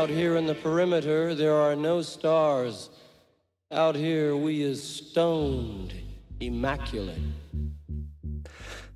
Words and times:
Out 0.00 0.08
here 0.08 0.36
in 0.36 0.46
the 0.46 0.54
perimeter, 0.54 1.34
there 1.34 1.54
are 1.56 1.76
no 1.76 2.00
stars. 2.00 2.88
Out 3.70 3.94
here, 3.94 4.34
we 4.34 4.62
is 4.62 4.82
stoned, 4.82 5.92
immaculate. 6.40 7.18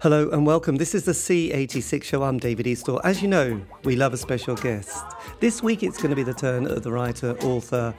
Hello 0.00 0.30
and 0.30 0.46
welcome. 0.46 0.76
This 0.76 0.94
is 0.94 1.04
the 1.04 1.12
C86 1.12 2.04
show. 2.04 2.22
I'm 2.22 2.38
David 2.38 2.64
Eastaugh. 2.64 3.02
As 3.04 3.20
you 3.20 3.29
know, 3.29 3.61
we 3.82 3.96
love 3.96 4.14
a 4.14 4.16
special 4.16 4.56
guest. 4.56 5.04
This 5.40 5.62
week 5.62 5.82
it's 5.82 5.98
going 5.98 6.08
to 6.08 6.16
be 6.16 6.22
the 6.22 6.32
turn 6.32 6.66
of 6.66 6.82
the 6.82 6.90
writer, 6.90 7.36
author, 7.40 7.94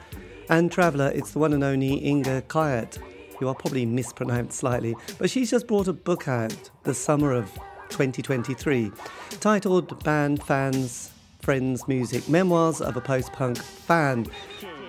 and 0.48 0.72
traveller. 0.72 1.12
It's 1.14 1.30
the 1.30 1.38
one 1.38 1.52
and 1.52 1.62
only 1.62 1.98
Inge 1.98 2.26
Kuijt, 2.48 2.96
who 3.38 3.48
I 3.48 3.54
probably 3.54 3.86
mispronounced 3.86 4.58
slightly, 4.58 4.96
but 5.18 5.30
she's 5.30 5.52
just 5.52 5.68
brought 5.68 5.86
a 5.86 5.92
book 5.92 6.26
out 6.26 6.70
the 6.82 6.92
summer 6.92 7.32
of 7.32 7.52
2023 7.90 8.90
titled 9.38 10.02
Band 10.02 10.42
Fans, 10.42 11.12
Friends, 11.46 11.86
Music 11.86 12.28
Memoirs 12.28 12.80
of 12.80 12.96
a 12.96 13.00
Post 13.00 13.32
Punk 13.32 13.56
Fan 13.56 14.26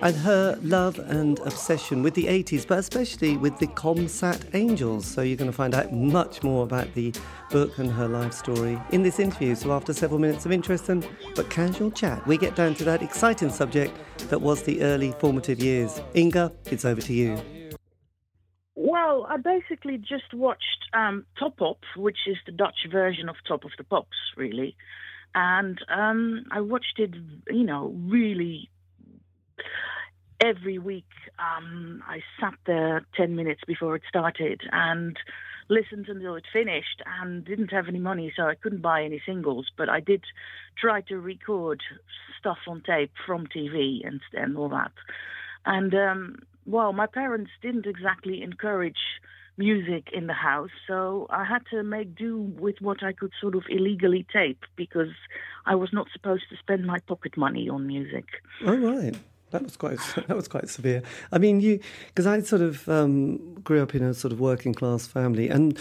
and 0.02 0.16
her 0.16 0.58
love 0.60 0.98
and 0.98 1.38
obsession 1.38 2.02
with 2.02 2.14
the 2.14 2.24
80s, 2.24 2.66
but 2.66 2.78
especially 2.80 3.36
with 3.36 3.56
the 3.60 3.68
Comsat 3.68 4.52
Angels. 4.54 5.06
So 5.06 5.22
you're 5.22 5.36
going 5.36 5.52
to 5.52 5.56
find 5.56 5.72
out 5.72 5.92
much 5.92 6.42
more 6.42 6.64
about 6.64 6.92
the 6.94 7.14
book 7.52 7.78
and 7.78 7.88
her 7.92 8.08
life 8.08 8.32
story 8.32 8.76
in 8.90 9.04
this 9.04 9.20
interview. 9.20 9.54
So 9.54 9.70
after 9.70 9.92
several 9.92 10.18
minutes 10.18 10.46
of 10.46 10.50
interest 10.50 10.88
and 10.88 11.08
but 11.36 11.48
casual 11.48 11.92
chat, 11.92 12.26
we 12.26 12.36
get 12.36 12.56
down 12.56 12.74
to 12.74 12.84
that 12.86 13.02
exciting 13.02 13.50
subject 13.50 13.96
that 14.28 14.40
was 14.40 14.64
the 14.64 14.82
early 14.82 15.12
formative 15.20 15.60
years. 15.60 16.02
Inge, 16.16 16.50
it's 16.72 16.84
over 16.84 17.00
to 17.02 17.12
you. 17.12 17.40
Well, 18.74 19.28
I 19.28 19.36
basically 19.36 19.96
just 19.96 20.34
watched 20.34 20.88
um, 20.92 21.24
TopPop, 21.40 21.76
which 21.96 22.18
is 22.26 22.36
the 22.46 22.52
Dutch 22.52 22.88
version 22.90 23.28
of 23.28 23.36
Top 23.46 23.64
of 23.64 23.70
the 23.78 23.84
Pops, 23.84 24.16
really. 24.36 24.76
And 25.34 25.78
um, 25.88 26.44
I 26.50 26.60
watched 26.60 26.98
it, 26.98 27.14
you 27.48 27.64
know, 27.64 27.94
really 28.06 28.70
every 30.40 30.78
week 30.78 31.04
um, 31.38 32.02
I 32.06 32.20
sat 32.40 32.54
there 32.66 33.04
10 33.16 33.34
minutes 33.34 33.60
before 33.66 33.96
it 33.96 34.02
started 34.08 34.60
and 34.72 35.16
listened 35.68 36.08
until 36.08 36.34
it 36.34 36.44
finished 36.52 37.02
and 37.20 37.44
didn't 37.44 37.72
have 37.72 37.88
any 37.88 37.98
money, 37.98 38.32
so 38.34 38.44
I 38.44 38.54
couldn't 38.54 38.82
buy 38.82 39.02
any 39.02 39.20
singles. 39.26 39.66
But 39.76 39.88
I 39.88 40.00
did 40.00 40.24
try 40.78 41.02
to 41.02 41.18
record 41.18 41.82
stuff 42.38 42.58
on 42.66 42.82
tape 42.82 43.12
from 43.26 43.46
TV 43.46 44.06
and, 44.06 44.20
and 44.32 44.56
all 44.56 44.68
that. 44.70 44.92
And, 45.66 45.94
um, 45.94 46.36
well, 46.66 46.92
my 46.92 47.06
parents 47.06 47.50
didn't 47.62 47.86
exactly 47.86 48.42
encourage 48.42 49.20
music 49.58 50.10
in 50.12 50.26
the 50.26 50.32
house, 50.32 50.70
so 50.86 51.26
I 51.30 51.44
had 51.44 51.62
to 51.70 51.82
make 51.82 52.14
do 52.14 52.38
with 52.38 52.76
what 52.80 53.02
I 53.02 53.12
could 53.12 53.32
sort 53.40 53.54
of 53.54 53.64
illegally 53.68 54.26
tape 54.32 54.64
because 54.76 55.12
I 55.66 55.74
was 55.74 55.92
not 55.92 56.06
supposed 56.12 56.44
to 56.50 56.56
spend 56.56 56.86
my 56.86 57.00
pocket 57.00 57.36
money 57.36 57.68
on 57.68 57.86
music. 57.86 58.26
Oh 58.64 58.76
right. 58.76 59.14
That 59.50 59.62
was 59.62 59.76
quite 59.76 59.98
that 60.26 60.36
was 60.36 60.48
quite 60.48 60.68
severe. 60.68 61.02
I 61.32 61.38
mean, 61.38 61.60
you 61.60 61.80
because 62.08 62.26
I 62.26 62.40
sort 62.40 62.62
of 62.62 62.88
um, 62.88 63.54
grew 63.62 63.82
up 63.82 63.94
in 63.94 64.02
a 64.02 64.14
sort 64.14 64.32
of 64.32 64.40
working 64.40 64.74
class 64.74 65.06
family, 65.06 65.48
and 65.48 65.78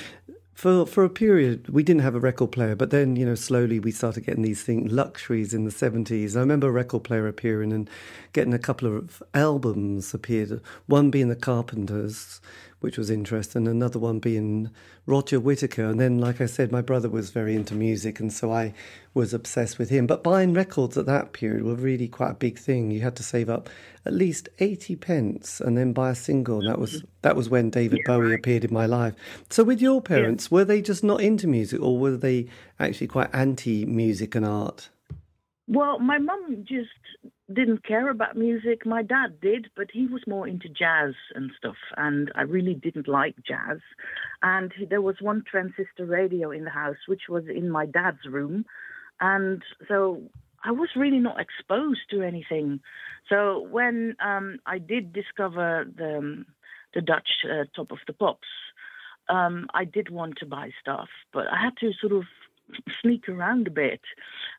for 0.54 0.88
for 0.88 1.04
a 1.04 1.10
period 1.10 1.70
we 1.70 1.84
didn't 1.84 2.02
have 2.02 2.16
a 2.16 2.20
record 2.20 2.52
player, 2.52 2.76
but 2.76 2.90
then 2.90 3.16
you 3.16 3.26
know 3.26 3.36
slowly 3.36 3.80
we 3.80 3.92
started 3.92 4.26
getting 4.26 4.44
these 4.44 4.64
things 4.64 4.92
luxuries 4.92 5.54
in 5.54 5.66
the 5.66 5.72
seventies. 5.72 6.36
I 6.36 6.40
remember 6.40 6.68
a 6.68 6.72
record 6.72 7.04
player 7.04 7.28
appearing 7.28 7.72
and 7.72 7.90
getting 8.34 8.54
a 8.54 8.60
couple 8.60 8.96
of 8.96 9.22
albums 9.34 10.14
appeared. 10.14 10.62
One 10.88 11.12
being 11.12 11.28
the 11.28 11.36
Carpenters, 11.36 12.42
which 12.80 12.98
was 12.98 13.10
interesting. 13.10 13.68
Another 13.68 13.98
one 13.98 14.20
being 14.20 14.70
Roger 15.06 15.40
Whittaker. 15.40 15.86
And 15.86 16.00
then, 16.00 16.20
like 16.20 16.40
I 16.40 16.46
said, 16.46 16.72
my 16.72 16.82
brother 16.82 17.10
was 17.10 17.32
very 17.32 17.56
into 17.56 17.74
music, 17.74 18.20
and 18.20 18.32
so 18.32 18.52
I 18.52 18.74
was 19.14 19.34
obsessed 19.34 19.80
with 19.80 19.90
him. 19.90 20.06
But 20.06 20.24
buying 20.24 20.54
records 20.54 20.98
at 20.98 21.08
that 21.08 21.34
period 21.34 21.64
were 21.64 21.76
really 21.76 22.08
quite 22.08 22.32
a 22.32 22.36
big 22.36 22.60
thing. 22.60 22.92
You 22.92 23.02
had 23.02 23.16
to 23.16 23.24
save 23.24 23.50
up 23.50 23.70
at 24.06 24.14
least 24.14 24.50
eighty 24.60 24.96
pence 24.96 25.60
and 25.60 25.78
then 25.78 25.94
buy 25.94 26.12
a 26.12 26.16
single. 26.16 26.60
And 26.60 26.70
that 26.70 26.80
was 26.80 27.04
that 27.24 27.36
was 27.36 27.50
when 27.50 27.70
David 27.70 28.00
yeah, 28.00 28.14
Bowie 28.16 28.36
appeared 28.36 28.66
in 28.66 28.74
my 28.74 28.86
life. 28.86 29.16
So, 29.50 29.64
with 29.64 29.82
your 29.82 30.02
parents, 30.02 30.46
yeah. 30.46 30.56
were 30.56 30.66
they 30.66 30.82
just 30.82 31.04
not 31.04 31.22
into 31.22 31.48
music, 31.48 31.82
or 31.82 31.98
were 31.98 32.18
they 32.18 32.48
actually 32.80 33.08
quite 33.08 33.30
anti 33.34 33.86
music 33.86 34.36
and 34.36 34.46
art? 34.46 34.90
Well, 35.68 36.00
my 36.00 36.18
mum 36.18 36.64
just 36.68 36.90
didn't 37.54 37.86
care 37.86 38.10
about 38.10 38.36
music. 38.36 38.86
My 38.86 39.04
dad 39.04 39.40
did, 39.42 39.70
but 39.76 39.88
he 39.92 40.06
was 40.06 40.22
more 40.28 40.48
into 40.48 40.68
jazz 40.68 41.14
and 41.34 41.52
stuff, 41.58 41.78
and 41.96 42.32
I 42.36 42.42
really 42.42 42.74
didn't 42.74 43.08
like 43.08 43.36
jazz. 43.48 43.80
And 44.42 44.74
there 44.90 45.02
was 45.02 45.16
one 45.22 45.44
transistor 45.50 46.06
radio 46.06 46.52
in 46.52 46.66
the 46.66 46.70
house, 46.70 46.98
which 47.08 47.24
was 47.30 47.46
in 47.48 47.70
my 47.70 47.86
dad's 47.86 48.26
room, 48.30 48.66
and 49.22 49.64
so 49.88 50.22
I 50.64 50.72
was 50.72 50.90
really 50.96 51.20
not 51.20 51.40
exposed 51.40 52.02
to 52.12 52.22
anything. 52.22 52.82
So 53.30 53.66
when 53.72 54.16
um, 54.24 54.60
I 54.66 54.80
did 54.80 55.14
discover 55.14 55.86
the 55.86 56.46
the 56.94 57.02
Dutch 57.02 57.30
uh, 57.46 57.66
Top 57.76 57.92
of 57.92 58.00
the 58.08 58.14
Pops, 58.14 58.48
um, 59.30 59.68
I 59.74 59.86
did 59.86 60.10
want 60.10 60.38
to 60.38 60.46
buy 60.46 60.72
stuff, 60.82 61.10
but 61.34 61.46
I 61.48 61.62
had 61.62 61.78
to 61.82 61.92
sort 62.02 62.14
of 62.14 62.24
sneak 63.02 63.30
around 63.30 63.68
a 63.68 63.72
bit 63.72 64.02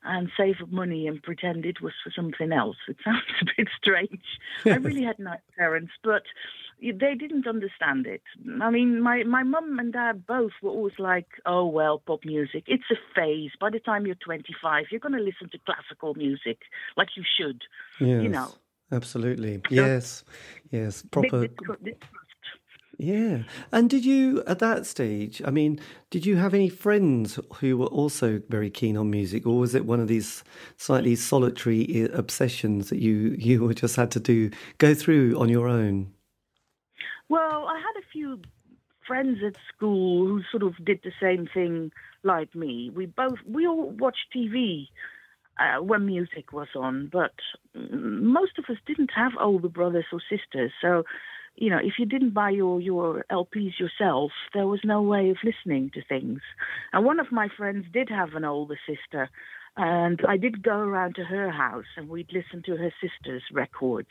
and 0.02 0.30
save 0.36 0.56
up 0.62 0.70
money 0.70 1.06
and 1.06 1.22
pretend 1.22 1.64
it 1.64 1.80
was 1.80 1.92
for 2.02 2.10
something 2.14 2.52
else. 2.52 2.76
It 2.88 2.96
sounds 3.04 3.22
a 3.42 3.46
bit 3.56 3.68
strange. 3.76 4.22
I 4.64 4.70
really 4.76 5.02
had 5.02 5.18
nice 5.18 5.40
parents, 5.56 5.92
but 6.02 6.22
they 6.80 7.14
didn't 7.14 7.46
understand 7.46 8.06
it. 8.06 8.22
I 8.60 8.70
mean, 8.70 9.00
my 9.00 9.24
my 9.24 9.42
mum 9.42 9.78
and 9.78 9.92
dad 9.92 10.26
both 10.26 10.52
were 10.62 10.70
always 10.70 10.98
like, 10.98 11.28
"Oh 11.46 11.66
well, 11.66 11.98
pop 11.98 12.24
music. 12.24 12.64
It's 12.66 12.90
a 12.90 12.96
phase. 13.14 13.50
By 13.60 13.70
the 13.70 13.80
time 13.80 14.06
you're 14.06 14.14
25, 14.14 14.86
you're 14.90 15.00
going 15.00 15.18
to 15.18 15.18
listen 15.18 15.50
to 15.50 15.58
classical 15.66 16.14
music 16.14 16.58
like 16.96 17.08
you 17.16 17.24
should." 17.38 17.62
Yes, 18.00 18.22
you 18.22 18.28
know. 18.28 18.54
Absolutely. 18.90 19.60
Yes. 19.70 20.24
Yes. 20.70 21.02
Proper. 21.10 21.48
Yeah. 22.98 23.44
And 23.70 23.88
did 23.88 24.04
you, 24.04 24.42
at 24.48 24.58
that 24.58 24.84
stage, 24.84 25.40
I 25.44 25.50
mean, 25.50 25.78
did 26.10 26.26
you 26.26 26.36
have 26.36 26.52
any 26.52 26.68
friends 26.68 27.38
who 27.60 27.78
were 27.78 27.86
also 27.86 28.42
very 28.48 28.70
keen 28.70 28.96
on 28.96 29.08
music, 29.08 29.46
or 29.46 29.60
was 29.60 29.76
it 29.76 29.86
one 29.86 30.00
of 30.00 30.08
these 30.08 30.42
slightly 30.76 31.14
solitary 31.14 32.08
obsessions 32.12 32.90
that 32.90 32.98
you, 32.98 33.36
you 33.38 33.72
just 33.72 33.94
had 33.94 34.10
to 34.12 34.20
do, 34.20 34.50
go 34.78 34.94
through 34.94 35.38
on 35.38 35.48
your 35.48 35.68
own? 35.68 36.12
Well, 37.28 37.68
I 37.68 37.76
had 37.78 38.02
a 38.02 38.06
few 38.12 38.42
friends 39.06 39.38
at 39.46 39.54
school 39.74 40.26
who 40.26 40.42
sort 40.50 40.64
of 40.64 40.84
did 40.84 41.00
the 41.04 41.12
same 41.22 41.48
thing 41.54 41.92
like 42.24 42.52
me. 42.56 42.90
We 42.92 43.06
both, 43.06 43.38
we 43.46 43.64
all 43.66 43.90
watched 43.90 44.26
TV. 44.36 44.88
Uh, 45.60 45.82
when 45.82 46.06
music 46.06 46.52
was 46.52 46.68
on, 46.76 47.10
but 47.12 47.32
most 47.74 48.52
of 48.58 48.66
us 48.70 48.76
didn't 48.86 49.10
have 49.12 49.32
older 49.40 49.68
brothers 49.68 50.04
or 50.12 50.20
sisters, 50.30 50.70
so 50.80 51.02
you 51.60 51.70
know, 51.70 51.78
if 51.82 51.94
you 51.98 52.06
didn't 52.06 52.34
buy 52.34 52.50
your, 52.50 52.80
your 52.80 53.24
LPs 53.32 53.80
yourself, 53.80 54.30
there 54.54 54.66
was 54.66 54.80
no 54.84 55.02
way 55.02 55.30
of 55.30 55.38
listening 55.42 55.90
to 55.94 56.02
things. 56.08 56.40
And 56.92 57.04
one 57.04 57.18
of 57.18 57.32
my 57.32 57.48
friends 57.54 57.86
did 57.92 58.08
have 58.10 58.34
an 58.34 58.44
older 58.44 58.78
sister, 58.86 59.28
and 59.76 60.20
I 60.28 60.36
did 60.36 60.62
go 60.62 60.76
around 60.78 61.16
to 61.16 61.24
her 61.24 61.50
house 61.50 61.86
and 61.96 62.08
we'd 62.08 62.32
listen 62.32 62.62
to 62.66 62.76
her 62.76 62.92
sister's 63.00 63.42
records. 63.52 64.08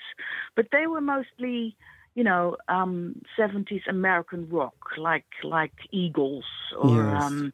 But 0.55 0.67
they 0.71 0.87
were 0.87 1.01
mostly, 1.01 1.75
you 2.15 2.23
know, 2.23 2.57
um, 2.67 3.21
70s 3.39 3.87
American 3.89 4.49
rock, 4.49 4.75
like 4.97 5.25
like 5.43 5.73
Eagles 5.91 6.45
or 6.77 6.95
yes. 6.95 7.23
um, 7.23 7.53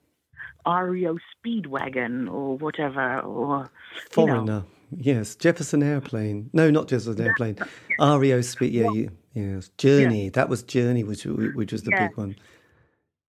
REO 0.67 1.17
Speedwagon 1.35 2.31
or 2.31 2.57
whatever. 2.57 3.19
or 3.21 3.69
Foreigner. 4.11 4.39
You 4.39 4.45
know. 4.45 4.65
Yes, 4.95 5.35
Jefferson 5.35 5.81
Airplane. 5.81 6.51
No, 6.53 6.69
not 6.69 6.87
Jefferson 6.87 7.19
Airplane. 7.19 7.57
REO 7.99 8.41
Speed. 8.41 8.73
Yeah, 8.73 8.91
yeah. 8.91 9.09
Yes, 9.33 9.69
Journey. 9.77 10.25
Yeah. 10.25 10.29
That 10.33 10.49
was 10.49 10.63
Journey, 10.63 11.03
which 11.03 11.25
which 11.25 11.71
was 11.71 11.83
the 11.83 11.91
yeah. 11.91 12.07
big 12.07 12.17
one. 12.17 12.35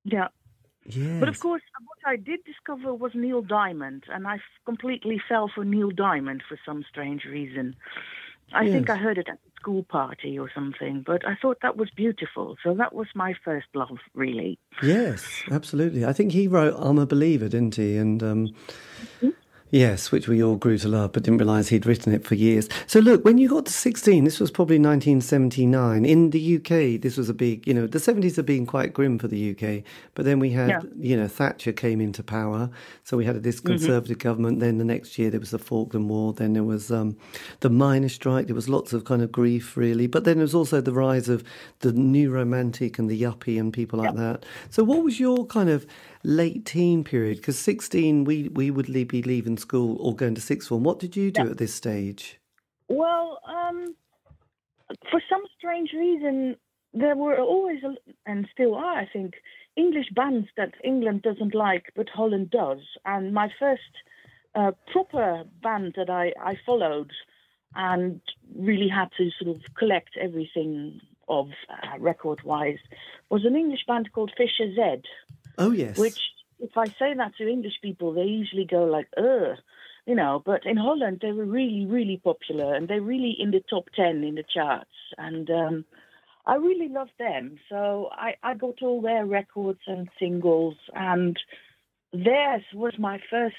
Yeah. 0.05 0.29
Yes. 0.87 1.19
But 1.19 1.31
of 1.31 1.41
course, 1.41 1.63
what 1.87 2.13
I 2.13 2.17
did 2.17 2.45
discover 2.45 2.93
was 2.95 3.13
Neil 3.15 3.41
Diamond, 3.41 4.05
and 4.13 4.27
I 4.27 4.39
completely 4.67 5.21
fell 5.29 5.51
for 5.55 5.65
Neil 5.65 5.91
Diamond 5.91 6.43
for 6.47 6.59
some 6.67 6.85
strange 6.89 7.25
reason. 7.25 7.75
I 8.53 8.65
yes. 8.65 8.73
think 8.73 8.91
I 8.91 8.97
heard 8.97 9.17
it 9.17 9.29
at 9.29 9.37
a 9.37 9.61
school 9.61 9.85
party 9.85 10.39
or 10.39 10.51
something, 10.55 11.03
but 11.07 11.27
I 11.27 11.37
thought 11.41 11.59
that 11.63 11.79
was 11.79 11.89
beautiful. 11.91 12.57
So 12.63 12.75
that 12.75 12.95
was 12.95 13.07
my 13.15 13.35
first 13.43 13.67
love, 13.75 13.99
really. 14.13 14.59
Yes, 14.83 15.43
absolutely. 15.51 16.05
I 16.05 16.13
think 16.13 16.33
he 16.33 16.47
wrote 16.47 16.75
"I'm 16.77 16.99
a 16.99 17.07
Believer," 17.07 17.49
didn't 17.49 17.77
he? 17.77 17.97
And 17.97 18.23
um, 18.23 18.49
mm-hmm. 18.49 19.31
Yes, 19.75 20.13
which 20.13 20.29
we 20.29 20.41
all 20.41 20.55
grew 20.55 20.79
to 20.79 20.87
love, 20.87 21.11
but 21.11 21.25
didn't 21.25 21.41
realise 21.41 21.67
he'd 21.67 21.85
written 21.85 22.15
it 22.15 22.25
for 22.25 22.37
years. 22.37 22.69
So, 22.87 23.01
look, 23.01 23.25
when 23.25 23.39
you 23.39 23.49
got 23.49 23.67
to 23.67 23.73
16, 23.73 24.23
this 24.23 24.39
was 24.39 24.53
probably 24.53 24.79
1979. 24.79 26.05
In 26.05 26.31
the 26.31 26.57
UK, 26.59 27.01
this 27.01 27.17
was 27.17 27.29
a 27.29 27.35
big, 27.35 27.67
you 27.67 27.75
know, 27.75 27.89
the 27.89 27.99
70s 27.99 28.37
have 28.37 28.47
been 28.47 28.67
quite 28.67 28.93
grim 28.93 29.19
for 29.19 29.27
the 29.27 29.51
UK, 29.51 29.83
but 30.15 30.27
then 30.27 30.39
we 30.39 30.51
had, 30.51 30.69
yeah. 30.69 30.81
you 30.97 31.17
know, 31.17 31.27
Thatcher 31.27 31.73
came 31.73 32.01
into 32.01 32.23
power. 32.23 32.71
So 33.03 33.17
we 33.17 33.25
had 33.25 33.43
this. 33.43 33.65
Conservative 33.65 34.19
mm-hmm. 34.19 34.29
government. 34.29 34.61
Then 34.61 34.79
the 34.79 34.85
next 34.85 35.19
year, 35.19 35.31
there 35.31 35.41
was 35.41 35.51
the 35.51 35.59
Falkland 35.59 36.09
War. 36.09 36.33
Then 36.35 36.53
there 36.53 36.63
was 36.63 36.93
um, 36.93 37.17
the 37.61 37.71
miners' 37.71 38.13
strike. 38.13 38.47
There 38.47 38.55
was 38.55 38.69
lots 38.69 38.93
of 38.93 39.05
kind 39.05 39.23
of 39.23 39.33
grief, 39.33 39.77
really. 39.77 40.07
But 40.07 40.25
then 40.25 40.37
there 40.37 40.45
was 40.45 40.55
also 40.55 40.81
the 40.83 40.93
rise 40.93 41.29
of 41.29 41.43
the 41.81 41.93
new 41.93 42.31
romantic 42.31 42.99
and 42.99 43.11
the 43.11 43.21
yuppie 43.21 43.59
and 43.59 43.73
people 43.73 43.99
like 43.99 44.15
yeah. 44.15 44.23
that. 44.23 44.47
So, 44.71 44.85
what 44.85 45.03
was 45.03 45.19
your 45.19 45.47
kind 45.47 45.71
of 45.71 45.85
late 46.25 46.65
teen 46.65 47.05
period? 47.05 47.37
Because 47.37 47.59
16, 47.59 48.25
we, 48.25 48.49
we 48.49 48.71
would 48.71 48.87
be 48.87 49.23
leaving 49.23 49.57
school 49.59 49.97
or 50.01 50.15
going 50.15 50.35
to 50.35 50.41
sixth 50.41 50.69
form. 50.69 50.83
What 50.83 50.99
did 50.99 51.15
you 51.17 51.31
do 51.31 51.45
yeah. 51.45 51.51
at 51.51 51.59
this 51.59 51.75
stage? 51.75 52.41
Well, 52.89 53.41
um, 53.47 53.95
for 55.11 55.23
some 55.29 55.43
strange 55.57 55.91
reason, 55.93 56.57
there 56.93 57.17
were 57.17 57.39
always, 57.39 57.81
and 58.27 58.49
still 58.53 58.75
are, 58.75 58.99
I 58.99 59.09
think, 59.13 59.35
English 59.77 60.11
bands 60.15 60.49
that 60.57 60.75
England 60.83 61.23
doesn't 61.23 61.55
like, 61.55 61.93
but 61.97 62.09
Holland 62.09 62.51
does. 62.51 62.81
And 63.05 63.33
my 63.35 63.51
first 63.59 63.83
uh, 64.55 64.73
proper 64.93 65.45
band 65.63 65.95
that 65.97 66.11
I, 66.11 66.33
I 66.41 66.57
followed 66.65 67.11
and 67.75 68.21
really 68.57 68.89
had 68.89 69.09
to 69.19 69.31
sort 69.41 69.57
of 69.57 69.63
collect 69.77 70.11
everything 70.21 71.01
of 71.29 71.49
uh, 71.69 71.99
record 71.99 72.43
wise 72.45 72.79
was 73.31 73.45
an 73.45 73.57
English 73.57 73.85
band 73.87 74.13
called 74.13 74.31
Fischer-Z. 74.37 75.03
Oh, 75.59 75.71
yes. 75.71 75.99
Which, 75.99 76.19
if 76.61 76.77
I 76.77 76.87
say 76.87 77.15
that 77.17 77.33
to 77.39 77.49
English 77.49 77.81
people, 77.83 78.13
they 78.13 78.23
usually 78.23 78.65
go 78.65 78.85
like, 78.85 79.09
ugh 79.17 79.59
you 80.07 80.15
know, 80.15 80.43
but 80.45 80.67
in 80.67 80.77
Holland 80.77 81.21
they 81.23 81.33
were 81.33 81.47
really, 81.47 81.87
really 81.87 82.21
popular 82.23 82.75
and 82.75 82.89
they're 82.89 83.01
really 83.01 83.35
in 83.39 83.51
the 83.51 83.63
top 83.71 83.87
10 83.97 84.23
in 84.23 84.35
the 84.35 84.45
charts. 84.53 84.91
And 85.17 85.49
um, 85.51 85.85
I 86.47 86.57
really 86.57 86.89
loved 86.89 87.13
them. 87.19 87.59
So 87.69 88.11
I, 88.13 88.35
I 88.43 88.55
got 88.55 88.83
all 88.83 89.01
their 89.01 89.25
records 89.25 89.81
and 89.87 90.09
singles, 90.19 90.77
and 90.95 91.39
theirs 92.13 92.63
was 92.75 92.95
my 92.99 93.19
first 93.31 93.57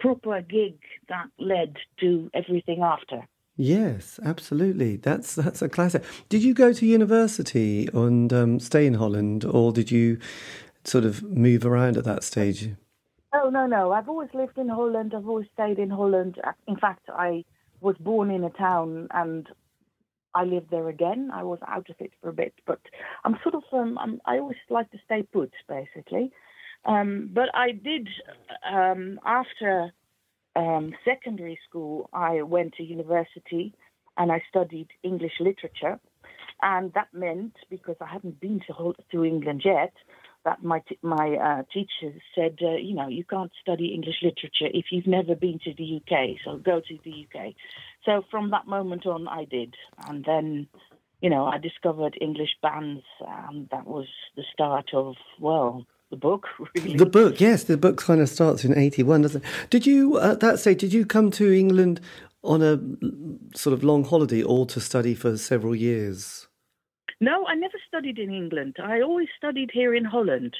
proper 0.00 0.40
gig 0.42 0.78
that 1.08 1.26
led 1.38 1.76
to 2.00 2.30
everything 2.34 2.82
after. 2.82 3.26
Yes, 3.58 4.20
absolutely. 4.22 4.96
That's 4.96 5.34
that's 5.34 5.62
a 5.62 5.68
classic. 5.68 6.04
Did 6.28 6.42
you 6.42 6.52
go 6.52 6.74
to 6.74 6.84
university 6.84 7.88
and 7.94 8.30
um, 8.30 8.60
stay 8.60 8.86
in 8.86 8.94
Holland, 8.94 9.46
or 9.46 9.72
did 9.72 9.90
you 9.90 10.18
sort 10.86 11.04
of 11.04 11.22
move 11.22 11.64
around 11.64 11.96
at 11.96 12.04
that 12.04 12.24
stage? 12.24 12.70
Oh 13.32 13.50
no, 13.50 13.66
no. 13.66 13.92
I've 13.92 14.08
always 14.08 14.30
lived 14.32 14.58
in 14.58 14.68
Holland. 14.68 15.12
I've 15.14 15.28
always 15.28 15.48
stayed 15.52 15.78
in 15.78 15.90
Holland. 15.90 16.40
In 16.66 16.76
fact, 16.76 17.08
I 17.08 17.44
was 17.80 17.96
born 17.98 18.30
in 18.30 18.44
a 18.44 18.50
town 18.50 19.08
and 19.10 19.48
I 20.34 20.44
lived 20.44 20.70
there 20.70 20.88
again. 20.88 21.30
I 21.32 21.42
was 21.42 21.58
out 21.66 21.88
of 21.90 21.96
it 21.98 22.12
for 22.20 22.28
a 22.28 22.32
bit, 22.32 22.54
but 22.66 22.80
I'm 23.24 23.38
sort 23.42 23.54
of 23.54 23.62
um, 23.72 23.98
I'm, 23.98 24.20
I 24.26 24.38
always 24.38 24.56
like 24.70 24.90
to 24.90 24.98
stay 25.04 25.22
put, 25.22 25.52
basically. 25.68 26.30
Um, 26.84 27.30
but 27.32 27.48
I 27.54 27.72
did 27.72 28.08
um, 28.70 29.18
after 29.24 29.92
um, 30.54 30.94
secondary 31.04 31.58
school. 31.68 32.08
I 32.12 32.42
went 32.42 32.74
to 32.74 32.82
university 32.82 33.74
and 34.16 34.30
I 34.30 34.42
studied 34.48 34.88
English 35.02 35.40
literature, 35.40 35.98
and 36.62 36.92
that 36.94 37.08
meant 37.12 37.54
because 37.70 37.96
I 38.00 38.06
hadn't 38.06 38.40
been 38.40 38.60
to 38.66 38.94
to 39.12 39.24
England 39.24 39.62
yet, 39.64 39.92
that 40.46 40.62
my 40.62 40.80
t- 40.88 40.98
my 41.02 41.36
uh, 41.36 41.62
teachers 41.74 42.22
said, 42.34 42.56
uh, 42.62 42.76
you 42.76 42.94
know, 42.94 43.08
you 43.08 43.24
can't 43.24 43.50
study 43.60 43.88
English 43.88 44.22
literature 44.22 44.70
if 44.72 44.86
you've 44.90 45.06
never 45.06 45.34
been 45.34 45.58
to 45.64 45.74
the 45.76 46.00
UK. 46.00 46.38
So 46.44 46.56
go 46.56 46.80
to 46.80 46.98
the 47.04 47.26
UK. 47.26 47.52
So 48.06 48.22
from 48.30 48.52
that 48.52 48.66
moment 48.66 49.06
on, 49.06 49.28
I 49.28 49.44
did, 49.44 49.74
and 50.08 50.24
then, 50.24 50.68
you 51.20 51.28
know, 51.28 51.44
I 51.44 51.58
discovered 51.58 52.16
English 52.20 52.56
bands, 52.62 53.02
and 53.20 53.68
that 53.70 53.86
was 53.86 54.06
the 54.36 54.44
start 54.54 54.94
of 54.94 55.16
well. 55.38 55.84
The 56.08 56.16
book, 56.16 56.46
really. 56.76 56.96
The 56.96 57.04
book, 57.04 57.40
yes, 57.40 57.64
the 57.64 57.76
book 57.76 57.96
kind 57.96 58.20
of 58.20 58.28
starts 58.28 58.64
in 58.64 58.78
'81, 58.78 59.22
doesn't 59.22 59.44
it? 59.44 59.70
Did 59.70 59.86
you, 59.86 60.20
at 60.20 60.38
that 60.38 60.60
stage, 60.60 60.78
did 60.78 60.92
you 60.92 61.04
come 61.04 61.32
to 61.32 61.52
England 61.52 62.00
on 62.44 62.62
a 62.62 63.58
sort 63.58 63.74
of 63.74 63.82
long 63.82 64.04
holiday 64.04 64.40
or 64.40 64.66
to 64.66 64.80
study 64.80 65.16
for 65.16 65.36
several 65.36 65.74
years? 65.74 66.45
No, 67.20 67.46
I 67.46 67.54
never 67.54 67.78
studied 67.88 68.18
in 68.18 68.30
England. 68.30 68.76
I 68.82 69.00
always 69.00 69.28
studied 69.36 69.70
here 69.72 69.94
in 69.94 70.04
Holland. 70.04 70.54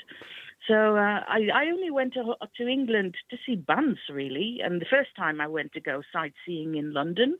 So 0.67 0.97
uh, 0.97 1.21
I, 1.29 1.49
I 1.55 1.67
only 1.67 1.91
went 1.91 2.15
to, 2.15 2.35
to 2.57 2.67
England 2.67 3.15
to 3.31 3.37
see 3.45 3.57
bands, 3.57 3.99
really. 4.11 4.61
And 4.65 4.81
the 4.81 4.87
first 4.91 5.11
time 5.17 5.41
I 5.41 5.47
went 5.49 5.73
to 5.75 5.81
go 5.81 6.03
sightseeing 6.13 6.77
in 6.77 6.93
London. 6.93 7.39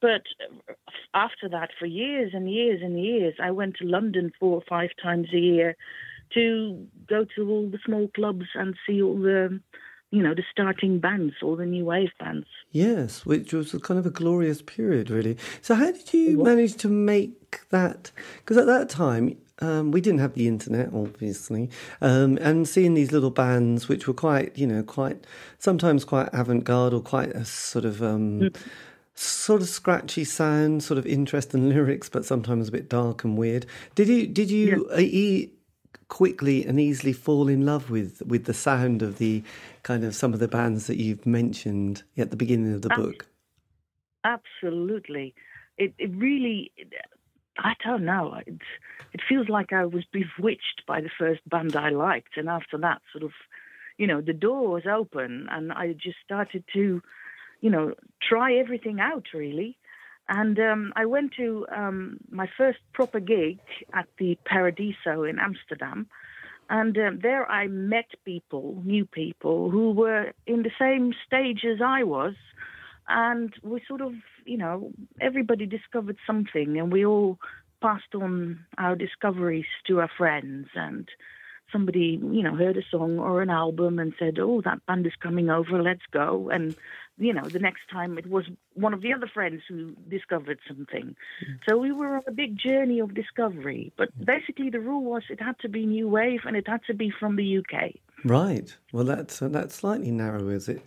But 0.00 0.22
uh, 0.68 0.72
after 1.12 1.48
that, 1.50 1.70
for 1.78 1.86
years 1.86 2.32
and 2.34 2.50
years 2.50 2.80
and 2.82 3.02
years, 3.02 3.34
I 3.40 3.50
went 3.50 3.76
to 3.76 3.84
London 3.84 4.32
four 4.40 4.56
or 4.56 4.64
five 4.68 4.90
times 5.02 5.28
a 5.32 5.38
year 5.38 5.76
to 6.32 6.86
go 7.08 7.26
to 7.36 7.50
all 7.50 7.68
the 7.70 7.78
small 7.84 8.08
clubs 8.08 8.46
and 8.54 8.74
see 8.86 9.02
all 9.02 9.18
the 9.18 9.60
you 10.14 10.22
know, 10.22 10.32
the 10.32 10.44
starting 10.48 11.00
bands, 11.00 11.34
all 11.42 11.56
the 11.56 11.66
new 11.66 11.84
wave 11.84 12.12
bands. 12.20 12.46
Yes, 12.70 13.26
which 13.26 13.52
was 13.52 13.74
a 13.74 13.80
kind 13.80 13.98
of 13.98 14.06
a 14.06 14.10
glorious 14.10 14.62
period, 14.62 15.10
really. 15.10 15.36
So, 15.60 15.74
how 15.74 15.90
did 15.90 16.14
you 16.14 16.40
manage 16.40 16.76
to 16.76 16.88
make 16.88 17.68
that? 17.70 18.12
Because 18.38 18.56
at 18.56 18.66
that 18.66 18.88
time, 18.88 19.36
um, 19.58 19.90
we 19.90 20.00
didn't 20.00 20.20
have 20.20 20.34
the 20.34 20.46
internet, 20.46 20.90
obviously, 20.94 21.68
um, 22.00 22.38
and 22.40 22.68
seeing 22.68 22.94
these 22.94 23.10
little 23.10 23.30
bands, 23.30 23.88
which 23.88 24.06
were 24.06 24.14
quite, 24.14 24.56
you 24.56 24.68
know, 24.68 24.84
quite 24.84 25.26
sometimes 25.58 26.04
quite 26.04 26.28
avant-garde 26.32 26.94
or 26.94 27.00
quite 27.00 27.30
a 27.30 27.44
sort 27.44 27.84
of. 27.84 28.00
Um, 28.02 28.40
mm. 28.40 28.56
Sort 29.16 29.62
of 29.62 29.68
scratchy 29.68 30.24
sound, 30.24 30.82
sort 30.82 30.98
of 30.98 31.06
interesting 31.06 31.68
lyrics, 31.72 32.08
but 32.08 32.24
sometimes 32.24 32.66
a 32.66 32.72
bit 32.72 32.88
dark 32.88 33.22
and 33.22 33.38
weird. 33.38 33.64
Did 33.94 34.08
you 34.08 34.26
did 34.26 34.50
you 34.50 34.88
yeah. 34.90 34.96
Quickly 36.08 36.64
and 36.64 36.78
easily 36.78 37.12
fall 37.12 37.48
in 37.48 37.64
love 37.64 37.90
with 37.90 38.22
with 38.26 38.44
the 38.44 38.54
sound 38.54 39.02
of 39.02 39.18
the 39.18 39.42
kind 39.82 40.04
of 40.04 40.14
some 40.14 40.32
of 40.32 40.40
the 40.40 40.48
bands 40.48 40.86
that 40.86 40.96
you've 40.96 41.26
mentioned 41.26 42.02
at 42.16 42.30
the 42.30 42.36
beginning 42.36 42.74
of 42.74 42.82
the 42.82 42.90
book? 42.90 43.26
Absolutely, 44.24 45.34
it 45.78 45.94
it 45.98 46.10
really. 46.14 46.72
I 47.56 47.74
don't 47.84 48.04
know. 48.04 48.34
It, 48.46 48.54
it 49.12 49.20
feels 49.28 49.48
like 49.48 49.72
I 49.72 49.84
was 49.84 50.04
bewitched 50.12 50.82
by 50.88 51.00
the 51.00 51.10
first 51.16 51.48
band 51.48 51.76
I 51.76 51.90
liked, 51.90 52.36
and 52.36 52.48
after 52.48 52.76
that, 52.78 53.00
sort 53.12 53.22
of, 53.22 53.30
you 53.96 54.08
know, 54.08 54.20
the 54.20 54.32
door 54.32 54.68
was 54.68 54.86
open, 54.86 55.46
and 55.50 55.72
I 55.72 55.92
just 55.92 56.16
started 56.24 56.64
to, 56.72 57.00
you 57.60 57.70
know, 57.70 57.94
try 58.20 58.54
everything 58.54 58.98
out 58.98 59.26
really. 59.32 59.78
And 60.28 60.58
um, 60.58 60.92
I 60.96 61.04
went 61.04 61.32
to 61.34 61.66
um, 61.74 62.18
my 62.30 62.48
first 62.56 62.78
proper 62.92 63.20
gig 63.20 63.58
at 63.92 64.06
the 64.18 64.38
Paradiso 64.44 65.24
in 65.24 65.38
Amsterdam. 65.38 66.06
And 66.70 66.96
um, 66.96 67.18
there 67.22 67.50
I 67.50 67.66
met 67.66 68.06
people, 68.24 68.80
new 68.84 69.04
people, 69.04 69.70
who 69.70 69.90
were 69.90 70.32
in 70.46 70.62
the 70.62 70.70
same 70.78 71.12
stage 71.26 71.64
as 71.64 71.80
I 71.84 72.04
was. 72.04 72.34
And 73.06 73.52
we 73.62 73.82
sort 73.86 74.00
of, 74.00 74.14
you 74.46 74.56
know, 74.56 74.90
everybody 75.20 75.66
discovered 75.66 76.16
something 76.26 76.78
and 76.78 76.90
we 76.90 77.04
all 77.04 77.38
passed 77.82 78.14
on 78.14 78.64
our 78.78 78.96
discoveries 78.96 79.66
to 79.88 80.00
our 80.00 80.10
friends. 80.16 80.68
And 80.74 81.06
somebody, 81.72 82.20
you 82.22 82.42
know, 82.42 82.54
heard 82.54 82.76
a 82.76 82.82
song 82.90 83.18
or 83.18 83.42
an 83.42 83.50
album 83.50 83.98
and 83.98 84.14
said, 84.18 84.38
"Oh, 84.38 84.60
that 84.62 84.84
band 84.86 85.06
is 85.06 85.14
coming 85.20 85.50
over, 85.50 85.82
let's 85.82 86.06
go." 86.12 86.50
And 86.50 86.76
you 87.16 87.32
know, 87.32 87.44
the 87.48 87.58
next 87.58 87.82
time 87.92 88.18
it 88.18 88.28
was 88.28 88.44
one 88.74 88.92
of 88.92 89.00
the 89.00 89.12
other 89.12 89.30
friends 89.32 89.62
who 89.68 89.92
discovered 90.08 90.58
something. 90.66 91.14
Mm. 91.46 91.58
So 91.68 91.78
we 91.78 91.92
were 91.92 92.16
on 92.16 92.22
a 92.26 92.32
big 92.32 92.58
journey 92.58 92.98
of 92.98 93.14
discovery. 93.14 93.92
But 93.96 94.08
basically, 94.24 94.70
the 94.70 94.80
rule 94.80 95.04
was 95.04 95.22
it 95.30 95.40
had 95.40 95.58
to 95.60 95.68
be 95.68 95.86
new 95.86 96.08
wave 96.08 96.40
and 96.44 96.56
it 96.56 96.66
had 96.66 96.82
to 96.86 96.94
be 96.94 97.10
from 97.10 97.36
the 97.36 97.58
UK. 97.58 97.92
Right. 98.24 98.74
Well, 98.92 99.04
that's 99.04 99.40
uh, 99.42 99.48
that's 99.48 99.74
slightly 99.74 100.10
narrow, 100.10 100.48
is 100.48 100.68
it? 100.68 100.82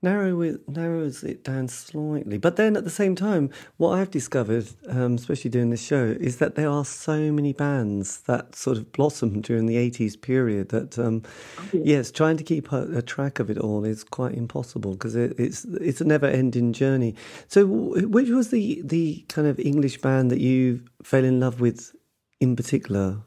Narrow 0.00 0.40
it, 0.42 0.68
narrows 0.68 1.24
it 1.24 1.42
down 1.42 1.66
slightly. 1.66 2.38
But 2.38 2.54
then 2.54 2.76
at 2.76 2.84
the 2.84 2.90
same 2.90 3.16
time, 3.16 3.50
what 3.78 3.98
I've 3.98 4.12
discovered, 4.12 4.68
um, 4.88 5.16
especially 5.16 5.50
doing 5.50 5.70
this 5.70 5.82
show, 5.82 6.16
is 6.20 6.36
that 6.36 6.54
there 6.54 6.68
are 6.68 6.84
so 6.84 7.32
many 7.32 7.52
bands 7.52 8.20
that 8.22 8.54
sort 8.54 8.76
of 8.76 8.92
blossomed 8.92 9.42
during 9.42 9.66
the 9.66 9.74
80s 9.74 10.20
period 10.20 10.68
that, 10.68 11.00
um, 11.00 11.24
yes, 11.72 12.12
trying 12.12 12.36
to 12.36 12.44
keep 12.44 12.70
a, 12.70 12.98
a, 12.98 13.02
track 13.02 13.40
of 13.40 13.50
it 13.50 13.58
all 13.58 13.84
is 13.84 14.04
quite 14.04 14.34
impossible 14.34 14.92
because 14.92 15.16
it, 15.16 15.34
it's 15.36 15.64
it's 15.64 16.00
a 16.00 16.04
never 16.04 16.26
ending 16.26 16.72
journey. 16.72 17.16
So, 17.48 17.66
which 17.66 18.28
was 18.28 18.50
the, 18.50 18.80
the 18.84 19.24
kind 19.28 19.48
of 19.48 19.58
English 19.58 20.00
band 20.00 20.30
that 20.30 20.40
you 20.40 20.84
fell 21.02 21.24
in 21.24 21.40
love 21.40 21.60
with 21.60 21.92
in 22.38 22.54
particular? 22.54 23.18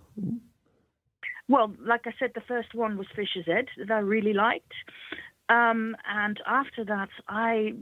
Well, 1.49 1.73
like 1.85 2.07
I 2.07 2.13
said, 2.17 2.31
the 2.33 2.47
first 2.47 2.73
one 2.73 2.97
was 2.97 3.07
Fischer-Z 3.13 3.51
that 3.77 3.91
I 3.91 3.99
really 3.99 4.31
liked. 4.31 4.71
Um, 5.51 5.97
and 6.07 6.39
after 6.47 6.85
that, 6.85 7.09
I 7.27 7.73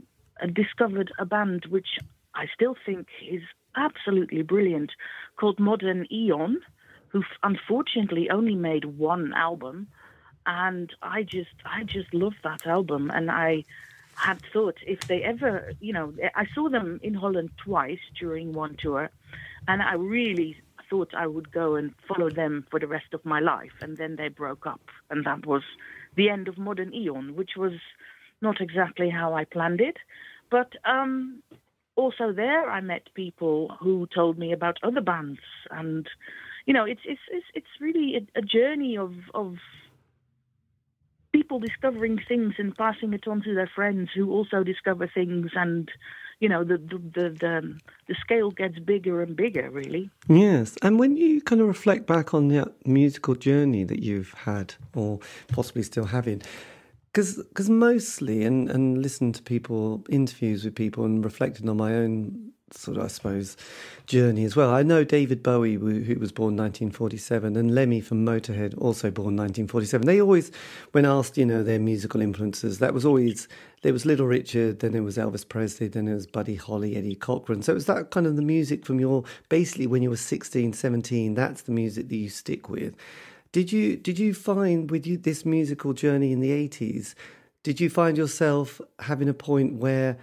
discovered 0.52 1.12
a 1.20 1.24
band 1.24 1.66
which 1.66 1.98
I 2.34 2.46
still 2.52 2.74
think 2.84 3.06
is 3.28 3.42
absolutely 3.76 4.42
brilliant 4.42 4.90
called 5.36 5.60
Modern 5.60 6.04
Eon, 6.12 6.60
who 7.08 7.22
unfortunately 7.44 8.28
only 8.28 8.56
made 8.56 8.84
one 8.84 9.32
album. 9.34 9.86
And 10.46 10.92
I 11.00 11.22
just, 11.22 11.54
I 11.64 11.84
just 11.84 12.12
love 12.12 12.34
that 12.42 12.66
album. 12.66 13.08
And 13.14 13.30
I 13.30 13.64
had 14.16 14.42
thought 14.52 14.78
if 14.84 15.02
they 15.06 15.22
ever, 15.22 15.72
you 15.80 15.92
know, 15.92 16.12
I 16.34 16.46
saw 16.52 16.68
them 16.68 16.98
in 17.04 17.14
Holland 17.14 17.50
twice 17.56 18.00
during 18.18 18.52
one 18.52 18.76
tour, 18.76 19.10
and 19.68 19.80
I 19.80 19.94
really 19.94 20.56
thought 20.88 21.14
I 21.14 21.28
would 21.28 21.52
go 21.52 21.76
and 21.76 21.94
follow 22.08 22.30
them 22.30 22.66
for 22.68 22.80
the 22.80 22.88
rest 22.88 23.14
of 23.14 23.24
my 23.24 23.38
life. 23.38 23.74
And 23.80 23.96
then 23.96 24.16
they 24.16 24.28
broke 24.28 24.66
up, 24.66 24.80
and 25.08 25.24
that 25.24 25.46
was 25.46 25.62
the 26.16 26.28
end 26.28 26.48
of 26.48 26.58
modern 26.58 26.94
eon, 26.94 27.36
which 27.36 27.52
was 27.56 27.72
not 28.42 28.60
exactly 28.60 29.10
how 29.10 29.34
I 29.34 29.44
planned 29.44 29.80
it. 29.80 29.96
But 30.50 30.72
um, 30.84 31.42
also 31.96 32.32
there, 32.32 32.68
I 32.70 32.80
met 32.80 33.14
people 33.14 33.76
who 33.80 34.08
told 34.14 34.38
me 34.38 34.52
about 34.52 34.78
other 34.82 35.00
bands, 35.00 35.40
and 35.70 36.08
you 36.66 36.74
know, 36.74 36.84
it's 36.84 37.02
it's 37.04 37.20
it's, 37.30 37.46
it's 37.54 37.80
really 37.80 38.16
a, 38.16 38.38
a 38.38 38.42
journey 38.42 38.96
of 38.96 39.12
of 39.34 39.56
people 41.32 41.60
discovering 41.60 42.18
things 42.28 42.54
and 42.58 42.76
passing 42.76 43.12
it 43.12 43.28
on 43.28 43.42
to 43.42 43.54
their 43.54 43.70
friends 43.72 44.10
who 44.14 44.30
also 44.30 44.64
discover 44.64 45.06
things 45.06 45.50
and 45.54 45.90
you 46.40 46.48
know, 46.48 46.64
the 46.64 46.78
the 46.78 46.98
the, 46.98 47.36
the, 47.38 47.58
um, 47.58 47.80
the 48.08 48.14
scale 48.20 48.50
gets 48.50 48.78
bigger 48.78 49.22
and 49.22 49.36
bigger, 49.36 49.70
really. 49.70 50.10
Yes, 50.28 50.76
and 50.82 50.98
when 50.98 51.16
you 51.16 51.40
kind 51.42 51.60
of 51.60 51.68
reflect 51.68 52.06
back 52.06 52.34
on 52.34 52.48
the 52.48 52.72
musical 52.84 53.34
journey 53.34 53.84
that 53.84 54.02
you've 54.02 54.32
had, 54.32 54.74
or 54.94 55.20
possibly 55.48 55.82
still 55.82 56.06
having, 56.06 56.42
because 57.12 57.68
mostly 57.68 58.42
and 58.44 58.70
and 58.70 59.02
listen 59.02 59.32
to 59.32 59.42
people 59.42 60.04
interviews 60.08 60.64
with 60.64 60.74
people 60.74 61.04
and 61.04 61.24
reflecting 61.24 61.68
on 61.68 61.76
my 61.76 61.94
own 61.94 62.52
sort 62.72 62.96
of 62.96 63.04
I 63.04 63.06
suppose 63.08 63.56
journey 64.06 64.44
as 64.44 64.56
well. 64.56 64.72
I 64.72 64.82
know 64.82 65.04
David 65.04 65.42
Bowie 65.42 65.74
who 65.74 66.18
was 66.18 66.32
born 66.32 66.56
1947 66.56 67.56
and 67.56 67.74
Lemmy 67.74 68.00
from 68.00 68.24
Motorhead 68.24 68.76
also 68.78 69.10
born 69.10 69.36
1947. 69.36 70.06
They 70.06 70.20
always 70.20 70.50
when 70.92 71.04
asked, 71.04 71.36
you 71.38 71.46
know, 71.46 71.62
their 71.62 71.78
musical 71.78 72.20
influences, 72.20 72.78
that 72.78 72.94
was 72.94 73.04
always 73.04 73.48
there 73.82 73.92
was 73.92 74.04
Little 74.04 74.26
Richard, 74.26 74.80
then 74.80 74.92
there 74.92 75.02
was 75.02 75.16
Elvis 75.16 75.48
Presley, 75.48 75.88
then 75.88 76.04
there 76.04 76.14
was 76.14 76.26
Buddy 76.26 76.54
Holly, 76.54 76.96
Eddie 76.96 77.14
Cochran. 77.14 77.62
So 77.62 77.72
it 77.72 77.76
was 77.76 77.86
that 77.86 78.10
kind 78.10 78.26
of 78.26 78.36
the 78.36 78.42
music 78.42 78.84
from 78.84 79.00
your 79.00 79.24
basically 79.48 79.86
when 79.86 80.02
you 80.02 80.10
were 80.10 80.16
16, 80.16 80.72
17, 80.72 81.34
that's 81.34 81.62
the 81.62 81.72
music 81.72 82.08
that 82.08 82.16
you 82.16 82.28
stick 82.28 82.68
with. 82.68 82.94
Did 83.52 83.72
you 83.72 83.96
did 83.96 84.18
you 84.18 84.32
find 84.32 84.90
with 84.90 85.06
you 85.06 85.16
this 85.16 85.44
musical 85.44 85.92
journey 85.92 86.32
in 86.32 86.40
the 86.40 86.52
eighties? 86.52 87.16
Did 87.62 87.80
you 87.80 87.90
find 87.90 88.16
yourself 88.16 88.80
having 89.00 89.28
a 89.28 89.34
point 89.34 89.74
where 89.74 90.18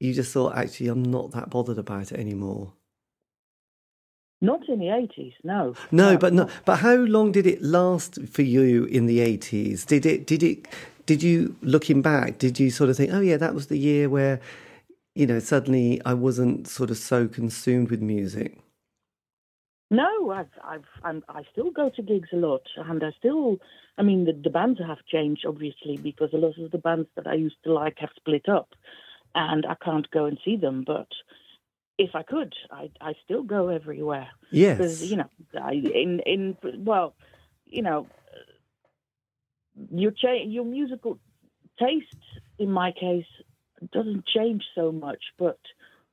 you 0.00 0.12
just 0.12 0.32
thought, 0.32 0.56
actually, 0.56 0.88
I'm 0.88 1.02
not 1.02 1.32
that 1.32 1.50
bothered 1.50 1.78
about 1.78 2.12
it 2.12 2.18
anymore? 2.18 2.72
Not 4.40 4.68
in 4.68 4.78
the 4.78 4.90
eighties, 4.90 5.32
no. 5.42 5.74
No, 5.90 6.12
no. 6.12 6.18
but 6.18 6.32
no, 6.32 6.48
but 6.64 6.76
how 6.76 6.96
long 6.96 7.32
did 7.32 7.46
it 7.46 7.62
last 7.62 8.18
for 8.28 8.42
you 8.42 8.84
in 8.84 9.06
the 9.06 9.20
eighties? 9.20 9.86
Did 9.86 10.04
it? 10.04 10.26
Did 10.26 10.42
it? 10.42 10.68
Did 11.06 11.22
you, 11.22 11.56
looking 11.60 12.00
back, 12.00 12.38
did 12.38 12.58
you 12.58 12.70
sort 12.70 12.88
of 12.88 12.96
think, 12.96 13.12
oh 13.12 13.20
yeah, 13.20 13.36
that 13.36 13.54
was 13.54 13.66
the 13.66 13.76
year 13.76 14.08
where, 14.08 14.40
you 15.14 15.26
know, 15.26 15.38
suddenly 15.38 16.00
I 16.06 16.14
wasn't 16.14 16.66
sort 16.66 16.90
of 16.90 16.96
so 16.96 17.28
consumed 17.28 17.90
with 17.90 18.00
music? 18.00 18.58
No, 19.90 20.30
I've, 20.30 20.48
I've, 20.64 20.84
I'm, 21.02 21.22
I 21.28 21.42
still 21.52 21.70
go 21.70 21.90
to 21.90 22.02
gigs 22.02 22.30
a 22.32 22.36
lot, 22.36 22.62
and 22.76 23.04
I 23.04 23.10
still, 23.18 23.58
I 23.98 24.02
mean, 24.02 24.24
the, 24.24 24.32
the 24.32 24.48
bands 24.50 24.80
have 24.86 25.04
changed 25.06 25.44
obviously 25.46 25.98
because 25.98 26.30
a 26.32 26.38
lot 26.38 26.58
of 26.58 26.70
the 26.70 26.78
bands 26.78 27.08
that 27.16 27.26
I 27.26 27.34
used 27.34 27.62
to 27.64 27.72
like 27.72 27.98
have 27.98 28.10
split 28.16 28.48
up, 28.48 28.70
and 29.34 29.66
I 29.66 29.74
can't 29.82 30.10
go 30.10 30.26
and 30.26 30.38
see 30.44 30.56
them. 30.56 30.84
But 30.86 31.08
if 31.98 32.14
I 32.14 32.22
could, 32.22 32.54
I, 32.70 32.90
I 33.00 33.14
still 33.24 33.42
go 33.42 33.68
everywhere. 33.68 34.28
Yes, 34.50 34.78
because 34.78 35.10
you 35.10 35.16
know, 35.16 35.28
I, 35.60 35.72
in, 35.72 36.20
in, 36.26 36.56
well, 36.62 37.14
you 37.66 37.82
know, 37.82 38.06
your 39.90 40.12
cha- 40.12 40.44
your 40.44 40.64
musical 40.64 41.18
taste, 41.78 42.06
in 42.58 42.70
my 42.70 42.92
case, 42.92 43.26
doesn't 43.92 44.26
change 44.26 44.64
so 44.74 44.92
much, 44.92 45.22
but 45.38 45.58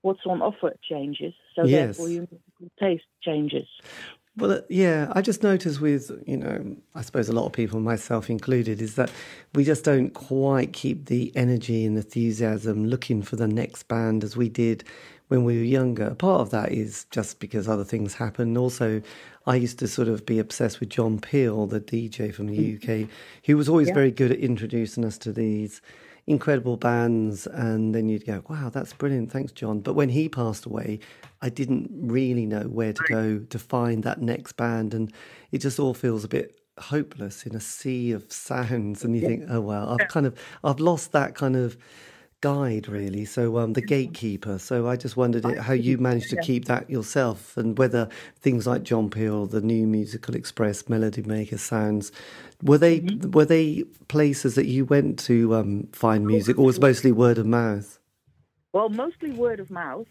what's 0.01 0.22
on 0.25 0.42
offer 0.42 0.74
changes. 0.88 1.34
So 1.56 1.66
yes. 1.66 1.98
therefore, 1.98 2.10
your 2.10 2.28
musical 2.32 2.72
taste 2.80 3.06
changes. 3.24 3.68
Well, 4.38 4.61
yeah, 4.69 5.11
I 5.13 5.21
just 5.21 5.43
notice 5.43 5.81
with, 5.81 6.09
you 6.25 6.38
know, 6.38 6.77
I 6.95 7.01
suppose 7.01 7.27
a 7.27 7.33
lot 7.33 7.45
of 7.45 7.51
people, 7.51 7.81
myself 7.81 8.29
included, 8.29 8.81
is 8.81 8.95
that 8.95 9.11
we 9.53 9.65
just 9.65 9.83
don't 9.83 10.11
quite 10.11 10.71
keep 10.71 11.07
the 11.07 11.35
energy 11.35 11.85
and 11.85 11.97
enthusiasm 11.97 12.85
looking 12.85 13.23
for 13.23 13.35
the 13.35 13.47
next 13.47 13.89
band 13.89 14.23
as 14.23 14.38
we 14.38 14.47
did 14.47 14.85
when 15.27 15.43
we 15.43 15.57
were 15.57 15.63
younger. 15.63 16.15
Part 16.15 16.41
of 16.41 16.50
that 16.51 16.71
is 16.71 17.05
just 17.11 17.39
because 17.39 17.67
other 17.67 17.83
things 17.83 18.13
happen. 18.13 18.57
Also, 18.57 19.01
I 19.45 19.55
used 19.55 19.79
to 19.79 19.88
sort 19.88 20.07
of 20.07 20.25
be 20.25 20.39
obsessed 20.39 20.79
with 20.79 20.89
John 20.89 21.19
Peel, 21.19 21.67
the 21.67 21.81
DJ 21.81 22.33
from 22.33 22.47
the 22.47 22.77
mm. 22.77 23.03
UK, 23.05 23.09
who 23.45 23.57
was 23.57 23.67
always 23.67 23.89
yeah. 23.89 23.95
very 23.95 24.11
good 24.11 24.31
at 24.31 24.39
introducing 24.39 25.03
us 25.03 25.17
to 25.19 25.33
these 25.33 25.81
incredible 26.31 26.77
bands, 26.77 27.45
and 27.47 27.93
then 27.93 28.09
you'd 28.09 28.25
go, 28.25 28.43
"Wow, 28.50 28.69
that's 28.69 28.93
brilliant, 28.93 29.31
thanks, 29.31 29.51
John." 29.51 29.81
But 29.81 29.93
when 29.93 30.09
he 30.09 30.29
passed 30.29 30.65
away, 30.65 31.00
I 31.41 31.50
didn't 31.50 31.89
really 31.91 32.45
know 32.45 32.63
where 32.63 32.93
to 32.93 33.03
go 33.07 33.39
to 33.39 33.59
find 33.59 34.03
that 34.03 34.21
next 34.21 34.53
band, 34.53 34.93
and 34.93 35.11
it 35.51 35.59
just 35.59 35.79
all 35.79 35.93
feels 35.93 36.23
a 36.23 36.27
bit 36.27 36.59
hopeless 36.79 37.45
in 37.45 37.55
a 37.55 37.59
sea 37.59 38.11
of 38.11 38.31
sounds. 38.47 39.03
And 39.03 39.15
you 39.15 39.21
think, 39.21 39.43
"Oh 39.50 39.61
well, 39.61 39.89
I've 39.89 40.07
kind 40.07 40.25
of 40.25 40.38
I've 40.63 40.79
lost 40.79 41.11
that 41.11 41.35
kind 41.35 41.55
of." 41.55 41.77
Guide 42.41 42.88
really 42.88 43.24
so 43.24 43.60
um 43.60 43.74
the 43.74 43.81
gatekeeper 43.81 44.57
so 44.57 44.88
i 44.88 44.95
just 44.95 45.15
wondered 45.15 45.45
how 45.60 45.74
you 45.74 46.00
managed 46.00 46.29
to 46.29 46.41
keep 46.41 46.65
that 46.65 46.89
yourself 46.89 47.55
and 47.55 47.77
whether 47.77 48.10
things 48.39 48.65
like 48.65 48.81
john 48.81 49.12
peel 49.12 49.45
the 49.45 49.62
new 49.62 49.86
musical 49.86 50.36
express 50.36 50.89
melody 50.89 51.21
maker 51.21 51.57
sounds 51.57 52.12
were 52.63 52.77
they 52.77 53.00
mm-hmm. 53.00 53.31
were 53.31 53.45
they 53.45 53.83
places 54.07 54.55
that 54.55 54.65
you 54.65 54.86
went 54.86 55.17
to 55.19 55.55
um, 55.55 55.88
find 55.93 56.25
music, 56.25 56.57
or 56.57 56.65
was 56.65 56.79
mostly 56.79 57.12
word 57.12 57.38
of 57.38 57.45
mouth? 57.45 58.00
Well, 58.74 58.89
mostly 58.89 59.31
word 59.31 59.60
of 59.60 59.71
mouth, 59.71 60.07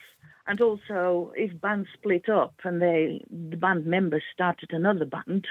and 0.47 0.61
also 0.61 1.33
if 1.37 1.59
bands 1.61 1.89
split 1.95 2.29
up 2.29 2.55
and 2.65 2.81
they 2.83 3.25
the 3.31 3.57
band 3.57 3.87
members 3.87 4.23
started 4.33 4.71
another 4.73 5.05
band, 5.05 5.47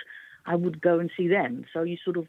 I 0.45 0.55
would 0.55 0.81
go 0.81 0.99
and 0.99 1.09
see 1.15 1.27
them. 1.27 1.65
So 1.73 1.83
you 1.83 1.97
sort 2.03 2.17
of 2.17 2.27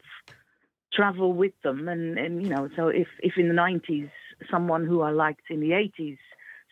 travel 0.93 1.33
with 1.33 1.53
them, 1.63 1.87
and 1.87 2.17
and 2.17 2.41
you 2.41 2.49
know, 2.49 2.69
so 2.75 2.87
if 2.87 3.07
if 3.19 3.33
in 3.37 3.47
the 3.47 3.53
nineties 3.53 4.09
someone 4.49 4.85
who 4.85 5.01
I 5.01 5.11
liked 5.11 5.49
in 5.49 5.59
the 5.59 5.73
eighties 5.73 6.17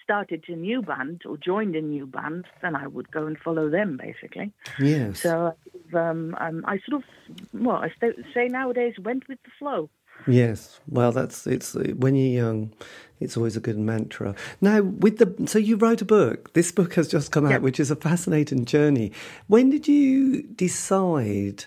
started 0.04 0.44
a 0.48 0.56
new 0.56 0.82
band 0.82 1.22
or 1.24 1.38
joined 1.38 1.76
a 1.76 1.82
new 1.82 2.08
band, 2.08 2.46
then 2.64 2.76
I 2.76 2.88
would 2.88 3.12
go 3.12 3.28
and 3.28 3.38
follow 3.38 3.70
them 3.70 3.96
basically. 3.98 4.52
Yes. 4.80 5.22
So 5.22 5.54
um, 5.94 6.36
um, 6.40 6.66
I 6.68 6.80
sort 6.80 7.04
of, 7.04 7.10
well, 7.54 7.76
I 7.76 7.92
say 8.34 8.48
nowadays 8.48 8.96
went 9.00 9.28
with 9.28 9.38
the 9.44 9.52
flow. 9.60 9.90
Yes, 10.28 10.82
well, 10.90 11.12
that's 11.12 11.48
it's 11.48 11.76
when 11.76 12.16
you're 12.16 12.44
young, 12.44 12.74
it's 13.22 13.38
always 13.38 13.56
a 13.56 13.62
good 13.62 13.78
mantra. 13.78 14.36
Now, 14.60 14.82
with 14.82 15.18
the 15.18 15.48
so 15.48 15.60
you 15.60 15.78
wrote 15.78 16.02
a 16.02 16.06
book. 16.06 16.54
This 16.54 16.72
book 16.72 16.96
has 16.96 17.08
just 17.08 17.32
come 17.32 17.46
out, 17.46 17.52
yep. 17.52 17.62
which 17.62 17.80
is 17.80 17.90
a 17.90 17.96
fascinating 17.96 18.66
journey. 18.66 19.14
When 19.48 19.70
did 19.70 19.88
you 19.88 20.44
decide 20.44 21.66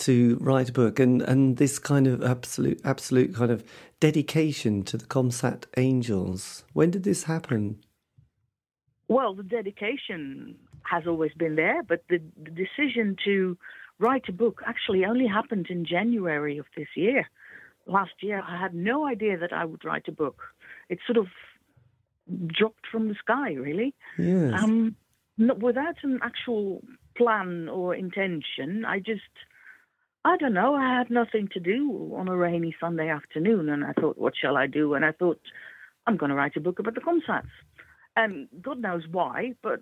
to 0.00 0.36
write 0.40 0.68
a 0.68 0.72
book 0.72 0.98
and 0.98 1.22
and 1.22 1.56
this 1.56 1.78
kind 1.78 2.06
of 2.06 2.22
absolute 2.22 2.80
absolute 2.84 3.34
kind 3.34 3.50
of 3.50 3.64
dedication 4.00 4.82
to 4.84 4.96
the 4.96 5.06
Comsat 5.06 5.64
Angels? 5.76 6.64
When 6.72 6.90
did 6.90 7.04
this 7.04 7.24
happen? 7.24 7.82
Well, 9.08 9.34
the 9.34 9.42
dedication 9.42 10.56
has 10.82 11.06
always 11.06 11.32
been 11.32 11.56
there, 11.56 11.82
but 11.82 12.04
the, 12.08 12.20
the 12.42 12.50
decision 12.50 13.16
to 13.24 13.58
write 13.98 14.28
a 14.28 14.32
book 14.32 14.62
actually 14.66 15.04
only 15.04 15.26
happened 15.26 15.66
in 15.68 15.84
January 15.84 16.58
of 16.58 16.66
this 16.76 16.88
year. 16.96 17.28
Last 17.86 18.12
year, 18.20 18.42
I 18.46 18.56
had 18.56 18.74
no 18.74 19.06
idea 19.06 19.36
that 19.36 19.52
I 19.52 19.64
would 19.64 19.84
write 19.84 20.06
a 20.08 20.12
book. 20.12 20.42
It 20.88 20.98
sort 21.06 21.18
of 21.18 21.26
dropped 22.46 22.86
from 22.90 23.08
the 23.08 23.14
sky, 23.14 23.54
really. 23.54 23.94
Yes. 24.16 24.54
Um, 24.62 24.96
not, 25.36 25.58
without 25.58 25.96
an 26.02 26.20
actual 26.22 26.82
plan 27.16 27.68
or 27.68 27.94
intention, 27.94 28.84
I 28.84 28.98
just 29.00 29.22
I 30.24 30.36
don't 30.36 30.52
know. 30.52 30.74
I 30.74 30.98
had 30.98 31.10
nothing 31.10 31.48
to 31.54 31.60
do 31.60 32.12
on 32.16 32.28
a 32.28 32.36
rainy 32.36 32.74
Sunday 32.78 33.08
afternoon, 33.08 33.70
and 33.70 33.84
I 33.84 33.92
thought, 33.92 34.18
what 34.18 34.34
shall 34.40 34.56
I 34.56 34.66
do? 34.66 34.94
And 34.94 35.04
I 35.04 35.12
thought, 35.12 35.40
I'm 36.06 36.16
going 36.16 36.30
to 36.30 36.36
write 36.36 36.56
a 36.56 36.60
book 36.60 36.78
about 36.78 36.94
the 36.94 37.00
Comsats. 37.00 37.48
And 38.16 38.48
God 38.60 38.80
knows 38.80 39.04
why, 39.10 39.54
but 39.62 39.80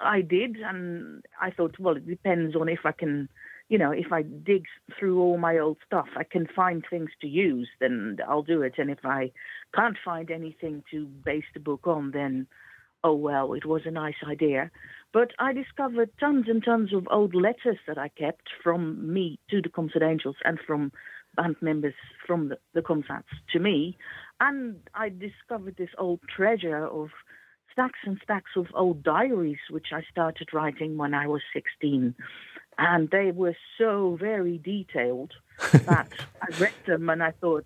I 0.00 0.22
did, 0.22 0.56
and 0.56 1.24
I 1.40 1.50
thought, 1.50 1.78
well, 1.78 1.96
it 1.96 2.06
depends 2.06 2.56
on 2.56 2.68
if 2.68 2.80
I 2.84 2.90
can, 2.92 3.28
you 3.68 3.78
know, 3.78 3.92
if 3.92 4.12
I 4.12 4.22
dig 4.22 4.64
through 4.98 5.20
all 5.20 5.38
my 5.38 5.58
old 5.58 5.78
stuff, 5.86 6.08
I 6.16 6.24
can 6.24 6.48
find 6.54 6.84
things 6.90 7.10
to 7.20 7.28
use, 7.28 7.68
then 7.80 8.18
I'll 8.28 8.42
do 8.42 8.62
it. 8.62 8.74
And 8.78 8.90
if 8.90 9.04
I 9.04 9.30
can't 9.72 9.96
find 10.04 10.32
anything 10.32 10.82
to 10.90 11.06
base 11.06 11.44
the 11.54 11.60
book 11.60 11.86
on, 11.86 12.10
then 12.10 12.48
oh 13.06 13.14
well, 13.14 13.54
it 13.54 13.64
was 13.64 13.82
a 13.84 13.90
nice 13.90 14.20
idea. 14.28 14.70
But 15.12 15.30
I 15.38 15.52
discovered 15.52 16.10
tons 16.18 16.46
and 16.48 16.62
tons 16.62 16.92
of 16.92 17.06
old 17.08 17.34
letters 17.34 17.78
that 17.86 17.98
I 17.98 18.08
kept 18.08 18.48
from 18.62 19.12
me 19.14 19.38
to 19.50 19.62
the 19.62 19.68
Comsat 19.68 20.02
Angels 20.02 20.36
and 20.44 20.58
from 20.66 20.90
band 21.36 21.56
members 21.60 21.94
from 22.26 22.48
the, 22.48 22.58
the 22.74 22.82
Comsats 22.82 23.34
to 23.52 23.60
me. 23.60 23.96
And 24.40 24.80
I 24.94 25.10
discovered 25.10 25.76
this 25.76 25.94
old 25.98 26.20
treasure 26.36 26.84
of 26.84 27.10
stacks 27.72 28.00
and 28.04 28.18
stacks 28.24 28.50
of 28.56 28.66
old 28.74 29.04
diaries, 29.04 29.62
which 29.70 29.88
I 29.92 30.02
started 30.10 30.48
writing 30.52 30.96
when 30.96 31.14
I 31.14 31.28
was 31.28 31.42
16. 31.54 32.14
And 32.78 33.10
they 33.10 33.30
were 33.30 33.56
so 33.78 34.18
very 34.20 34.58
detailed 34.58 35.32
that 35.72 36.12
I 36.42 36.58
read 36.58 36.74
them 36.86 37.08
and 37.08 37.22
I 37.22 37.30
thought, 37.30 37.64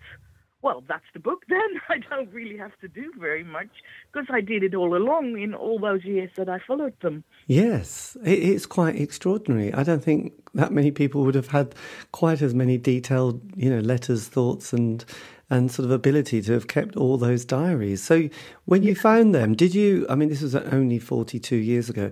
well, 0.61 0.83
that's 0.87 1.05
the 1.13 1.19
book 1.19 1.43
then. 1.49 1.59
I 1.89 1.97
don't 2.09 2.31
really 2.31 2.57
have 2.57 2.77
to 2.81 2.87
do 2.87 3.11
very 3.19 3.43
much 3.43 3.69
because 4.11 4.27
I 4.31 4.41
did 4.41 4.63
it 4.63 4.75
all 4.75 4.95
along 4.95 5.39
in 5.39 5.53
all 5.53 5.79
those 5.79 6.03
years 6.03 6.29
that 6.37 6.49
I 6.49 6.59
followed 6.65 6.93
them. 7.01 7.23
Yes, 7.47 8.17
it's 8.23 8.65
quite 8.65 8.95
extraordinary. 8.95 9.73
I 9.73 9.83
don't 9.83 10.03
think 10.03 10.33
that 10.53 10.71
many 10.71 10.91
people 10.91 11.23
would 11.23 11.35
have 11.35 11.47
had 11.47 11.73
quite 12.11 12.41
as 12.41 12.53
many 12.53 12.77
detailed, 12.77 13.41
you 13.55 13.69
know, 13.69 13.79
letters, 13.79 14.27
thoughts, 14.27 14.73
and 14.73 15.03
and 15.49 15.69
sort 15.69 15.85
of 15.85 15.91
ability 15.91 16.41
to 16.41 16.53
have 16.53 16.67
kept 16.67 16.95
all 16.95 17.17
those 17.17 17.43
diaries. 17.43 18.01
So 18.01 18.29
when 18.65 18.83
you 18.83 18.95
found 18.95 19.35
them, 19.35 19.53
did 19.53 19.75
you? 19.75 20.05
I 20.09 20.15
mean, 20.15 20.29
this 20.29 20.41
was 20.41 20.55
only 20.55 20.97
forty-two 20.97 21.57
years 21.57 21.89
ago. 21.89 22.11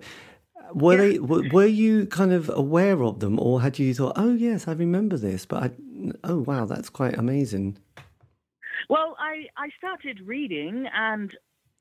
Were 0.73 0.93
yeah. 0.95 1.17
they? 1.17 1.19
Were 1.19 1.65
you 1.65 2.05
kind 2.05 2.33
of 2.33 2.49
aware 2.49 3.01
of 3.03 3.21
them, 3.21 3.39
or 3.39 3.61
had 3.61 3.79
you 3.79 3.93
thought, 3.93 4.13
"Oh 4.17 4.33
yes, 4.33 4.67
I 4.67 4.73
remember 4.73 5.17
this," 5.17 5.45
but 5.45 5.63
I, 5.63 5.71
oh 6.25 6.39
wow, 6.39 6.65
that's 6.65 6.89
quite 6.89 7.17
amazing. 7.17 7.77
Well, 8.89 9.15
I, 9.19 9.45
I 9.55 9.69
started 9.77 10.21
reading, 10.25 10.87
and 10.93 11.31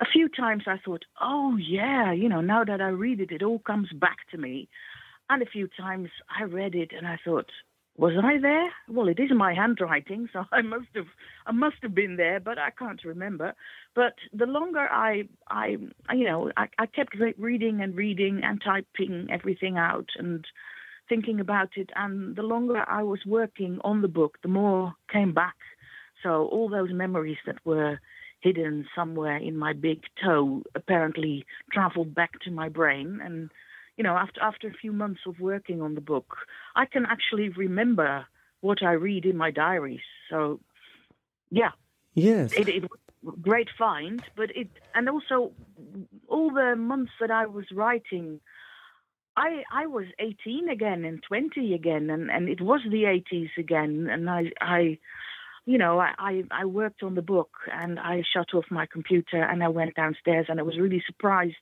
a 0.00 0.04
few 0.04 0.28
times 0.28 0.64
I 0.66 0.76
thought, 0.84 1.04
oh, 1.20 1.56
yeah, 1.56 2.12
you 2.12 2.28
know, 2.28 2.42
now 2.42 2.64
that 2.64 2.82
I 2.82 2.88
read 2.88 3.20
it, 3.20 3.32
it 3.32 3.42
all 3.42 3.60
comes 3.60 3.88
back 3.94 4.18
to 4.30 4.36
me. 4.38 4.68
And 5.30 5.42
a 5.42 5.46
few 5.46 5.68
times 5.68 6.10
I 6.38 6.44
read 6.44 6.74
it 6.74 6.90
and 6.96 7.06
I 7.06 7.18
thought, 7.24 7.50
was 7.96 8.12
I 8.22 8.38
there? 8.38 8.70
Well, 8.88 9.08
it 9.08 9.18
is 9.18 9.30
my 9.34 9.54
handwriting, 9.54 10.28
so 10.32 10.44
I 10.52 10.62
must 10.62 10.86
have 10.94 11.06
I 11.46 11.52
must 11.52 11.76
have 11.82 11.94
been 11.94 12.16
there, 12.16 12.38
but 12.40 12.58
I 12.58 12.70
can't 12.70 13.02
remember. 13.04 13.54
But 13.94 14.14
the 14.32 14.46
longer 14.46 14.86
I 14.88 15.24
I 15.50 15.76
you 16.14 16.24
know 16.24 16.52
I, 16.56 16.68
I 16.78 16.86
kept 16.86 17.16
reading 17.36 17.80
and 17.80 17.96
reading 17.96 18.42
and 18.44 18.62
typing 18.62 19.26
everything 19.32 19.78
out 19.78 20.10
and 20.16 20.46
thinking 21.08 21.40
about 21.40 21.70
it, 21.76 21.90
and 21.96 22.36
the 22.36 22.42
longer 22.42 22.84
I 22.88 23.02
was 23.02 23.20
working 23.26 23.80
on 23.82 24.00
the 24.00 24.08
book, 24.08 24.38
the 24.42 24.48
more 24.48 24.94
came 25.12 25.34
back. 25.34 25.56
So 26.22 26.46
all 26.46 26.68
those 26.68 26.92
memories 26.92 27.38
that 27.46 27.64
were 27.64 28.00
hidden 28.40 28.86
somewhere 28.94 29.36
in 29.36 29.56
my 29.56 29.72
big 29.72 30.02
toe 30.24 30.62
apparently 30.74 31.44
traveled 31.72 32.14
back 32.14 32.40
to 32.44 32.50
my 32.50 32.68
brain. 32.68 33.20
And 33.22 33.50
you 33.98 34.04
know 34.04 34.14
after 34.16 34.40
after 34.40 34.68
a 34.68 34.72
few 34.72 34.92
months 34.92 35.20
of 35.26 35.40
working 35.40 35.82
on 35.82 35.94
the 35.94 36.00
book 36.00 36.36
i 36.76 36.86
can 36.86 37.04
actually 37.04 37.50
remember 37.50 38.24
what 38.60 38.82
i 38.82 38.92
read 38.92 39.26
in 39.26 39.36
my 39.36 39.50
diaries. 39.50 40.06
So 40.30 40.60
yeah. 41.50 41.72
Yes. 42.14 42.52
It, 42.52 42.68
it 42.68 42.82
was 42.82 43.34
a 43.34 43.40
great 43.40 43.68
find 43.76 44.24
but 44.36 44.50
it 44.56 44.68
and 44.94 45.08
also 45.08 45.52
all 46.28 46.50
the 46.50 46.74
months 46.76 47.12
that 47.20 47.30
i 47.30 47.44
was 47.46 47.66
writing 47.74 48.40
I 49.36 49.62
I 49.72 49.86
was 49.86 50.06
18 50.18 50.68
again 50.68 51.04
and 51.04 51.22
20 51.22 51.72
again 51.74 52.10
and 52.10 52.30
and 52.30 52.48
it 52.48 52.60
was 52.60 52.80
the 52.84 53.04
80s 53.04 53.50
again 53.56 54.08
and 54.10 54.28
I 54.28 54.50
I 54.60 54.98
you 55.68 55.76
know, 55.76 56.00
I, 56.00 56.44
I, 56.50 56.64
worked 56.64 57.02
on 57.02 57.14
the 57.14 57.20
book 57.20 57.50
and 57.70 58.00
I 58.00 58.22
shut 58.32 58.54
off 58.54 58.64
my 58.70 58.86
computer 58.90 59.42
and 59.42 59.62
I 59.62 59.68
went 59.68 59.94
downstairs 59.96 60.46
and 60.48 60.58
I 60.58 60.62
was 60.62 60.78
really 60.78 61.02
surprised 61.06 61.56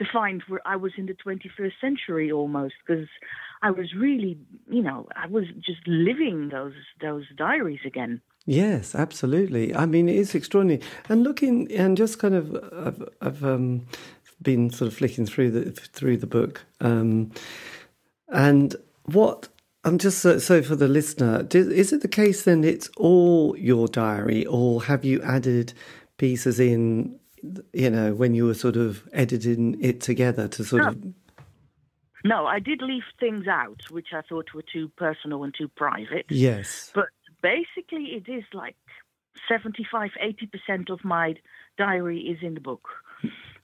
to 0.00 0.04
find 0.12 0.42
where 0.48 0.60
I 0.66 0.74
was 0.74 0.90
in 0.98 1.06
the 1.06 1.14
21st 1.14 1.74
century 1.80 2.32
almost 2.32 2.74
because 2.84 3.06
I 3.62 3.70
was 3.70 3.94
really, 3.94 4.36
you 4.68 4.82
know, 4.82 5.06
I 5.14 5.28
was 5.28 5.44
just 5.64 5.86
living 5.86 6.48
those 6.48 6.72
those 7.00 7.26
diaries 7.36 7.78
again. 7.86 8.20
Yes, 8.44 8.92
absolutely. 8.92 9.72
I 9.72 9.86
mean, 9.86 10.08
it 10.08 10.16
is 10.16 10.34
extraordinary. 10.34 10.82
And 11.08 11.22
looking 11.22 11.70
and 11.70 11.96
just 11.96 12.18
kind 12.18 12.34
of, 12.34 12.56
I've, 12.72 13.08
I've 13.22 13.44
um, 13.44 13.86
been 14.42 14.68
sort 14.70 14.88
of 14.90 14.98
flicking 14.98 15.26
through 15.26 15.52
the 15.52 15.70
through 15.70 16.16
the 16.16 16.26
book, 16.26 16.64
um, 16.80 17.30
and 18.28 18.74
what 19.04 19.48
I'm 19.84 19.98
just 19.98 20.18
so, 20.18 20.38
so 20.38 20.62
for 20.62 20.76
the 20.76 20.88
listener, 20.88 21.46
is 21.50 21.92
it 21.92 22.00
the 22.00 22.08
case 22.08 22.44
then 22.44 22.64
it's 22.64 22.88
all 22.96 23.56
your 23.58 23.86
diary, 23.86 24.46
or 24.46 24.82
have 24.84 25.04
you 25.04 25.20
added 25.22 25.74
pieces 26.16 26.58
in, 26.58 27.18
you 27.72 27.90
know, 27.90 28.14
when 28.14 28.34
you 28.34 28.46
were 28.46 28.54
sort 28.54 28.76
of 28.76 29.06
editing 29.12 29.76
it 29.80 30.00
together 30.00 30.48
to 30.48 30.64
sort 30.64 30.82
no. 30.82 30.88
of. 30.88 31.02
No, 32.24 32.46
I 32.46 32.58
did 32.58 32.80
leave 32.80 33.02
things 33.20 33.46
out 33.46 33.82
which 33.90 34.08
I 34.14 34.22
thought 34.22 34.54
were 34.54 34.64
too 34.72 34.90
personal 34.96 35.44
and 35.44 35.54
too 35.56 35.68
private. 35.68 36.24
Yes. 36.30 36.90
But 36.94 37.08
basically, 37.42 38.14
it 38.14 38.30
is 38.30 38.44
like 38.54 38.76
75, 39.46 40.10
80% 40.68 40.90
of 40.90 41.04
my 41.04 41.34
diary 41.76 42.20
is 42.20 42.38
in 42.40 42.54
the 42.54 42.60
book. 42.60 42.88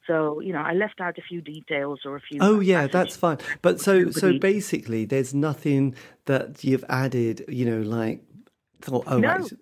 So 0.07 0.41
you 0.41 0.53
know, 0.53 0.61
I 0.61 0.73
left 0.73 1.01
out 1.01 1.19
a 1.19 1.23
few 1.23 1.41
details 1.41 2.01
or 2.05 2.17
a 2.17 2.21
few. 2.21 2.39
Oh 2.41 2.61
yeah, 2.61 2.87
that's 2.87 3.17
fine. 3.17 3.39
But 3.63 3.81
so 3.81 4.11
so 4.11 4.39
basically, 4.39 5.05
there's 5.05 5.35
nothing 5.35 5.95
that 6.27 6.65
you've 6.65 6.85
added. 6.89 7.45
You 7.49 7.67
know, 7.67 7.83
like 7.83 8.23
thought. 8.81 9.05
Oh 9.07 9.19
no. 9.19 9.29
right. 9.29 9.53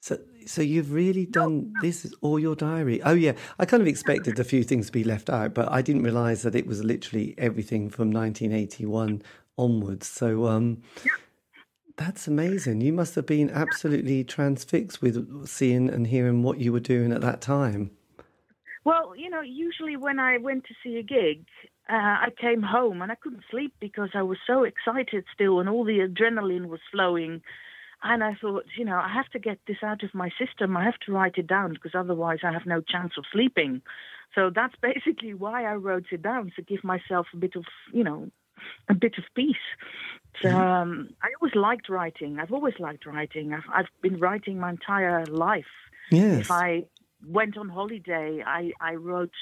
So 0.00 0.18
so 0.46 0.62
you've 0.62 0.92
really 0.92 1.26
done 1.26 1.72
no. 1.72 1.80
this 1.82 2.04
is 2.04 2.14
all 2.20 2.38
your 2.38 2.56
diary. 2.56 3.02
Oh 3.02 3.14
yeah, 3.14 3.32
I 3.58 3.64
kind 3.64 3.80
of 3.80 3.86
expected 3.86 4.38
a 4.38 4.44
few 4.44 4.64
things 4.64 4.86
to 4.86 4.92
be 4.92 5.04
left 5.04 5.30
out, 5.30 5.54
but 5.54 5.70
I 5.70 5.82
didn't 5.82 6.02
realise 6.02 6.42
that 6.42 6.54
it 6.54 6.66
was 6.66 6.82
literally 6.82 7.34
everything 7.38 7.90
from 7.90 8.10
1981 8.10 9.22
onwards. 9.56 10.06
So 10.08 10.46
um. 10.46 10.82
Yeah. 11.04 11.12
That's 11.96 12.26
amazing. 12.26 12.80
You 12.80 12.94
must 12.94 13.14
have 13.16 13.26
been 13.26 13.50
absolutely 13.50 14.24
transfixed 14.24 15.02
with 15.02 15.46
seeing 15.46 15.90
and 15.90 16.06
hearing 16.06 16.42
what 16.42 16.58
you 16.58 16.72
were 16.72 16.80
doing 16.80 17.12
at 17.12 17.20
that 17.20 17.42
time. 17.42 17.90
Well, 18.84 19.14
you 19.16 19.28
know, 19.28 19.42
usually 19.42 19.96
when 19.96 20.18
I 20.18 20.38
went 20.38 20.64
to 20.64 20.74
see 20.82 20.96
a 20.96 21.02
gig, 21.02 21.44
uh, 21.88 21.94
I 21.94 22.28
came 22.40 22.62
home 22.62 23.02
and 23.02 23.12
I 23.12 23.14
couldn't 23.14 23.44
sleep 23.50 23.74
because 23.80 24.10
I 24.14 24.22
was 24.22 24.38
so 24.46 24.64
excited 24.64 25.24
still 25.34 25.60
and 25.60 25.68
all 25.68 25.84
the 25.84 25.98
adrenaline 25.98 26.66
was 26.66 26.80
flowing. 26.90 27.42
And 28.02 28.24
I 28.24 28.34
thought, 28.40 28.64
you 28.78 28.84
know, 28.84 28.96
I 28.96 29.12
have 29.12 29.28
to 29.30 29.38
get 29.38 29.58
this 29.66 29.78
out 29.82 30.02
of 30.02 30.14
my 30.14 30.30
system. 30.38 30.76
I 30.76 30.84
have 30.84 30.98
to 31.06 31.12
write 31.12 31.36
it 31.36 31.46
down 31.46 31.74
because 31.74 31.92
otherwise 31.94 32.38
I 32.42 32.52
have 32.52 32.64
no 32.64 32.80
chance 32.80 33.12
of 33.18 33.24
sleeping. 33.30 33.82
So 34.34 34.50
that's 34.54 34.74
basically 34.82 35.34
why 35.34 35.64
I 35.64 35.74
wrote 35.74 36.06
it 36.10 36.22
down 36.22 36.52
to 36.56 36.62
give 36.62 36.82
myself 36.82 37.26
a 37.34 37.36
bit 37.36 37.56
of, 37.56 37.64
you 37.92 38.04
know, 38.04 38.30
a 38.88 38.94
bit 38.94 39.14
of 39.18 39.24
peace. 39.34 39.56
So, 40.42 40.48
mm-hmm. 40.48 40.56
um, 40.56 41.08
I 41.22 41.28
always 41.40 41.54
liked 41.54 41.88
writing. 41.88 42.38
I've 42.38 42.52
always 42.52 42.74
liked 42.78 43.04
writing. 43.04 43.52
I've, 43.52 43.64
I've 43.72 43.88
been 44.00 44.18
writing 44.20 44.60
my 44.60 44.70
entire 44.70 45.26
life. 45.26 45.64
Yes. 46.10 46.40
If 46.40 46.50
I 46.50 46.84
went 47.26 47.56
on 47.56 47.68
holiday, 47.68 48.42
I, 48.46 48.72
I 48.80 48.94
wrote 48.94 49.32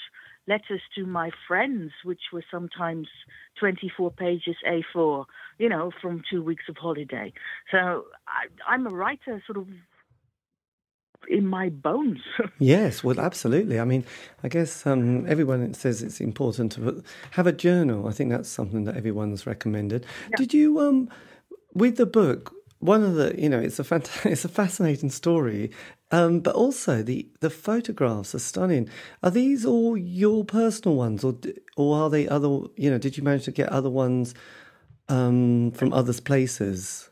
letters 0.46 0.80
to 0.94 1.06
my 1.06 1.30
friends, 1.46 1.92
which 2.04 2.20
were 2.32 2.44
sometimes 2.50 3.08
24 3.60 4.10
pages 4.12 4.56
A4, 4.66 5.24
you 5.58 5.68
know, 5.68 5.90
from 6.00 6.22
two 6.30 6.42
weeks 6.42 6.64
of 6.68 6.76
holiday. 6.76 7.32
So 7.70 8.06
I, 8.26 8.46
I'm 8.66 8.86
a 8.86 8.90
writer 8.90 9.42
sort 9.46 9.58
of 9.58 9.68
in 11.28 11.46
my 11.46 11.68
bones. 11.68 12.20
yes, 12.58 13.04
well, 13.04 13.20
absolutely. 13.20 13.78
I 13.78 13.84
mean, 13.84 14.04
I 14.42 14.48
guess 14.48 14.86
um, 14.86 15.26
everyone 15.26 15.74
says 15.74 16.02
it's 16.02 16.20
important 16.20 16.72
to 16.72 17.02
have 17.32 17.46
a 17.46 17.52
journal. 17.52 18.08
I 18.08 18.12
think 18.12 18.30
that's 18.30 18.48
something 18.48 18.84
that 18.84 18.96
everyone's 18.96 19.46
recommended. 19.46 20.06
Yeah. 20.30 20.36
Did 20.36 20.54
you, 20.54 20.80
um, 20.80 21.10
with 21.74 21.96
the 21.96 22.06
book, 22.06 22.54
one 22.80 23.02
of 23.02 23.14
the 23.14 23.34
you 23.36 23.48
know 23.48 23.58
it's 23.58 23.78
a 23.78 23.82
fant- 23.82 24.24
it's 24.30 24.44
a 24.44 24.48
fascinating 24.48 25.10
story 25.10 25.70
um, 26.10 26.40
but 26.40 26.54
also 26.54 27.02
the 27.02 27.28
the 27.40 27.50
photographs 27.50 28.34
are 28.34 28.38
stunning 28.38 28.88
are 29.22 29.30
these 29.30 29.64
all 29.64 29.96
your 29.96 30.44
personal 30.44 30.96
ones 30.96 31.24
or 31.24 31.34
or 31.76 31.96
are 31.96 32.10
they 32.10 32.28
other 32.28 32.48
you 32.76 32.90
know 32.90 32.98
did 32.98 33.16
you 33.16 33.22
manage 33.22 33.44
to 33.44 33.52
get 33.52 33.68
other 33.68 33.90
ones 33.90 34.34
um, 35.08 35.70
from 35.72 35.92
others 35.92 36.20
places 36.20 37.10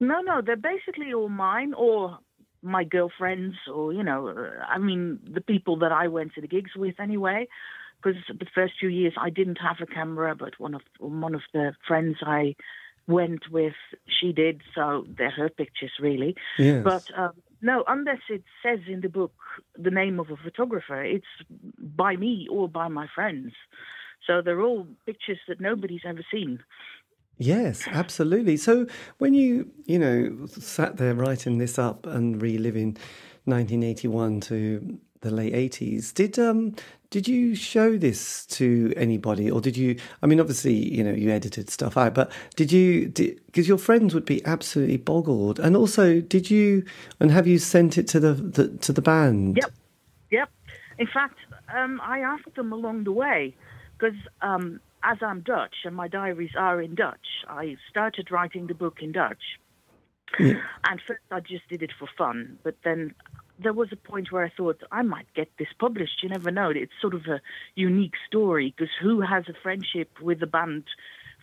no 0.00 0.20
no 0.20 0.40
they're 0.44 0.56
basically 0.56 1.12
all 1.12 1.28
mine 1.28 1.72
or 1.74 2.18
my 2.62 2.84
girlfriends 2.84 3.56
or 3.72 3.92
you 3.92 4.02
know 4.02 4.50
i 4.68 4.78
mean 4.78 5.18
the 5.30 5.40
people 5.40 5.76
that 5.78 5.92
i 5.92 6.08
went 6.08 6.32
to 6.34 6.40
the 6.40 6.48
gigs 6.48 6.70
with 6.76 6.98
anyway 6.98 7.46
because 8.02 8.20
the 8.28 8.46
first 8.54 8.74
few 8.80 8.88
years 8.88 9.12
i 9.18 9.28
didn't 9.28 9.58
have 9.58 9.76
a 9.80 9.86
camera 9.86 10.34
but 10.34 10.58
one 10.58 10.74
of 10.74 10.80
one 10.98 11.34
of 11.34 11.42
the 11.52 11.74
friends 11.86 12.16
i 12.22 12.54
went 13.06 13.50
with, 13.50 13.74
she 14.06 14.32
did, 14.32 14.62
so 14.74 15.04
they're 15.16 15.30
her 15.30 15.48
pictures 15.48 15.92
really. 16.00 16.36
Yes. 16.58 16.82
But 16.82 17.10
um, 17.16 17.32
no, 17.64 17.82
unless 17.88 18.20
it 18.28 18.44
says 18.62 18.80
in 18.86 19.00
the 19.00 19.08
book 19.08 19.32
the 19.76 19.90
name 19.90 20.20
of 20.20 20.30
a 20.30 20.36
photographer, 20.36 21.02
it's 21.02 21.24
by 21.78 22.14
me 22.14 22.46
or 22.50 22.68
by 22.68 22.88
my 22.88 23.06
friends. 23.14 23.52
So 24.26 24.42
they're 24.42 24.60
all 24.60 24.86
pictures 25.06 25.38
that 25.48 25.62
nobody's 25.62 26.02
ever 26.06 26.24
seen. 26.30 26.62
Yes, 27.38 27.88
absolutely. 27.88 28.58
So 28.58 28.86
when 29.16 29.32
you, 29.32 29.70
you 29.86 29.98
know, 29.98 30.46
sat 30.46 30.98
there 30.98 31.14
writing 31.14 31.56
this 31.56 31.78
up 31.78 32.06
and 32.06 32.40
reliving 32.40 32.98
1981 33.46 34.40
to 34.42 34.98
the 35.24 35.30
late 35.30 35.52
80s, 35.52 36.14
did 36.14 36.38
um 36.38 36.74
did 37.14 37.28
you 37.28 37.54
show 37.54 37.96
this 37.96 38.44
to 38.46 38.92
anybody, 38.96 39.48
or 39.48 39.60
did 39.60 39.76
you? 39.76 39.96
I 40.20 40.26
mean, 40.26 40.40
obviously, 40.40 40.74
you 40.74 41.04
know, 41.04 41.12
you 41.12 41.30
edited 41.30 41.70
stuff 41.70 41.96
out, 41.96 42.12
but 42.12 42.32
did 42.56 42.72
you? 42.72 43.08
Because 43.10 43.68
your 43.68 43.78
friends 43.78 44.14
would 44.14 44.24
be 44.24 44.44
absolutely 44.44 44.96
boggled. 44.96 45.60
And 45.60 45.76
also, 45.76 46.20
did 46.20 46.50
you? 46.50 46.84
And 47.20 47.30
have 47.30 47.46
you 47.46 47.58
sent 47.58 47.98
it 47.98 48.08
to 48.08 48.18
the, 48.18 48.32
the 48.32 48.68
to 48.78 48.92
the 48.92 49.00
band? 49.00 49.58
Yep, 49.58 49.72
yep. 50.32 50.50
In 50.98 51.06
fact, 51.06 51.38
um, 51.72 52.00
I 52.02 52.18
asked 52.18 52.56
them 52.56 52.72
along 52.72 53.04
the 53.04 53.12
way 53.12 53.54
because 53.96 54.18
um, 54.42 54.80
as 55.04 55.18
I'm 55.22 55.40
Dutch 55.42 55.74
and 55.84 55.94
my 55.94 56.08
diaries 56.08 56.56
are 56.58 56.82
in 56.82 56.96
Dutch, 56.96 57.44
I 57.48 57.76
started 57.88 58.32
writing 58.32 58.66
the 58.66 58.74
book 58.74 58.98
in 59.00 59.12
Dutch. 59.12 59.60
Yeah. 60.40 60.54
And 60.82 61.00
first, 61.06 61.20
I 61.30 61.38
just 61.38 61.68
did 61.68 61.80
it 61.80 61.92
for 61.96 62.08
fun, 62.18 62.58
but 62.64 62.74
then 62.82 63.14
there 63.58 63.72
was 63.72 63.88
a 63.92 63.96
point 63.96 64.32
where 64.32 64.44
I 64.44 64.50
thought 64.54 64.82
I 64.90 65.02
might 65.02 65.26
get 65.34 65.50
this 65.58 65.68
published. 65.78 66.22
You 66.22 66.28
never 66.28 66.50
know. 66.50 66.70
It's 66.70 66.92
sort 67.00 67.14
of 67.14 67.26
a 67.26 67.40
unique 67.74 68.14
story 68.26 68.74
because 68.76 68.92
who 69.00 69.20
has 69.20 69.44
a 69.48 69.54
friendship 69.62 70.10
with 70.20 70.42
a 70.42 70.46
band 70.46 70.84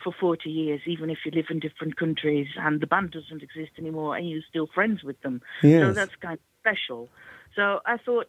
for 0.03 0.13
40 0.19 0.49
years, 0.49 0.81
even 0.85 1.09
if 1.09 1.19
you 1.25 1.31
live 1.31 1.45
in 1.49 1.59
different 1.59 1.95
countries 1.95 2.47
and 2.57 2.81
the 2.81 2.87
band 2.87 3.11
doesn't 3.11 3.43
exist 3.43 3.71
anymore 3.77 4.17
and 4.17 4.29
you're 4.29 4.41
still 4.49 4.67
friends 4.67 5.03
with 5.03 5.21
them? 5.21 5.41
Yes. 5.63 5.81
So 5.81 5.93
that's 5.93 6.15
kind 6.21 6.33
of 6.33 6.39
special. 6.59 7.09
So 7.55 7.79
I 7.85 7.97
thought 7.97 8.27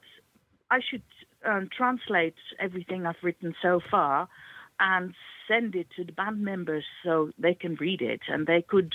I 0.71 0.81
should 0.81 1.03
um, 1.45 1.69
translate 1.77 2.37
everything 2.59 3.07
I've 3.07 3.23
written 3.23 3.55
so 3.63 3.81
far 3.91 4.29
and 4.79 5.15
send 5.49 5.75
it 5.75 5.89
to 5.97 6.05
the 6.05 6.13
band 6.13 6.43
members 6.43 6.85
so 7.05 7.31
they 7.39 7.55
can 7.55 7.75
read 7.77 8.01
it 8.01 8.21
and 8.29 8.47
they 8.47 8.63
could 8.63 8.93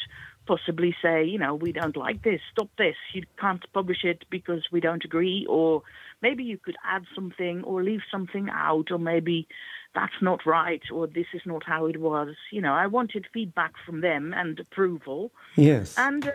possibly 0.47 0.95
say, 1.01 1.23
you 1.25 1.37
know, 1.37 1.55
we 1.55 1.71
don't 1.71 1.97
like 1.97 2.23
this, 2.23 2.41
stop 2.51 2.69
this, 2.77 2.95
you 3.13 3.23
can't 3.39 3.65
publish 3.73 4.03
it 4.03 4.23
because 4.29 4.63
we 4.71 4.79
don't 4.79 5.03
agree, 5.03 5.45
or 5.49 5.83
maybe 6.21 6.43
you 6.43 6.57
could 6.57 6.77
add 6.85 7.03
something 7.13 7.63
or 7.63 7.83
leave 7.83 8.01
something 8.11 8.49
out, 8.51 8.89
or 8.91 8.97
maybe 8.97 9.47
that's 9.93 10.21
not 10.21 10.45
right, 10.45 10.81
or 10.93 11.07
this 11.07 11.27
is 11.33 11.41
not 11.45 11.63
how 11.65 11.85
it 11.85 11.99
was. 11.99 12.35
You 12.51 12.61
know, 12.61 12.73
I 12.73 12.87
wanted 12.87 13.25
feedback 13.33 13.73
from 13.85 14.01
them 14.01 14.33
and 14.35 14.59
approval. 14.59 15.31
Yes. 15.55 15.95
And 15.97 16.27
uh, 16.27 16.31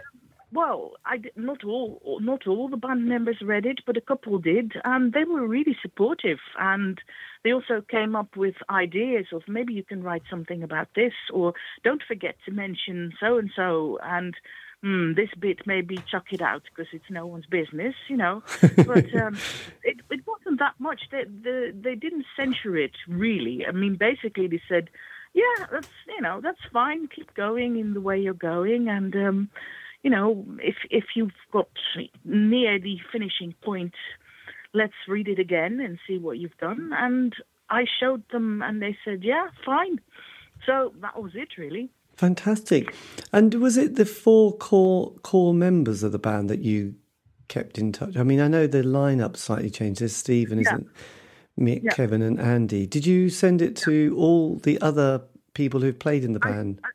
well, 0.53 0.93
I 1.07 1.23
not 1.35 1.65
all 1.65 2.19
not 2.21 2.47
all 2.47 2.69
the 2.69 2.77
band 2.77 3.07
members 3.07 3.39
read 3.43 3.65
it, 3.65 3.81
but 3.87 3.97
a 3.97 4.03
couple 4.03 4.39
did, 4.39 4.73
and 4.85 5.13
they 5.13 5.25
were 5.25 5.47
really 5.47 5.77
supportive. 5.81 6.39
And 6.59 7.01
they 7.43 7.53
also 7.53 7.83
came 7.89 8.15
up 8.15 8.37
with 8.37 8.55
ideas 8.69 9.27
of 9.33 9.43
maybe 9.49 9.73
you 9.73 9.83
can 9.83 10.03
write 10.03 10.23
something 10.29 10.63
about 10.63 10.89
this, 10.95 11.15
or 11.33 11.55
don't 11.85 12.03
forget 12.07 12.37
to 12.45 12.53
mention 12.53 13.13
so 13.19 13.39
and 13.39 13.51
so, 13.57 13.99
and 14.03 14.35
mm, 14.85 15.17
this 15.17 15.31
bit 15.39 15.67
maybe 15.67 15.97
chuck 16.11 16.27
it 16.33 16.43
out 16.43 16.63
because 16.65 16.93
it's 16.93 17.11
no 17.11 17.27
one's 17.27 17.47
business, 17.47 17.95
you 18.09 18.19
know. 18.19 18.43
but 18.77 19.15
um, 19.15 19.39
it, 19.83 20.01
it 20.11 20.21
wasn't 20.27 20.59
that 20.59 20.75
much. 20.79 21.03
They, 21.11 21.25
they 21.25 21.71
they 21.75 21.95
didn't 21.95 22.27
censure 22.37 22.77
it 22.77 22.97
really. 23.09 23.65
I 23.67 23.73
mean, 23.73 23.97
basically 23.97 24.49
they 24.49 24.61
said, 24.69 24.91
yeah, 25.33 25.67
that's 25.71 25.89
you 26.09 26.21
know 26.21 26.43
that's 26.43 26.61
fine. 26.71 27.09
Keep 27.09 27.33
going 27.33 27.79
in 27.79 27.95
the 27.95 28.03
way 28.03 28.19
you're 28.21 28.35
going, 28.35 28.89
and. 28.89 29.17
Um, 29.17 29.51
you 30.03 30.11
know, 30.11 30.45
if 30.59 30.77
if 30.91 31.05
you've 31.15 31.31
got 31.53 31.69
near 32.25 32.79
the 32.79 32.99
finishing 33.11 33.55
point, 33.63 33.95
let's 34.75 34.95
read 35.09 35.29
it 35.29 35.39
again 35.39 35.81
and 35.81 35.99
see 36.07 36.19
what 36.19 36.39
you've 36.39 36.57
done. 36.59 36.91
And 36.95 37.35
I 37.71 37.87
showed 38.01 38.23
them, 38.31 38.63
and 38.63 38.83
they 38.83 38.97
said, 39.05 39.23
yeah, 39.23 39.49
fine. 39.65 40.01
So 40.67 40.93
that 41.01 41.21
was 41.21 41.33
it, 41.35 41.57
really. 41.57 41.91
Fantastic. 42.17 42.95
And 43.33 43.55
was 43.55 43.77
it 43.77 43.97
the 43.97 44.05
four 44.05 44.57
core 44.57 45.13
core 45.23 45.55
members 45.55 46.03
of 46.03 46.13
the 46.13 46.19
band 46.19 46.51
that 46.51 46.61
you 46.61 46.95
kept 47.49 47.79
in 47.79 47.93
touch? 47.93 48.17
I 48.17 48.23
mean, 48.23 48.41
I 48.41 48.49
know 48.49 48.67
the 48.67 48.83
lineup 48.83 49.37
slightly 49.37 49.71
changed. 49.71 50.01
There's 50.01 50.15
Stephen, 50.15 50.59
yeah. 50.59 50.75
isn't 50.75 50.89
Mick, 51.59 51.83
yeah. 51.85 51.93
Kevin, 51.93 52.23
and 52.23 52.41
Andy. 52.41 52.87
Did 52.87 53.07
you 53.07 53.31
send 53.31 53.63
it 53.63 53.77
to 53.77 54.15
all 54.19 54.57
the 54.57 54.81
other 54.81 55.23
people 55.55 55.81
who've 55.81 55.99
played 55.99 56.25
in 56.25 56.33
the 56.33 56.41
band? 56.41 56.81
I, 56.85 56.89
I, 56.89 56.91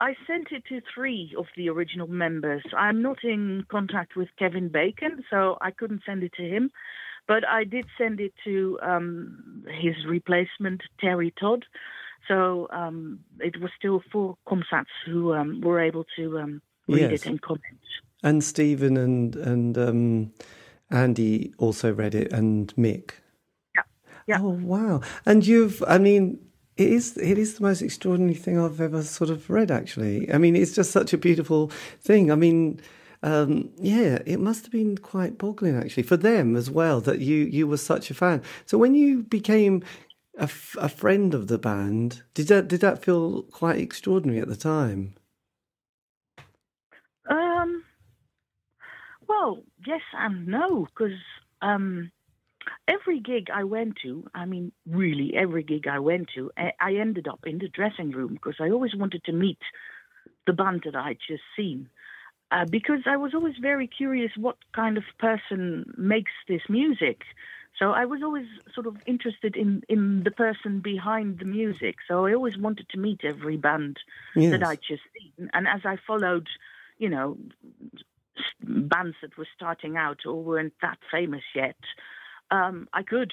I 0.00 0.14
sent 0.26 0.48
it 0.52 0.64
to 0.68 0.80
three 0.94 1.34
of 1.36 1.46
the 1.56 1.68
original 1.68 2.06
members. 2.06 2.62
I'm 2.76 3.02
not 3.02 3.18
in 3.24 3.64
contact 3.68 4.16
with 4.16 4.28
Kevin 4.38 4.68
Bacon, 4.68 5.24
so 5.28 5.58
I 5.60 5.72
couldn't 5.72 6.02
send 6.06 6.22
it 6.22 6.32
to 6.34 6.42
him. 6.42 6.70
But 7.26 7.46
I 7.46 7.64
did 7.64 7.84
send 7.98 8.20
it 8.20 8.32
to 8.44 8.78
um, 8.80 9.64
his 9.80 9.96
replacement, 10.06 10.82
Terry 11.00 11.34
Todd. 11.38 11.64
So 12.26 12.68
um, 12.70 13.20
it 13.40 13.60
was 13.60 13.70
still 13.76 14.02
four 14.12 14.36
Comsats 14.46 14.86
who 15.04 15.34
um, 15.34 15.60
were 15.60 15.80
able 15.80 16.04
to 16.16 16.38
um, 16.38 16.62
read 16.86 17.10
yes. 17.10 17.22
it 17.22 17.26
and 17.26 17.42
comment. 17.42 17.62
And 18.22 18.42
Stephen 18.42 18.96
and 18.96 19.36
and 19.36 19.78
um, 19.78 20.32
Andy 20.90 21.52
also 21.58 21.92
read 21.92 22.14
it, 22.14 22.32
and 22.32 22.74
Mick. 22.76 23.12
Yeah. 23.74 23.82
Yeah. 24.26 24.38
Oh 24.40 24.58
wow! 24.60 25.00
And 25.24 25.46
you've, 25.46 25.82
I 25.86 25.98
mean, 25.98 26.38
it 26.78 26.88
is 26.90 27.16
it 27.18 27.38
is 27.38 27.56
the 27.56 27.62
most 27.62 27.82
extraordinary 27.82 28.34
thing 28.34 28.58
I've 28.58 28.80
ever 28.80 29.02
sort 29.02 29.30
of 29.30 29.50
read. 29.50 29.70
Actually, 29.70 30.32
I 30.32 30.38
mean, 30.38 30.54
it's 30.56 30.74
just 30.74 30.92
such 30.92 31.12
a 31.12 31.18
beautiful 31.18 31.68
thing. 32.00 32.30
I 32.30 32.36
mean, 32.36 32.80
um, 33.24 33.70
yeah, 33.76 34.20
it 34.24 34.38
must 34.38 34.64
have 34.64 34.72
been 34.72 34.96
quite 34.96 35.38
boggling 35.38 35.76
actually 35.76 36.04
for 36.04 36.16
them 36.16 36.54
as 36.56 36.70
well 36.70 37.00
that 37.02 37.18
you 37.18 37.36
you 37.36 37.66
were 37.66 37.76
such 37.76 38.10
a 38.10 38.14
fan. 38.14 38.42
So 38.64 38.78
when 38.78 38.94
you 38.94 39.24
became 39.24 39.82
a, 40.38 40.44
f- 40.44 40.76
a 40.78 40.88
friend 40.88 41.34
of 41.34 41.48
the 41.48 41.58
band, 41.58 42.22
did 42.34 42.46
that 42.48 42.68
did 42.68 42.80
that 42.80 43.02
feel 43.04 43.42
quite 43.42 43.78
extraordinary 43.78 44.40
at 44.40 44.48
the 44.48 44.56
time? 44.56 45.14
Um. 47.28 47.84
Well, 49.28 49.62
yes 49.86 50.00
and 50.14 50.46
no, 50.46 50.86
because 50.86 51.18
um, 51.60 52.10
every 52.86 53.20
gig 53.20 53.48
I 53.54 53.64
went 53.64 53.96
to, 54.02 54.28
I 54.34 54.44
mean, 54.44 54.72
really 54.86 55.34
every 55.36 55.62
gig 55.62 55.86
I 55.86 55.98
went 55.98 56.28
to, 56.34 56.50
I 56.56 56.94
ended 56.94 57.28
up 57.28 57.40
in 57.46 57.58
the 57.58 57.68
dressing 57.68 58.10
room 58.10 58.34
because 58.34 58.56
I 58.60 58.70
always 58.70 58.94
wanted 58.94 59.24
to 59.24 59.32
meet 59.32 59.58
the 60.46 60.52
band 60.52 60.82
that 60.84 60.96
I'd 60.96 61.18
just 61.26 61.42
seen. 61.56 61.88
Uh, 62.50 62.64
because 62.64 63.00
I 63.04 63.16
was 63.18 63.34
always 63.34 63.56
very 63.60 63.86
curious 63.86 64.32
what 64.34 64.56
kind 64.74 64.96
of 64.96 65.04
person 65.18 65.92
makes 65.98 66.32
this 66.48 66.62
music. 66.68 67.22
So 67.78 67.92
I 67.92 68.06
was 68.06 68.22
always 68.22 68.46
sort 68.74 68.86
of 68.86 68.96
interested 69.06 69.54
in, 69.54 69.82
in 69.88 70.24
the 70.24 70.30
person 70.30 70.80
behind 70.80 71.40
the 71.40 71.44
music. 71.44 71.96
So 72.08 72.24
I 72.24 72.32
always 72.32 72.56
wanted 72.56 72.88
to 72.90 72.98
meet 72.98 73.20
every 73.22 73.58
band 73.58 73.98
yes. 74.34 74.50
that 74.52 74.62
I'd 74.66 74.80
just 74.80 75.02
seen. 75.18 75.50
And 75.52 75.68
as 75.68 75.82
I 75.84 75.98
followed, 76.06 76.48
you 76.96 77.10
know, 77.10 77.36
bands 78.62 79.16
that 79.22 79.36
were 79.36 79.46
starting 79.54 79.96
out 79.96 80.20
or 80.26 80.42
weren't 80.42 80.74
that 80.80 80.98
famous 81.10 81.44
yet, 81.54 81.76
um, 82.50 82.88
I 82.92 83.02
could 83.02 83.32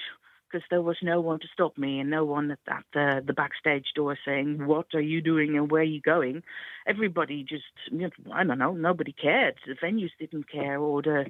because 0.50 0.66
there 0.70 0.82
was 0.82 0.96
no 1.02 1.20
one 1.20 1.40
to 1.40 1.48
stop 1.52 1.76
me 1.76 1.98
and 2.00 2.10
no 2.10 2.24
one 2.24 2.50
at, 2.50 2.58
at 2.68 2.84
the, 2.94 3.22
the 3.26 3.32
backstage 3.32 3.86
door 3.94 4.16
saying, 4.24 4.66
What 4.66 4.86
are 4.94 5.00
you 5.00 5.20
doing 5.20 5.56
and 5.56 5.70
where 5.70 5.82
are 5.82 5.84
you 5.84 6.00
going? 6.00 6.42
Everybody 6.86 7.42
just, 7.42 7.64
you 7.90 7.98
know, 7.98 8.10
I 8.32 8.44
don't 8.44 8.58
know, 8.58 8.72
nobody 8.72 9.12
cared. 9.12 9.56
The 9.66 9.74
venues 9.74 10.10
didn't 10.18 10.50
care 10.50 10.78
or 10.78 11.02
the, 11.02 11.26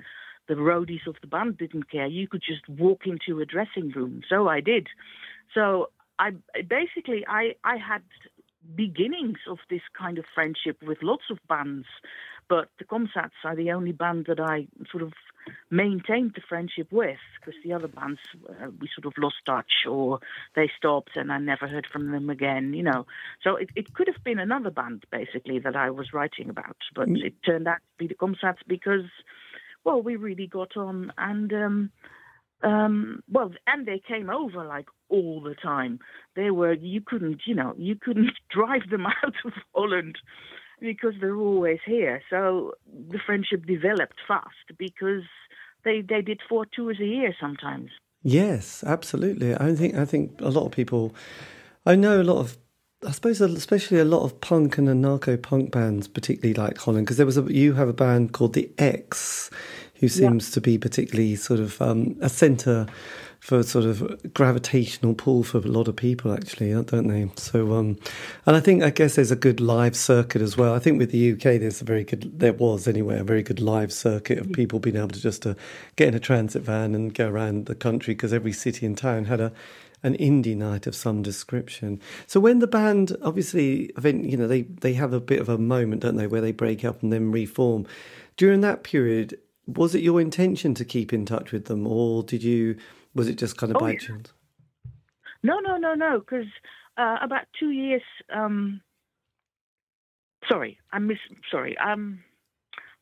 the 0.49 0.55
roadies 0.55 1.07
of 1.07 1.16
the 1.20 1.27
band 1.27 1.59
didn't 1.59 1.90
care. 1.90 2.07
You 2.07 2.29
could 2.29 2.42
just 2.46 2.68
walk 2.68 3.03
into 3.07 3.40
a 3.40 3.46
dressing 3.46 3.90
room. 3.90 4.22
So 4.29 4.49
I 4.49 4.61
did. 4.61 4.88
So 5.55 5.90
I 6.18 6.33
basically 6.68 7.25
I, 7.29 7.55
I 7.64 7.77
had 7.77 8.03
beginnings 8.75 9.38
of 9.49 9.59
this 9.70 9.83
kind 9.96 10.18
of 10.18 10.25
friendship 10.35 10.83
with 10.83 10.99
lots 11.03 11.25
of 11.31 11.38
bands, 11.49 11.87
but 12.48 12.68
the 12.78 12.85
Comsats 12.85 13.44
are 13.44 13.56
the 13.56 13.72
only 13.72 13.92
band 13.92 14.26
that 14.28 14.40
I 14.40 14.66
sort 14.90 15.02
of 15.02 15.12
maintained 15.70 16.32
the 16.35 16.40
friendship 16.48 16.88
with 16.90 17.18
because 17.38 17.61
the 17.64 17.72
other 17.72 17.88
bands 17.88 18.20
uh, 18.48 18.68
we 18.80 18.88
sort 18.94 19.06
of 19.06 19.12
lost 19.22 19.37
touch 19.44 19.87
or 19.88 20.20
they 20.54 20.70
stopped 20.76 21.16
and 21.16 21.32
I 21.32 21.38
never 21.38 21.66
heard 21.68 21.87
from 21.87 22.11
them 22.11 22.30
again, 22.30 22.72
you 22.72 22.82
know. 22.82 23.06
So 23.42 23.56
it, 23.56 23.70
it 23.74 23.94
could 23.94 24.09
have 24.09 24.22
been 24.24 24.38
another 24.38 24.70
band 24.70 25.04
basically 25.11 25.59
that 25.61 25.76
I 25.76 25.90
was 25.90 26.12
writing 26.12 26.48
about, 26.50 26.76
but 26.94 27.09
mm. 27.09 27.22
it 27.24 27.35
turned 27.44 27.68
out 27.68 27.76
to 27.76 27.98
be 27.98 28.06
the 28.06 28.14
Comsats 28.14 28.59
because, 28.66 29.06
well, 29.85 30.02
we 30.02 30.16
really 30.16 30.46
got 30.46 30.76
on 30.76 31.12
and. 31.18 31.52
Um, 31.52 31.90
um, 32.62 33.22
well, 33.30 33.52
and 33.66 33.85
they 33.85 34.00
came 34.09 34.30
over 34.30 34.64
like 34.64 34.87
all 35.11 35.42
the 35.42 35.54
time. 35.54 36.00
They 36.37 36.50
were 36.50 36.72
you 36.72 37.02
couldn't, 37.02 37.42
you 37.44 37.54
know, 37.54 37.74
you 37.76 37.96
couldn't 37.96 38.32
drive 38.48 38.88
them 38.90 39.06
out 39.24 39.35
of 39.44 39.52
Holland 39.74 40.16
because 40.81 41.15
they're 41.21 41.37
always 41.37 41.79
here. 41.87 42.23
So 42.31 42.73
the 43.11 43.19
friendship 43.25 43.67
developed 43.67 44.19
fast 44.27 44.77
because 44.79 45.25
they 45.85 46.03
they 46.03 46.23
did 46.23 46.41
four 46.49 46.67
tours 46.67 46.99
a 47.01 47.07
year 47.07 47.35
sometimes. 47.41 47.91
Yes, 48.23 48.83
absolutely. 48.85 49.55
I 49.55 49.75
think 49.75 49.95
I 49.95 50.05
think 50.05 50.41
a 50.41 50.51
lot 50.51 50.67
of 50.67 50.73
people. 50.73 51.15
I 51.85 51.95
know 51.95 52.21
a 52.21 52.25
lot 52.25 52.39
of. 52.39 52.59
I 53.07 53.12
suppose 53.12 53.41
especially 53.41 53.99
a 53.99 54.05
lot 54.05 54.25
of 54.25 54.41
punk 54.41 54.79
and 54.79 54.89
anarcho 54.89 55.41
punk 55.41 55.71
bands, 55.71 56.09
particularly 56.09 56.55
like 56.55 56.79
Holland, 56.79 57.07
because 57.07 57.19
there 57.19 57.27
was 57.27 57.39
a 57.39 57.43
you 57.43 57.75
have 57.75 57.89
a 57.89 57.93
band 57.93 58.33
called 58.33 58.55
the 58.55 58.71
Ex, 58.79 59.51
who 59.97 60.09
seems 60.09 60.49
yeah. 60.49 60.55
to 60.55 60.61
be 60.61 60.79
particularly 60.79 61.37
sort 61.37 61.61
of 61.61 61.81
um, 61.81 62.17
a 62.21 62.29
centre 62.29 62.87
for 63.46 63.62
sort 63.62 63.85
of 63.85 64.35
gravitational 64.35 65.14
pull 65.14 65.44
for 65.44 65.59
a 65.59 65.61
lot 65.61 65.87
of 65.87 65.94
people, 65.94 66.32
actually, 66.32 66.72
don't 66.82 67.06
they? 67.06 67.30
So, 67.37 67.74
um, 67.74 67.96
and 68.44 68.56
I 68.56 68.59
think, 68.59 68.82
I 68.82 68.90
guess 68.90 69.14
there's 69.14 69.30
a 69.30 69.37
good 69.37 69.61
live 69.61 69.94
circuit 69.94 70.42
as 70.42 70.56
well. 70.56 70.74
I 70.74 70.80
think 70.80 70.98
with 70.98 71.12
the 71.12 71.30
UK, 71.30 71.61
there's 71.61 71.80
a 71.80 71.85
very 71.85 72.02
good, 72.02 72.40
there 72.40 72.54
was 72.54 72.88
anyway, 72.88 73.20
a 73.20 73.22
very 73.22 73.44
good 73.44 73.61
live 73.61 73.92
circuit 73.92 74.38
of 74.38 74.50
people 74.50 74.80
being 74.80 74.96
able 74.96 75.11
to 75.11 75.20
just 75.20 75.46
uh, 75.46 75.54
get 75.94 76.09
in 76.09 76.14
a 76.14 76.18
transit 76.18 76.62
van 76.62 76.92
and 76.92 77.14
go 77.14 77.28
around 77.28 77.66
the 77.66 77.76
country 77.76 78.14
because 78.14 78.32
every 78.32 78.50
city 78.50 78.85
and 78.85 78.98
town 78.98 79.26
had 79.26 79.40
a, 79.40 79.52
an 80.02 80.16
indie 80.16 80.56
night 80.56 80.88
of 80.88 80.96
some 80.96 81.22
description. 81.22 82.00
So 82.26 82.40
when 82.40 82.59
the 82.59 82.66
band, 82.66 83.16
obviously, 83.22 83.92
you 84.02 84.37
know, 84.37 84.48
they, 84.48 84.62
they 84.62 84.94
have 84.94 85.12
a 85.12 85.20
bit 85.20 85.38
of 85.38 85.48
a 85.48 85.56
moment, 85.56 86.02
don't 86.02 86.16
they, 86.16 86.26
where 86.26 86.40
they 86.40 86.50
break 86.50 86.85
up 86.85 87.00
and 87.00 87.12
then 87.12 87.30
reform. 87.30 87.87
During 88.37 88.61
that 88.62 88.82
period, 88.82 89.38
was 89.68 89.94
it 89.94 90.02
your 90.02 90.20
intention 90.20 90.74
to 90.74 90.85
keep 90.85 91.12
in 91.12 91.26
touch 91.26 91.52
with 91.52 91.66
them, 91.66 91.87
or 91.87 92.24
did 92.24 92.42
you 92.42 92.76
was 93.16 93.29
it 93.29 93.37
just 93.37 93.57
kind 93.57 93.70
of 93.70 93.76
oh, 93.76 93.81
by 93.81 93.92
yeah. 93.92 93.98
chance? 93.98 94.33
No, 95.42 95.59
no, 95.59 95.76
no, 95.76 95.94
no. 95.94 96.20
Because 96.20 96.46
uh, 96.96 97.16
about 97.22 97.44
two 97.59 97.70
years. 97.70 98.02
Um, 98.35 98.81
sorry, 100.48 100.79
I 100.92 100.98
miss. 100.98 101.18
Sorry, 101.50 101.76
um, 101.79 102.20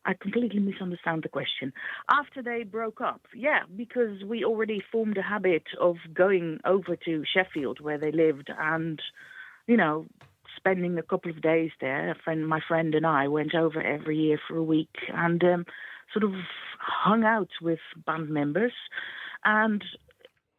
I 0.04 0.14
completely 0.14 0.60
misunderstand 0.60 1.22
the 1.22 1.28
question. 1.28 1.72
After 2.10 2.42
they 2.42 2.62
broke 2.62 3.00
up, 3.00 3.22
yeah, 3.34 3.60
because 3.74 4.22
we 4.24 4.44
already 4.44 4.82
formed 4.92 5.18
a 5.18 5.22
habit 5.22 5.64
of 5.80 5.96
going 6.12 6.60
over 6.64 6.96
to 7.04 7.24
Sheffield 7.24 7.80
where 7.80 7.98
they 7.98 8.12
lived, 8.12 8.50
and 8.58 9.00
you 9.66 9.76
know, 9.76 10.06
spending 10.56 10.98
a 10.98 11.02
couple 11.02 11.30
of 11.30 11.42
days 11.42 11.70
there. 11.80 12.10
A 12.10 12.14
friend, 12.14 12.46
my 12.46 12.60
friend, 12.66 12.94
and 12.94 13.06
I 13.06 13.28
went 13.28 13.54
over 13.54 13.80
every 13.80 14.18
year 14.18 14.38
for 14.46 14.56
a 14.56 14.62
week 14.62 14.94
and 15.12 15.42
um, 15.44 15.66
sort 16.12 16.24
of 16.24 16.32
hung 16.78 17.24
out 17.24 17.50
with 17.62 17.80
band 18.06 18.28
members. 18.28 18.72
And 19.44 19.84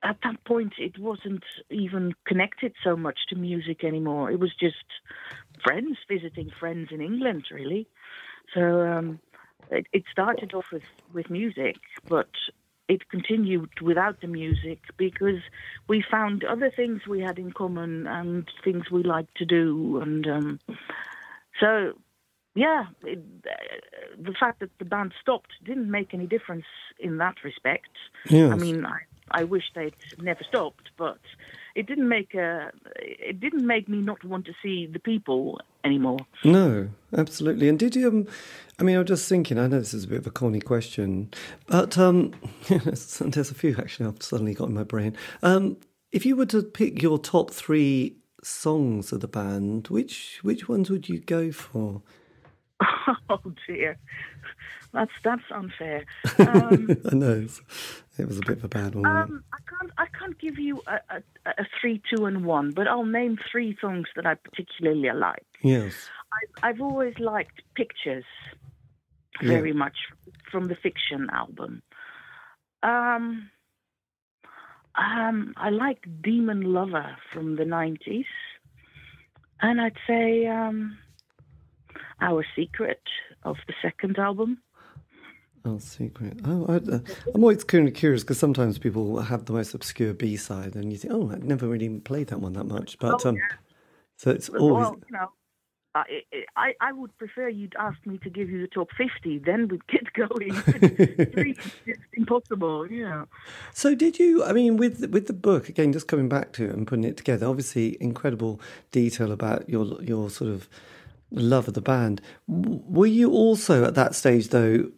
at 0.06 0.18
that 0.24 0.44
point, 0.46 0.74
it 0.78 1.00
wasn't 1.00 1.44
even 1.72 2.14
connected 2.26 2.74
so 2.84 2.96
much 2.96 3.20
to 3.30 3.36
music 3.36 3.84
anymore. 3.84 4.32
It 4.32 4.40
was 4.40 4.54
just 4.54 4.86
friends 5.64 5.98
visiting 6.08 6.52
friends 6.60 6.90
in 6.92 7.02
England, 7.02 7.46
really. 7.52 7.88
So 8.54 8.82
um, 8.82 9.20
it, 9.72 9.88
it 9.92 10.04
started 10.12 10.54
off 10.54 10.68
with, 10.72 10.84
with 11.12 11.32
music, 11.32 11.78
but 12.08 12.30
it 12.88 13.10
continued 13.10 13.82
without 13.82 14.22
the 14.22 14.28
music 14.28 14.80
because 14.96 15.42
we 15.88 16.04
found 16.10 16.44
other 16.44 16.70
things 16.70 17.08
we 17.08 17.22
had 17.22 17.40
in 17.40 17.52
common 17.52 18.06
and 18.06 18.48
things 18.64 18.92
we 18.92 19.02
liked 19.02 19.36
to 19.38 19.46
do. 19.46 20.00
And 20.04 20.28
um, 20.28 20.60
so, 21.60 21.94
yeah, 22.54 22.86
it, 23.04 23.24
uh, 23.48 24.22
the 24.22 24.34
fact 24.40 24.60
that 24.60 24.70
the 24.78 24.86
band 24.86 25.16
stopped 25.20 25.54
didn't 25.64 25.90
make 25.90 26.14
any 26.14 26.28
difference 26.28 26.66
in 27.00 27.18
that 27.18 27.44
respect. 27.44 27.90
Yes. 28.30 28.52
I 28.52 28.56
mean, 28.56 28.86
I, 28.86 29.00
I 29.32 29.44
wish 29.44 29.64
they'd 29.74 29.96
never 30.20 30.42
stopped, 30.48 30.90
but 30.98 31.18
it 31.76 31.88
didn't 31.88 32.08
make 32.08 32.34
a, 32.36 32.72
it 32.96 33.40
didn't 33.40 33.66
make 33.66 33.90
me 33.90 33.98
not 33.98 34.24
want 34.24 34.46
to 34.46 34.54
see 34.62 34.86
the 34.86 35.00
people 35.00 35.60
anymore. 35.84 36.20
No, 36.44 36.90
absolutely. 37.16 37.68
And 37.70 37.80
did 37.80 37.96
you? 37.96 38.08
Um, 38.08 38.28
I 38.80 38.84
mean, 38.84 38.96
I 38.96 39.00
was 39.00 39.08
just 39.08 39.28
thinking. 39.28 39.58
I 39.58 39.68
know 39.68 39.80
this 39.80 39.94
is 39.94 40.04
a 40.04 40.08
bit 40.08 40.20
of 40.20 40.28
a 40.28 40.32
corny 40.32 40.62
question, 40.62 41.32
but 41.68 41.98
um, 41.98 42.34
there's 42.70 43.52
a 43.52 43.56
few 43.56 43.76
actually. 43.78 44.08
I've 44.08 44.22
suddenly 44.22 44.54
got 44.54 44.70
in 44.70 44.76
my 44.76 44.84
brain. 44.84 45.16
Um, 45.44 45.78
if 46.12 46.26
you 46.26 46.36
were 46.36 46.46
to 46.48 46.64
pick 46.64 47.02
your 47.02 47.18
top 47.18 47.52
three 47.52 48.18
songs 48.44 49.12
of 49.12 49.22
the 49.22 49.28
band, 49.28 49.88
which 49.88 50.40
which 50.44 50.70
ones 50.70 50.90
would 50.90 51.10
you 51.10 51.20
go 51.20 51.52
for? 51.52 52.02
Oh 53.30 53.54
dear, 53.68 53.98
that's 54.96 55.12
that's 55.24 55.44
unfair. 55.52 56.06
Um, 56.40 56.98
I 57.12 57.16
know 57.16 57.48
it 58.18 58.28
was 58.28 58.38
a 58.38 58.42
bit 58.42 58.58
of 58.58 58.64
a 58.64 58.68
bad 58.70 58.96
one. 58.96 59.06
um, 59.06 59.44
I 59.54 59.58
can't 59.70 59.92
I 59.98 60.06
can't 60.18 60.38
give 60.40 60.58
you 60.58 60.82
a, 60.88 61.00
a, 61.18 61.22
a 61.64 61.66
three, 61.80 62.02
two, 62.10 62.26
and 62.26 62.46
one, 62.46 62.72
but 62.72 62.88
I'll 62.88 63.06
name 63.06 63.38
three 63.52 63.78
songs 63.80 64.08
that 64.16 64.26
I 64.26 64.34
particularly 64.36 65.12
like. 65.14 65.46
yes. 65.62 66.10
I, 66.34 66.68
I've 66.70 66.82
always 66.82 67.14
liked 67.20 67.62
Pictures 67.76 68.26
Yeah. 69.42 69.50
very 69.50 69.74
much 69.74 69.98
from 70.52 70.68
the 70.68 70.76
Fiction 70.76 71.30
album. 71.32 71.82
Um, 72.84 73.50
um, 74.96 75.54
I 75.58 75.70
like 75.70 76.06
Demon 76.22 76.62
Lover 76.74 77.18
from 77.34 77.56
the 77.58 77.64
90s. 77.64 78.26
And 79.62 79.80
I'd 79.82 79.98
say 80.08 80.46
um, 80.48 80.98
Our 82.22 82.46
Secret 82.56 83.02
of 83.44 83.58
the 83.68 83.74
second 83.82 84.18
album. 84.20 84.60
Oh, 85.66 85.80
secret. 85.80 86.40
Oh, 86.46 86.66
I, 86.70 86.76
uh, 86.76 87.00
I'm 87.34 87.44
always 87.44 87.64
kind 87.64 87.88
of 87.88 87.96
curious 87.96 88.24
because 88.24 88.38
sometimes 88.38 88.78
people 88.78 89.20
have 89.20 89.46
the 89.46 89.54
most 89.54 89.74
obscure 89.74 90.14
B 90.14 90.38
side, 90.38 90.76
and 90.76 90.92
you 90.92 91.00
think, 91.00 91.14
oh, 91.14 91.32
I 91.32 91.38
never 91.38 91.68
really 91.68 91.90
played 92.00 92.28
that 92.28 92.40
one 92.40 92.54
that 92.54 92.66
much. 92.66 93.00
But 93.00 93.26
Oh, 93.26 93.30
um, 93.30 93.40
so 94.18 94.30
it's 94.30 94.50
But, 94.50 94.62
always 94.62 94.86
well, 94.86 94.96
you 95.10 95.18
know, 95.18 95.32
I, 95.96 96.04
I, 96.56 96.74
I 96.82 96.92
would 96.92 97.18
prefer 97.18 97.48
you'd 97.48 97.76
ask 97.80 97.98
me 98.06 98.20
to 98.20 98.30
give 98.30 98.50
you 98.50 98.62
the 98.62 98.68
top 98.68 98.90
50, 98.98 99.40
then 99.40 99.68
we'd 99.70 99.88
get 99.88 100.14
going. 100.14 100.54
Just 101.86 102.00
impossible, 102.14 102.92
Yeah. 102.92 103.26
So 103.74 103.96
did 103.96 104.20
you? 104.20 104.44
I 104.44 104.52
mean, 104.54 104.78
with 104.78 105.10
with 105.10 105.28
the 105.28 105.34
book 105.34 105.70
again, 105.70 105.94
just 105.94 106.08
coming 106.08 106.30
back 106.30 106.52
to 106.54 106.66
it 106.66 106.72
and 106.72 106.86
putting 106.86 107.06
it 107.06 107.18
together. 107.18 107.48
Obviously, 107.48 107.98
incredible 108.02 108.60
detail 108.92 109.32
about 109.32 109.70
your 109.70 110.02
your 110.04 110.30
sort 110.30 110.52
of 110.52 110.70
love 111.32 111.68
of 111.68 111.74
the 111.74 111.82
band. 111.82 112.22
Were 112.48 113.08
you 113.08 113.32
also 113.32 113.84
at 113.86 113.96
that 113.96 114.16
stage 114.16 114.50
though 114.50 114.92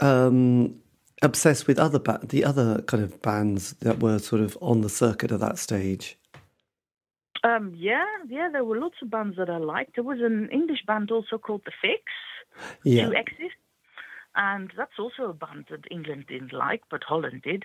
um, 0.00 0.76
obsessed 1.22 1.66
with 1.66 1.78
other 1.78 1.98
ba- 1.98 2.20
the 2.22 2.44
other 2.44 2.82
kind 2.82 3.02
of 3.02 3.20
bands 3.22 3.72
that 3.80 4.00
were 4.00 4.18
sort 4.18 4.42
of 4.42 4.56
on 4.60 4.80
the 4.80 4.88
circuit 4.88 5.32
at 5.32 5.40
that 5.40 5.58
stage? 5.58 6.18
Um, 7.44 7.72
yeah, 7.76 8.04
yeah, 8.28 8.48
there 8.50 8.64
were 8.64 8.78
lots 8.78 8.96
of 9.02 9.10
bands 9.10 9.36
that 9.36 9.48
I 9.48 9.58
liked. 9.58 9.94
There 9.94 10.04
was 10.04 10.20
an 10.20 10.48
English 10.50 10.84
band 10.86 11.10
also 11.10 11.38
called 11.38 11.62
The 11.64 11.72
Fixx, 11.82 12.66
Yeah, 12.82 13.06
two 13.06 13.14
X's. 13.14 13.52
And 14.36 14.70
that's 14.76 14.98
also 14.98 15.30
a 15.30 15.32
band 15.32 15.66
that 15.70 15.90
England 15.90 16.26
didn't 16.28 16.52
like, 16.52 16.82
but 16.90 17.02
Holland 17.02 17.40
did. 17.42 17.64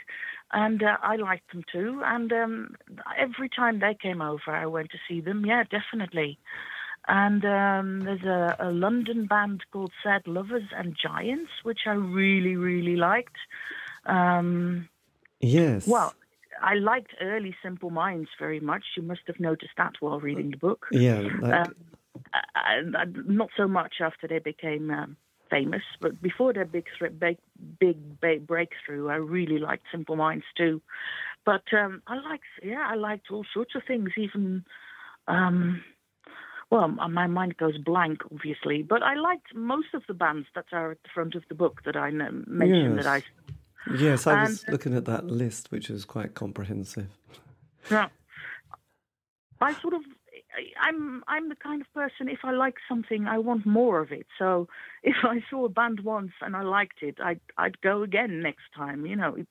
And 0.53 0.81
uh, 0.81 0.95
I 1.03 1.17
liked 1.17 1.51
them 1.51 1.63
too. 1.69 2.01
And 2.05 2.31
um, 2.31 2.75
every 3.17 3.49
time 3.49 3.79
they 3.79 3.93
came 4.01 4.21
over, 4.21 4.51
I 4.51 4.65
went 4.67 4.91
to 4.91 4.97
see 5.07 5.19
them. 5.19 5.45
Yeah, 5.45 5.63
definitely. 5.69 6.39
And 7.07 7.43
um, 7.45 8.01
there's 8.01 8.23
a, 8.23 8.55
a 8.59 8.71
London 8.71 9.25
band 9.25 9.63
called 9.71 9.91
Sad 10.03 10.27
Lovers 10.27 10.69
and 10.75 10.95
Giants, 10.95 11.51
which 11.63 11.79
I 11.87 11.93
really, 11.93 12.55
really 12.55 12.95
liked. 12.95 13.37
Um, 14.05 14.87
yes. 15.39 15.87
well, 15.87 16.13
I 16.61 16.75
liked 16.75 17.11
early 17.19 17.55
Simple 17.63 17.89
Minds 17.89 18.29
very 18.39 18.59
much. 18.59 18.83
You 18.95 19.03
must 19.03 19.21
have 19.27 19.39
noticed 19.39 19.73
that 19.77 19.93
while 19.99 20.19
reading 20.19 20.51
the 20.51 20.57
book. 20.57 20.87
yeah, 20.91 21.27
like, 21.41 21.67
Um, 21.67 21.75
not 23.25 23.49
so 23.57 23.67
much 23.67 23.95
after 23.99 24.27
they 24.27 24.39
became 24.39 24.91
um, 24.91 25.17
famous, 25.49 25.81
but 25.99 26.21
before 26.21 26.53
their 26.53 26.65
big, 26.65 26.85
big, 27.19 27.37
big, 27.79 28.21
big 28.21 28.47
breakthrough, 28.47 29.09
I 29.09 29.15
really 29.15 29.57
liked 29.57 29.85
Simple 29.91 30.15
Minds 30.15 30.45
too. 30.55 30.81
But 31.45 31.63
um, 31.73 32.03
I 32.05 32.15
liked, 32.19 32.43
yeah, 32.61 32.87
I 32.87 32.95
liked 32.95 33.31
all 33.31 33.45
sorts 33.53 33.73
of 33.75 33.81
things, 33.87 34.11
even. 34.17 34.65
Um, 35.27 35.83
well, 36.71 36.87
my 36.87 37.27
mind 37.27 37.57
goes 37.57 37.77
blank, 37.77 38.21
obviously, 38.31 38.81
but 38.81 39.03
I 39.03 39.15
liked 39.15 39.53
most 39.53 39.93
of 39.93 40.03
the 40.07 40.13
bands 40.13 40.47
that 40.55 40.65
are 40.71 40.91
at 40.91 41.03
the 41.03 41.09
front 41.13 41.35
of 41.35 41.43
the 41.49 41.55
book 41.55 41.81
that 41.83 41.97
I 41.97 42.09
mentioned 42.11 42.95
Yes. 42.95 43.03
that 43.03 43.07
I 43.07 43.23
yes. 43.99 44.25
I 44.27 44.41
was 44.43 44.63
and- 44.63 44.71
looking 44.71 44.95
at 44.95 45.05
that 45.05 45.25
list, 45.25 45.69
which 45.71 45.89
was 45.89 46.05
quite 46.05 46.33
comprehensive. 46.33 47.09
Yeah. 47.91 48.07
I 49.59 49.73
sort 49.81 49.93
of 49.93 50.01
I'm 50.79 51.23
I'm 51.27 51.49
the 51.49 51.55
kind 51.55 51.81
of 51.81 51.93
person 51.93 52.27
if 52.27 52.39
I 52.43 52.51
like 52.51 52.75
something 52.87 53.27
I 53.27 53.37
want 53.37 53.65
more 53.65 53.99
of 53.99 54.11
it. 54.11 54.27
So 54.39 54.67
if 55.03 55.17
I 55.23 55.43
saw 55.49 55.65
a 55.65 55.69
band 55.69 55.99
once 56.01 56.31
and 56.41 56.55
I 56.55 56.61
liked 56.63 57.03
it, 57.03 57.17
I'd 57.21 57.41
I'd 57.57 57.79
go 57.81 58.01
again 58.03 58.41
next 58.41 58.71
time. 58.75 59.05
You 59.05 59.15
know, 59.17 59.35
it's 59.35 59.49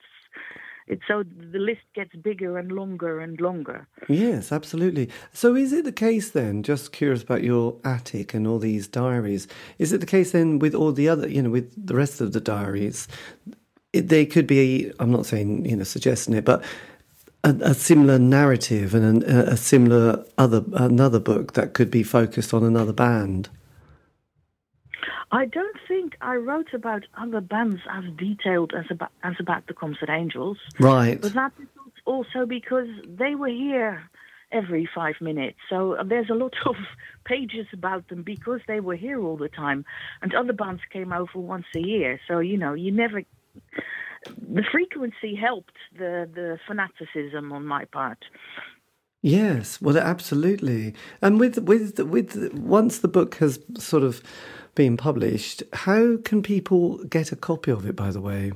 it's 0.91 1.03
so 1.07 1.23
the 1.23 1.61
list 1.61 1.83
gets 1.95 2.15
bigger 2.17 2.59
and 2.59 2.73
longer 2.73 3.21
and 3.21 3.41
longer. 3.41 3.87
Yes, 4.09 4.51
absolutely. 4.51 5.09
So, 5.33 5.55
is 5.55 5.73
it 5.73 5.85
the 5.85 5.93
case 5.93 6.31
then? 6.31 6.65
Just 6.65 6.91
curious 6.91 7.23
about 7.23 7.45
your 7.45 7.77
attic 7.85 8.35
and 8.35 8.45
all 8.45 8.59
these 8.59 8.89
diaries. 8.89 9.47
Is 9.79 9.93
it 9.93 10.01
the 10.01 10.07
case 10.07 10.33
then 10.33 10.59
with 10.59 10.75
all 10.75 10.91
the 10.91 11.09
other, 11.09 11.29
you 11.29 11.43
know, 11.43 11.51
with 11.51 11.87
the 11.87 11.95
rest 11.95 12.21
of 12.21 12.33
the 12.33 12.41
diaries? 12.41 13.07
It, 13.93 14.09
they 14.09 14.27
could 14.27 14.49
be. 14.49 14.91
I'm 14.99 15.13
not 15.13 15.27
saying 15.27 15.65
you 15.65 15.77
know 15.77 15.85
suggesting 15.85 16.35
it, 16.35 16.45
but 16.45 16.65
a, 17.45 17.55
a 17.61 17.75
similar 17.75 18.19
narrative 18.19 18.93
and 18.93 19.23
an, 19.23 19.31
a, 19.31 19.53
a 19.53 19.57
similar 19.57 20.25
other 20.39 20.65
another 20.73 21.21
book 21.21 21.53
that 21.53 21.73
could 21.73 21.93
be 21.93 22.03
focused 22.03 22.53
on 22.53 22.65
another 22.65 22.93
band. 22.93 23.49
I 25.33 25.47
don't 25.47 25.77
think 25.87 26.17
I 26.21 26.35
wrote 26.37 26.75
about 26.75 27.05
other 27.17 27.41
bands 27.41 27.81
as 27.91 28.05
detailed 28.17 28.73
as 28.77 28.87
about 28.91 29.13
as 29.23 29.35
about 29.39 29.67
the 29.69 29.75
Comsat 29.75 30.09
Angels. 30.09 30.59
Right. 30.79 31.21
But 31.21 31.35
that 31.35 31.53
is 31.61 31.69
also 32.05 32.47
because 32.47 32.89
they 33.07 33.35
were 33.37 33.49
here 33.49 34.03
every 34.53 34.89
five 34.93 35.15
minutes. 35.21 35.59
So 35.69 35.93
uh, 35.93 36.03
there's 36.03 36.31
a 36.31 36.35
lot 36.35 36.55
of 36.67 36.77
pages 37.25 37.67
about 37.73 38.09
them 38.09 38.23
because 38.23 38.61
they 38.67 38.81
were 38.81 38.97
here 38.97 39.21
all 39.21 39.37
the 39.37 39.49
time. 39.49 39.85
And 40.23 40.35
other 40.35 40.53
bands 40.53 40.83
came 40.93 41.13
over 41.13 41.39
once 41.39 41.67
a 41.77 41.81
year. 41.81 42.21
So, 42.27 42.41
you 42.41 42.57
know, 42.57 42.75
you 42.75 42.91
never. 42.91 43.23
The 44.27 44.65
frequency 44.71 45.35
helped 45.35 45.77
the, 45.97 46.29
the 46.35 46.59
fanaticism 46.67 47.53
on 47.53 47.65
my 47.65 47.87
part. 47.87 48.19
Yes, 49.23 49.81
well, 49.81 49.97
absolutely. 49.99 50.95
And 51.21 51.39
with 51.39 51.59
with 51.59 51.99
with 52.01 52.53
once 52.55 52.99
the 52.99 53.09
book 53.09 53.35
has 53.37 53.59
sort 53.79 54.03
of 54.03 54.23
been 54.75 54.97
published, 54.97 55.63
how 55.73 56.17
can 56.19 56.43
people 56.43 56.99
get 57.05 57.33
a 57.33 57.37
copy 57.37 57.71
of 57.71 57.87
it? 57.87 57.97
By 57.97 58.11
the 58.11 58.21
way. 58.21 58.53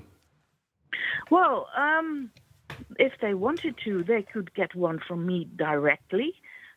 Well, 1.31 1.69
um, 1.77 2.31
if 2.99 3.13
they 3.21 3.35
wanted 3.35 3.77
to, 3.85 4.05
they 4.05 4.23
could 4.23 4.55
get 4.55 4.75
one 4.75 5.01
from 5.07 5.27
me 5.27 5.49
directly. 5.57 6.35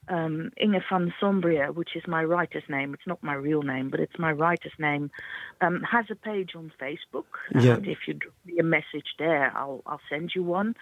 Um, 0.10 0.52
Inge 0.62 0.84
van 0.90 1.14
Sombria, 1.20 1.74
which 1.74 1.90
is 1.96 2.04
my 2.08 2.24
writer's 2.24 2.64
name, 2.70 2.94
it's 2.94 3.06
not 3.06 3.22
my 3.22 3.34
real 3.34 3.62
name, 3.62 3.90
but 3.90 4.00
it's 4.00 4.18
my 4.18 4.32
writer's 4.32 4.72
name, 4.80 5.12
um, 5.60 5.82
has 5.82 6.06
a 6.10 6.16
page 6.16 6.52
on 6.56 6.72
Facebook. 6.82 7.26
Yeah. 7.54 7.74
And 7.74 7.88
if 7.88 7.98
you 8.08 8.14
drop 8.14 8.34
me 8.46 8.58
a 8.58 8.64
message 8.64 9.16
there, 9.20 9.52
I'll, 9.54 9.84
I'll 9.86 10.00
send 10.10 10.32
you 10.34 10.44
one. 10.44 10.76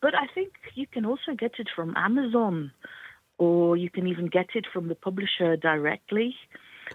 But 0.00 0.14
I 0.14 0.26
think 0.34 0.52
you 0.74 0.86
can 0.86 1.04
also 1.04 1.34
get 1.38 1.52
it 1.58 1.68
from 1.76 1.94
Amazon, 1.94 2.72
or 3.36 3.76
you 3.76 3.90
can 3.90 4.06
even 4.06 4.28
get 4.28 4.48
it 4.54 4.66
from 4.72 4.88
the 4.88 4.94
publisher 4.94 5.56
directly, 5.56 6.34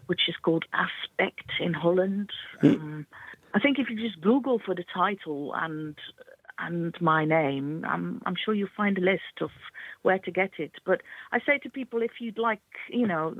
which 0.07 0.21
is 0.27 0.35
called 0.41 0.65
Aspekt 0.73 1.59
in 1.59 1.73
Holland. 1.73 2.29
Um, 2.63 3.05
I 3.53 3.59
think 3.59 3.79
if 3.79 3.89
you 3.89 3.95
just 3.95 4.21
Google 4.21 4.59
for 4.63 4.75
the 4.75 4.85
title 4.93 5.53
and 5.55 5.95
and 6.57 6.95
my 7.01 7.25
name, 7.25 7.85
I'm 7.87 8.21
I'm 8.25 8.35
sure 8.35 8.53
you'll 8.53 8.69
find 8.75 8.97
a 8.97 9.01
list 9.01 9.41
of 9.41 9.49
where 10.03 10.19
to 10.19 10.31
get 10.31 10.51
it. 10.57 10.71
But 10.85 11.01
I 11.31 11.39
say 11.39 11.57
to 11.59 11.69
people, 11.69 12.01
if 12.01 12.11
you'd 12.19 12.37
like, 12.37 12.61
you 12.89 13.07
know, 13.07 13.35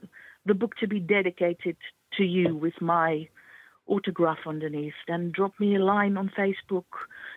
the 0.46 0.54
book 0.54 0.76
to 0.78 0.88
be 0.88 1.00
dedicated 1.00 1.78
to 2.18 2.24
you 2.24 2.56
with 2.56 2.82
my 2.82 3.28
autograph 3.88 4.40
underneath, 4.48 4.94
then 5.08 5.32
drop 5.32 5.54
me 5.60 5.76
a 5.76 5.84
line 5.84 6.18
on 6.18 6.32
Facebook. 6.38 6.86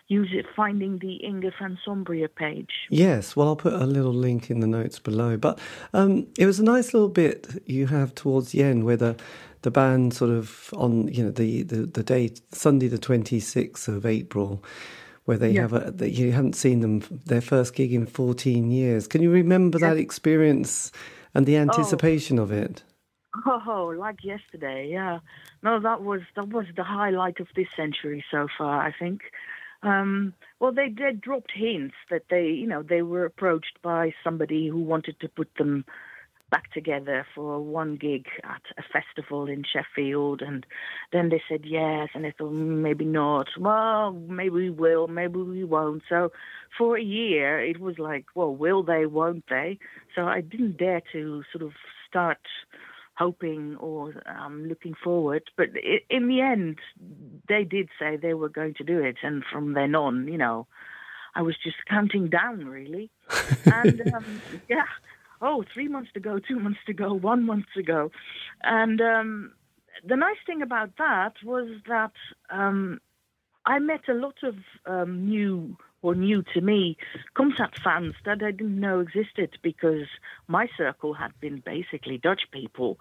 Use 0.09 0.31
it 0.33 0.47
finding 0.57 0.99
the 0.99 1.17
Inge 1.25 1.53
van 1.59 1.79
Sombria 1.85 2.29
page. 2.29 2.71
Yes, 2.91 3.37
well, 3.37 3.49
I'll 3.49 3.57
put 3.57 3.75
a 3.75 3.87
little 3.87 4.13
link 4.13 4.51
in 4.51 4.61
the 4.61 4.67
notes 4.67 4.99
below. 4.99 5.37
But 5.37 5.59
um, 5.93 6.27
it 6.39 6.47
was 6.47 6.59
a 6.59 6.65
nice 6.65 6.93
little 6.93 7.11
bit 7.11 7.63
you 7.67 7.87
have 7.87 8.15
towards 8.15 8.53
the 8.53 8.63
end 8.63 8.85
where 8.85 8.97
the 8.97 9.17
the 9.63 9.71
band 9.71 10.15
sort 10.15 10.31
of 10.31 10.73
on 10.77 11.09
you 11.09 11.25
know 11.25 11.31
the 11.31 11.63
the, 11.63 11.87
the 11.87 12.03
date 12.03 12.41
Sunday 12.53 12.89
the 12.89 12.99
twenty 12.99 13.39
sixth 13.39 13.89
of 13.89 14.05
April. 14.05 14.65
Where 15.25 15.37
they 15.37 15.51
yeah. 15.51 15.61
have 15.61 15.75
a, 15.75 15.91
that 15.91 16.13
you 16.13 16.33
haven't 16.33 16.57
seen 16.57 16.81
them 16.81 17.01
their 17.27 17.43
first 17.43 17.75
gig 17.75 17.93
in 17.93 18.07
fourteen 18.07 18.71
years. 18.71 19.07
Can 19.07 19.21
you 19.21 19.31
remember 19.31 19.79
yeah. 19.79 19.91
that 19.91 19.99
experience 19.99 20.91
and 21.35 21.45
the 21.45 21.59
oh. 21.59 21.61
anticipation 21.61 22.39
oh. 22.39 22.45
of 22.45 22.51
it? 22.51 22.83
Oh, 23.47 23.95
like 23.95 24.25
yesterday, 24.25 24.89
yeah. 24.91 25.19
No, 25.63 25.81
that 25.81 26.03
was 26.03 26.23
that 26.35 26.49
was 26.49 26.65
the 26.75 26.83
highlight 26.83 27.41
of 27.41 27.49
this 27.55 27.69
century 27.77 28.25
so 28.31 28.49
far. 28.57 28.81
I 28.81 28.95
think. 28.99 29.21
Um, 29.83 30.35
well, 30.59 30.73
they 30.73 30.89
did 30.89 31.21
dropped 31.21 31.53
hints 31.55 31.95
that 32.11 32.23
they, 32.31 32.47
you 32.47 32.67
know, 32.67 32.83
they 32.83 33.03
were 33.03 33.25
approached 33.25 33.79
by 33.83 34.13
somebody 34.25 34.69
who 34.69 34.79
wanted 34.79 35.21
to 35.21 35.29
put 35.29 35.49
them 35.57 35.85
back 36.51 36.73
together 36.73 37.27
for 37.35 37.61
one 37.61 37.97
gig 37.97 38.27
at 38.43 38.63
a 38.79 38.83
festival 38.83 39.47
in 39.47 39.65
Sheffield, 39.71 40.41
and 40.41 40.65
then 41.13 41.29
they 41.29 41.43
said 41.49 41.63
yes, 41.65 42.09
and 42.15 42.25
they 42.25 42.33
thought 42.37 42.53
mm, 42.53 42.79
maybe 42.79 43.05
not. 43.05 43.49
Well, 43.59 44.13
maybe 44.13 44.51
we 44.51 44.71
will, 44.71 45.09
maybe 45.09 45.39
we 45.41 45.65
won't. 45.65 46.03
So 46.09 46.33
for 46.77 46.97
a 46.97 47.03
year, 47.03 47.61
it 47.61 47.81
was 47.81 47.99
like, 47.99 48.27
well, 48.35 48.55
will 48.55 48.83
they, 48.83 49.07
won't 49.07 49.45
they? 49.49 49.79
So 50.15 50.23
I 50.23 50.41
didn't 50.41 50.79
dare 50.79 51.03
to 51.13 51.43
sort 51.53 51.63
of 51.63 51.73
start 52.09 52.39
hoping 53.19 53.77
or 53.77 54.15
um, 54.27 54.65
looking 54.67 54.95
forward. 55.03 55.43
But 55.57 55.71
in 56.09 56.29
the 56.29 56.41
end, 56.41 56.79
they 57.49 57.65
did 57.65 57.89
say 57.99 58.17
they 58.17 58.35
were 58.35 58.49
going 58.49 58.75
to 58.75 58.85
do 58.85 59.01
it, 59.01 59.17
and 59.23 59.43
from 59.53 59.75
then 59.75 59.95
on, 59.95 60.29
you 60.29 60.39
know, 60.39 60.67
I 61.35 61.43
was 61.43 61.57
just 61.63 61.77
counting 61.89 62.29
down 62.29 62.67
really. 62.67 63.11
and 63.67 64.01
um, 64.15 64.41
yeah, 64.69 64.87
oh, 65.43 65.65
three 65.75 65.89
months 65.89 66.13
to 66.15 66.21
go, 66.21 66.39
two 66.39 66.61
months 66.61 66.81
to 66.87 66.95
go, 66.95 67.13
one 67.13 67.45
month 67.45 67.67
to 67.75 67.83
go, 67.83 68.11
and 68.63 69.01
um, 69.01 69.53
the 70.07 70.17
nice 70.17 70.37
thing 70.47 70.63
about 70.63 70.91
that 70.99 71.33
was 71.45 71.69
that 71.89 72.13
um, 72.51 73.01
I 73.67 73.79
met 73.79 74.09
a 74.09 74.15
lot 74.15 74.37
of 74.43 74.57
um, 74.87 75.27
new 75.27 75.77
or 76.03 76.15
new 76.15 76.43
to 76.55 76.61
me 76.61 76.97
Comsat 77.37 77.79
fans 77.83 78.15
that 78.25 78.43
I 78.43 78.53
didn't 78.53 78.81
know 78.81 79.01
existed 79.01 79.59
because 79.63 80.07
my 80.47 80.69
circle 80.77 81.15
had 81.15 81.33
been 81.41 81.63
basically 81.65 82.19
Dutch 82.19 82.43
people. 82.53 82.99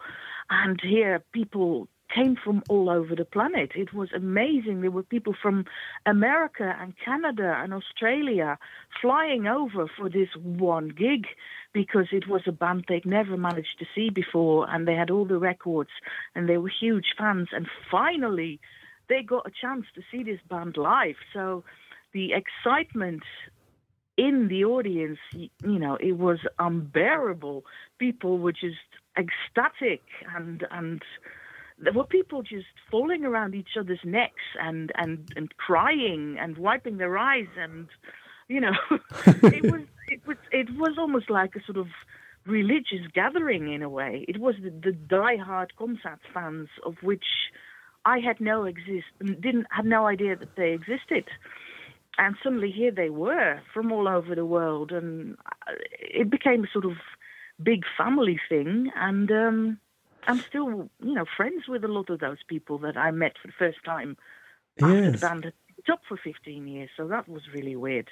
And 0.49 0.79
here 0.81 1.23
people 1.31 1.87
came 2.13 2.37
from 2.41 2.63
all 2.69 2.89
over 2.89 3.15
the 3.15 3.25
planet. 3.25 3.71
It 3.75 3.93
was 3.93 4.09
amazing. 4.15 4.81
There 4.81 4.91
were 4.91 5.03
people 5.03 5.35
from 5.39 5.65
America 6.05 6.75
and 6.79 6.93
Canada 7.03 7.59
and 7.61 7.73
Australia 7.73 8.57
flying 9.01 9.45
over 9.45 9.87
for 9.87 10.09
this 10.09 10.29
one 10.35 10.89
gig 10.89 11.27
because 11.73 12.07
it 12.11 12.27
was 12.27 12.41
a 12.47 12.51
band 12.51 12.85
they'd 12.87 13.05
never 13.05 13.37
managed 13.37 13.77
to 13.79 13.85
see 13.93 14.09
before 14.09 14.69
and 14.69 14.87
they 14.87 14.95
had 14.95 15.11
all 15.11 15.25
the 15.25 15.37
records 15.37 15.89
and 16.33 16.47
they 16.47 16.57
were 16.57 16.69
huge 16.69 17.13
fans. 17.17 17.49
And 17.51 17.67
finally, 17.91 18.59
they 19.09 19.23
got 19.23 19.47
a 19.47 19.51
chance 19.51 19.85
to 19.95 20.01
see 20.11 20.23
this 20.23 20.39
band 20.49 20.77
live. 20.77 21.15
So 21.33 21.63
the 22.13 22.31
excitement 22.33 23.23
in 24.17 24.47
the 24.47 24.65
audience, 24.65 25.19
you 25.33 25.49
know, 25.79 25.95
it 25.99 26.13
was 26.13 26.39
unbearable. 26.59 27.63
People 27.99 28.39
were 28.39 28.51
just 28.51 28.75
ecstatic 29.17 30.01
and 30.35 30.65
and 30.71 31.01
there 31.79 31.93
were 31.93 32.05
people 32.05 32.41
just 32.41 32.65
falling 32.89 33.23
around 33.23 33.53
each 33.53 33.77
other's 33.79 33.99
necks 34.03 34.55
and 34.61 34.91
and 34.95 35.31
and 35.35 35.55
crying 35.57 36.37
and 36.39 36.57
wiping 36.57 36.97
their 36.97 37.17
eyes 37.17 37.47
and 37.57 37.87
you 38.47 38.59
know 38.59 38.73
it 39.25 39.71
was 39.71 39.81
it 40.07 40.21
was 40.25 40.37
it 40.51 40.67
was 40.77 40.97
almost 40.97 41.29
like 41.29 41.55
a 41.55 41.63
sort 41.65 41.77
of 41.77 41.87
religious 42.45 43.05
gathering 43.13 43.71
in 43.71 43.81
a 43.81 43.89
way. 43.89 44.25
It 44.27 44.39
was 44.39 44.55
the, 44.63 44.69
the 44.69 44.93
die-hard 44.93 45.73
Comsat 45.77 46.19
fans 46.33 46.69
of 46.85 46.95
which 47.01 47.25
I 48.13 48.17
had 48.27 48.39
no 48.39 48.57
exist 48.65 49.11
didn't 49.19 49.67
had 49.69 49.85
no 49.85 50.01
idea 50.13 50.33
that 50.35 50.55
they 50.55 50.71
existed 50.79 51.25
and 52.17 52.35
suddenly 52.43 52.71
here 52.71 52.91
they 52.91 53.09
were 53.09 53.61
from 53.73 53.91
all 53.91 54.07
over 54.07 54.33
the 54.33 54.45
world, 54.45 54.91
and 54.91 55.37
uh, 55.45 55.73
it 55.99 56.29
became 56.29 56.63
a 56.63 56.67
sort 56.71 56.85
of 56.85 56.93
big 57.61 57.83
family 57.97 58.39
thing. 58.49 58.91
And 58.95 59.31
um, 59.31 59.79
I'm 60.27 60.39
still, 60.39 60.89
you 61.03 61.13
know, 61.13 61.25
friends 61.35 61.67
with 61.67 61.83
a 61.83 61.87
lot 61.87 62.09
of 62.09 62.19
those 62.19 62.39
people 62.47 62.79
that 62.79 62.97
I 62.97 63.11
met 63.11 63.33
for 63.41 63.47
the 63.47 63.53
first 63.57 63.83
time 63.85 64.17
yes. 64.79 64.89
after 64.89 65.11
the 65.11 65.17
band 65.17 65.43
had 65.45 65.53
been 65.85 65.93
up 65.93 66.01
for 66.07 66.17
15 66.17 66.67
years. 66.67 66.89
So 66.97 67.07
that 67.07 67.29
was 67.29 67.43
really 67.53 67.75
weird. 67.75 68.09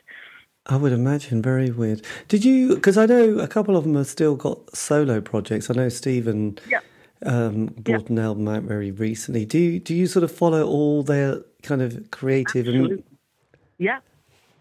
I 0.67 0.77
would 0.77 0.93
imagine 0.93 1.41
very 1.41 1.69
weird. 1.71 2.03
Did 2.27 2.43
you? 2.43 2.75
Because 2.75 2.97
I 2.97 3.05
know 3.05 3.39
a 3.39 3.47
couple 3.47 3.75
of 3.77 3.83
them 3.83 3.95
have 3.95 4.07
still 4.07 4.35
got 4.35 4.75
solo 4.75 5.21
projects. 5.21 5.69
I 5.69 5.73
know 5.73 5.89
Stephen 5.89 6.57
yeah. 6.67 6.79
Um, 7.23 7.67
brought 7.77 8.03
yeah. 8.03 8.07
an 8.09 8.19
album 8.19 8.47
out 8.47 8.63
very 8.63 8.91
recently. 8.91 9.45
Do 9.45 9.57
you, 9.57 9.79
do 9.79 9.95
you 9.95 10.07
sort 10.07 10.23
of 10.23 10.31
follow 10.31 10.65
all 10.65 11.03
their 11.03 11.41
kind 11.63 11.81
of 11.81 12.11
creative 12.11 12.67
Absolutely. 12.67 12.95
and 12.95 13.03
yeah, 13.77 13.99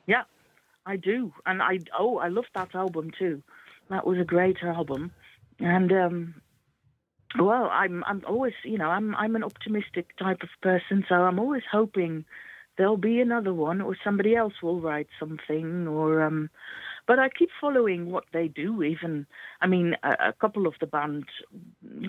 yeah, 0.06 0.22
I 0.86 0.96
do, 0.96 1.32
and 1.46 1.62
I 1.62 1.78
oh 1.98 2.18
I 2.18 2.28
love 2.28 2.46
that 2.54 2.74
album 2.74 3.10
too. 3.16 3.42
That 3.90 4.06
was 4.06 4.18
a 4.18 4.24
great 4.24 4.56
album, 4.62 5.12
and 5.60 5.92
um, 5.92 6.34
well, 7.38 7.68
I'm 7.70 8.02
I'm 8.04 8.22
always 8.26 8.54
you 8.64 8.78
know 8.78 8.88
I'm 8.88 9.14
I'm 9.14 9.36
an 9.36 9.44
optimistic 9.44 10.16
type 10.16 10.42
of 10.42 10.48
person, 10.62 11.04
so 11.08 11.14
I'm 11.14 11.38
always 11.38 11.62
hoping 11.70 12.24
there'll 12.76 12.96
be 12.96 13.20
another 13.20 13.54
one 13.54 13.80
or 13.80 13.96
somebody 14.02 14.34
else 14.34 14.54
will 14.62 14.80
write 14.80 15.08
something 15.20 15.86
or 15.86 16.22
um 16.22 16.50
but 17.06 17.18
I 17.18 17.28
keep 17.28 17.50
following 17.60 18.10
what 18.10 18.24
they 18.32 18.48
do 18.48 18.82
even 18.82 19.26
I 19.60 19.66
mean 19.66 19.96
a, 20.02 20.28
a 20.28 20.32
couple 20.32 20.66
of 20.66 20.74
the 20.80 20.86
band 20.86 21.24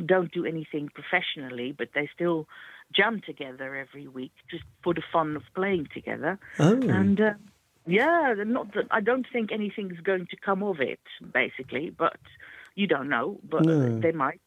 don't 0.05 0.31
do 0.31 0.45
anything 0.45 0.89
professionally 0.93 1.73
but 1.77 1.89
they 1.93 2.09
still 2.13 2.47
jam 2.93 3.21
together 3.25 3.75
every 3.75 4.07
week 4.07 4.31
just 4.49 4.63
for 4.83 4.93
the 4.93 5.03
fun 5.11 5.35
of 5.35 5.43
playing 5.53 5.87
together. 5.93 6.39
Oh. 6.59 6.79
And 6.81 7.19
uh, 7.19 7.33
yeah, 7.85 8.33
not 8.45 8.73
that 8.73 8.87
I 8.91 9.01
don't 9.01 9.25
think 9.31 9.51
anything's 9.51 9.99
going 9.99 10.27
to 10.27 10.37
come 10.37 10.63
of 10.63 10.79
it, 10.79 10.99
basically, 11.33 11.89
but 11.89 12.17
you 12.75 12.87
don't 12.87 13.09
know, 13.09 13.39
but 13.43 13.65
no. 13.65 13.99
they 13.99 14.11
might. 14.11 14.41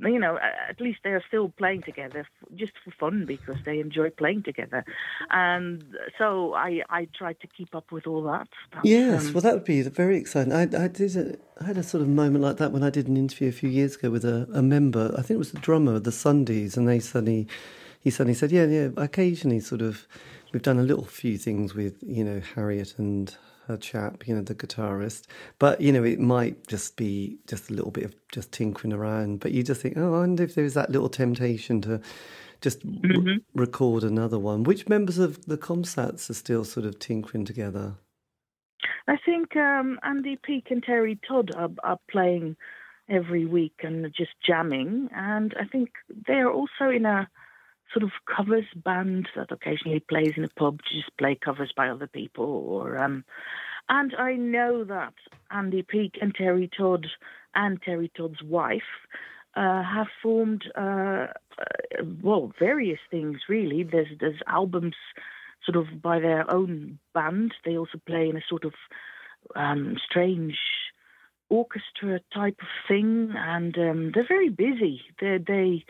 You 0.00 0.18
know, 0.18 0.38
at 0.68 0.80
least 0.80 1.00
they 1.04 1.10
are 1.10 1.22
still 1.28 1.50
playing 1.50 1.82
together 1.82 2.26
just 2.56 2.72
for 2.84 2.90
fun 2.90 3.26
because 3.26 3.56
they 3.64 3.78
enjoy 3.78 4.10
playing 4.10 4.42
together, 4.42 4.84
and 5.30 5.84
so 6.18 6.54
I 6.54 6.82
I 6.90 7.06
tried 7.16 7.40
to 7.40 7.46
keep 7.46 7.74
up 7.74 7.92
with 7.92 8.06
all 8.06 8.22
that. 8.24 8.48
But, 8.72 8.84
yes, 8.84 9.26
um, 9.26 9.34
well, 9.34 9.42
that 9.42 9.54
would 9.54 9.64
be 9.64 9.82
very 9.82 10.18
exciting. 10.18 10.52
I 10.52 10.62
I 10.62 10.88
did 10.88 11.16
a, 11.16 11.36
I 11.60 11.64
had 11.66 11.78
a 11.78 11.82
sort 11.82 12.02
of 12.02 12.08
moment 12.08 12.44
like 12.44 12.56
that 12.56 12.72
when 12.72 12.82
I 12.82 12.90
did 12.90 13.06
an 13.08 13.16
interview 13.16 13.48
a 13.48 13.52
few 13.52 13.68
years 13.68 13.96
ago 13.96 14.10
with 14.10 14.24
a, 14.24 14.48
a 14.52 14.62
member. 14.62 15.12
I 15.16 15.22
think 15.22 15.32
it 15.32 15.38
was 15.38 15.52
the 15.52 15.60
drummer 15.60 15.94
of 15.94 16.04
the 16.04 16.12
Sundays, 16.12 16.76
and 16.76 16.88
they 16.88 16.98
suddenly 16.98 17.46
he 18.00 18.10
suddenly 18.10 18.34
said, 18.34 18.52
"Yeah, 18.52 18.66
yeah." 18.66 18.88
Occasionally, 18.96 19.60
sort 19.60 19.80
of, 19.80 20.06
we've 20.52 20.62
done 20.62 20.78
a 20.78 20.82
little 20.82 21.04
few 21.04 21.38
things 21.38 21.74
with 21.74 21.96
you 22.02 22.24
know 22.24 22.40
Harriet 22.54 22.94
and 22.98 23.34
her 23.66 23.76
chap, 23.76 24.26
you 24.26 24.34
know, 24.34 24.42
the 24.42 24.54
guitarist. 24.54 25.26
But 25.58 25.80
you 25.80 25.92
know, 25.92 26.04
it 26.04 26.20
might 26.20 26.66
just 26.66 26.96
be 26.96 27.38
just 27.46 27.70
a 27.70 27.74
little 27.74 27.90
bit 27.90 28.04
of 28.04 28.14
just 28.30 28.52
tinkering 28.52 28.92
around. 28.92 29.40
But 29.40 29.52
you 29.52 29.62
just 29.62 29.80
think, 29.80 29.96
oh, 29.96 30.14
I 30.14 30.18
wonder 30.20 30.42
if 30.42 30.54
there's 30.54 30.74
that 30.74 30.90
little 30.90 31.08
temptation 31.08 31.80
to 31.82 32.00
just 32.60 32.86
mm-hmm. 32.86 33.28
r- 33.28 33.36
record 33.54 34.04
another 34.04 34.38
one. 34.38 34.62
Which 34.64 34.88
members 34.88 35.18
of 35.18 35.44
the 35.46 35.58
Comsats 35.58 36.30
are 36.30 36.34
still 36.34 36.64
sort 36.64 36.86
of 36.86 36.98
tinkering 36.98 37.44
together? 37.44 37.94
I 39.06 39.16
think 39.24 39.56
um, 39.56 39.98
Andy 40.02 40.38
Peake 40.42 40.70
and 40.70 40.82
Terry 40.82 41.18
Todd 41.26 41.50
are, 41.54 41.70
are 41.82 41.98
playing 42.10 42.56
every 43.08 43.44
week 43.44 43.80
and 43.82 44.06
just 44.16 44.32
jamming, 44.46 45.08
and 45.14 45.54
I 45.60 45.66
think 45.66 45.90
they're 46.26 46.50
also 46.50 46.88
in 46.94 47.04
a 47.04 47.28
sort 47.94 48.02
of 48.02 48.10
covers 48.26 48.66
band 48.74 49.28
that 49.36 49.50
occasionally 49.50 50.00
plays 50.00 50.32
in 50.36 50.44
a 50.44 50.48
pub 50.48 50.80
to 50.82 50.94
just 50.94 51.16
play 51.16 51.34
covers 51.34 51.72
by 51.74 51.88
other 51.88 52.08
people 52.08 52.44
or 52.44 52.98
um 52.98 53.24
and 53.88 54.14
I 54.18 54.34
know 54.34 54.84
that 54.84 55.14
Andy 55.50 55.82
Peake 55.82 56.18
and 56.20 56.34
Terry 56.34 56.70
Todd 56.74 57.06
and 57.54 57.80
Terry 57.82 58.10
Todd's 58.16 58.42
wife 58.42 58.82
uh, 59.56 59.82
have 59.82 60.08
formed 60.22 60.64
uh, 60.76 61.26
uh, 61.58 62.04
well 62.22 62.52
various 62.58 62.98
things 63.10 63.40
really. 63.48 63.82
There's 63.82 64.08
there's 64.18 64.40
albums 64.46 64.96
sort 65.64 65.76
of 65.76 66.02
by 66.02 66.18
their 66.18 66.50
own 66.50 66.98
band. 67.12 67.54
They 67.64 67.76
also 67.76 67.98
play 68.06 68.28
in 68.28 68.36
a 68.36 68.42
sort 68.48 68.64
of 68.64 68.74
um, 69.54 69.96
strange 70.04 70.58
orchestra 71.48 72.20
type 72.32 72.58
of 72.60 72.68
thing, 72.88 73.32
and 73.36 73.76
um, 73.78 74.12
they're 74.12 74.26
very 74.26 74.48
busy. 74.48 75.02
They 75.20 75.38
they 75.38 75.84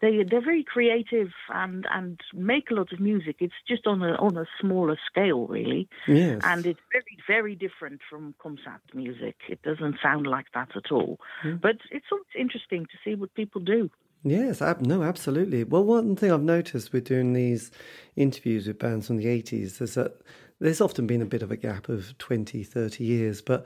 they 0.00 0.22
they're 0.22 0.44
very 0.44 0.64
creative 0.64 1.28
and 1.48 1.86
and 1.92 2.20
make 2.32 2.70
a 2.70 2.74
lot 2.74 2.92
of 2.92 3.00
music. 3.00 3.36
It's 3.40 3.54
just 3.66 3.86
on 3.86 4.02
a 4.02 4.14
on 4.14 4.36
a 4.36 4.46
smaller 4.60 4.98
scale, 5.10 5.46
really. 5.46 5.88
Yes. 6.06 6.40
And 6.44 6.66
it's 6.66 6.80
very 6.92 7.18
very 7.26 7.54
different 7.54 8.00
from 8.08 8.34
Comsat 8.42 8.80
music. 8.94 9.36
It 9.48 9.62
doesn't 9.62 9.96
sound 10.02 10.26
like 10.26 10.46
that 10.54 10.70
at 10.76 10.92
all. 10.92 11.18
Mm. 11.44 11.60
But 11.60 11.76
it's 11.90 12.06
always 12.12 12.26
interesting 12.38 12.86
to 12.86 12.98
see 13.04 13.14
what 13.14 13.34
people 13.34 13.60
do. 13.60 13.90
Yes, 14.24 14.60
ab- 14.60 14.84
no, 14.84 15.02
absolutely. 15.02 15.62
Well, 15.64 15.84
one 15.84 16.16
thing 16.16 16.32
I've 16.32 16.42
noticed 16.42 16.92
with 16.92 17.04
doing 17.04 17.34
these 17.34 17.70
interviews 18.16 18.66
with 18.66 18.78
bands 18.78 19.06
from 19.06 19.16
the 19.16 19.26
80s 19.26 19.80
is 19.80 19.94
that 19.94 20.20
there's 20.58 20.80
often 20.80 21.06
been 21.06 21.22
a 21.22 21.26
bit 21.26 21.42
of 21.42 21.52
a 21.52 21.56
gap 21.56 21.88
of 21.88 22.18
20, 22.18 22.64
30 22.64 23.04
years, 23.04 23.40
but 23.40 23.64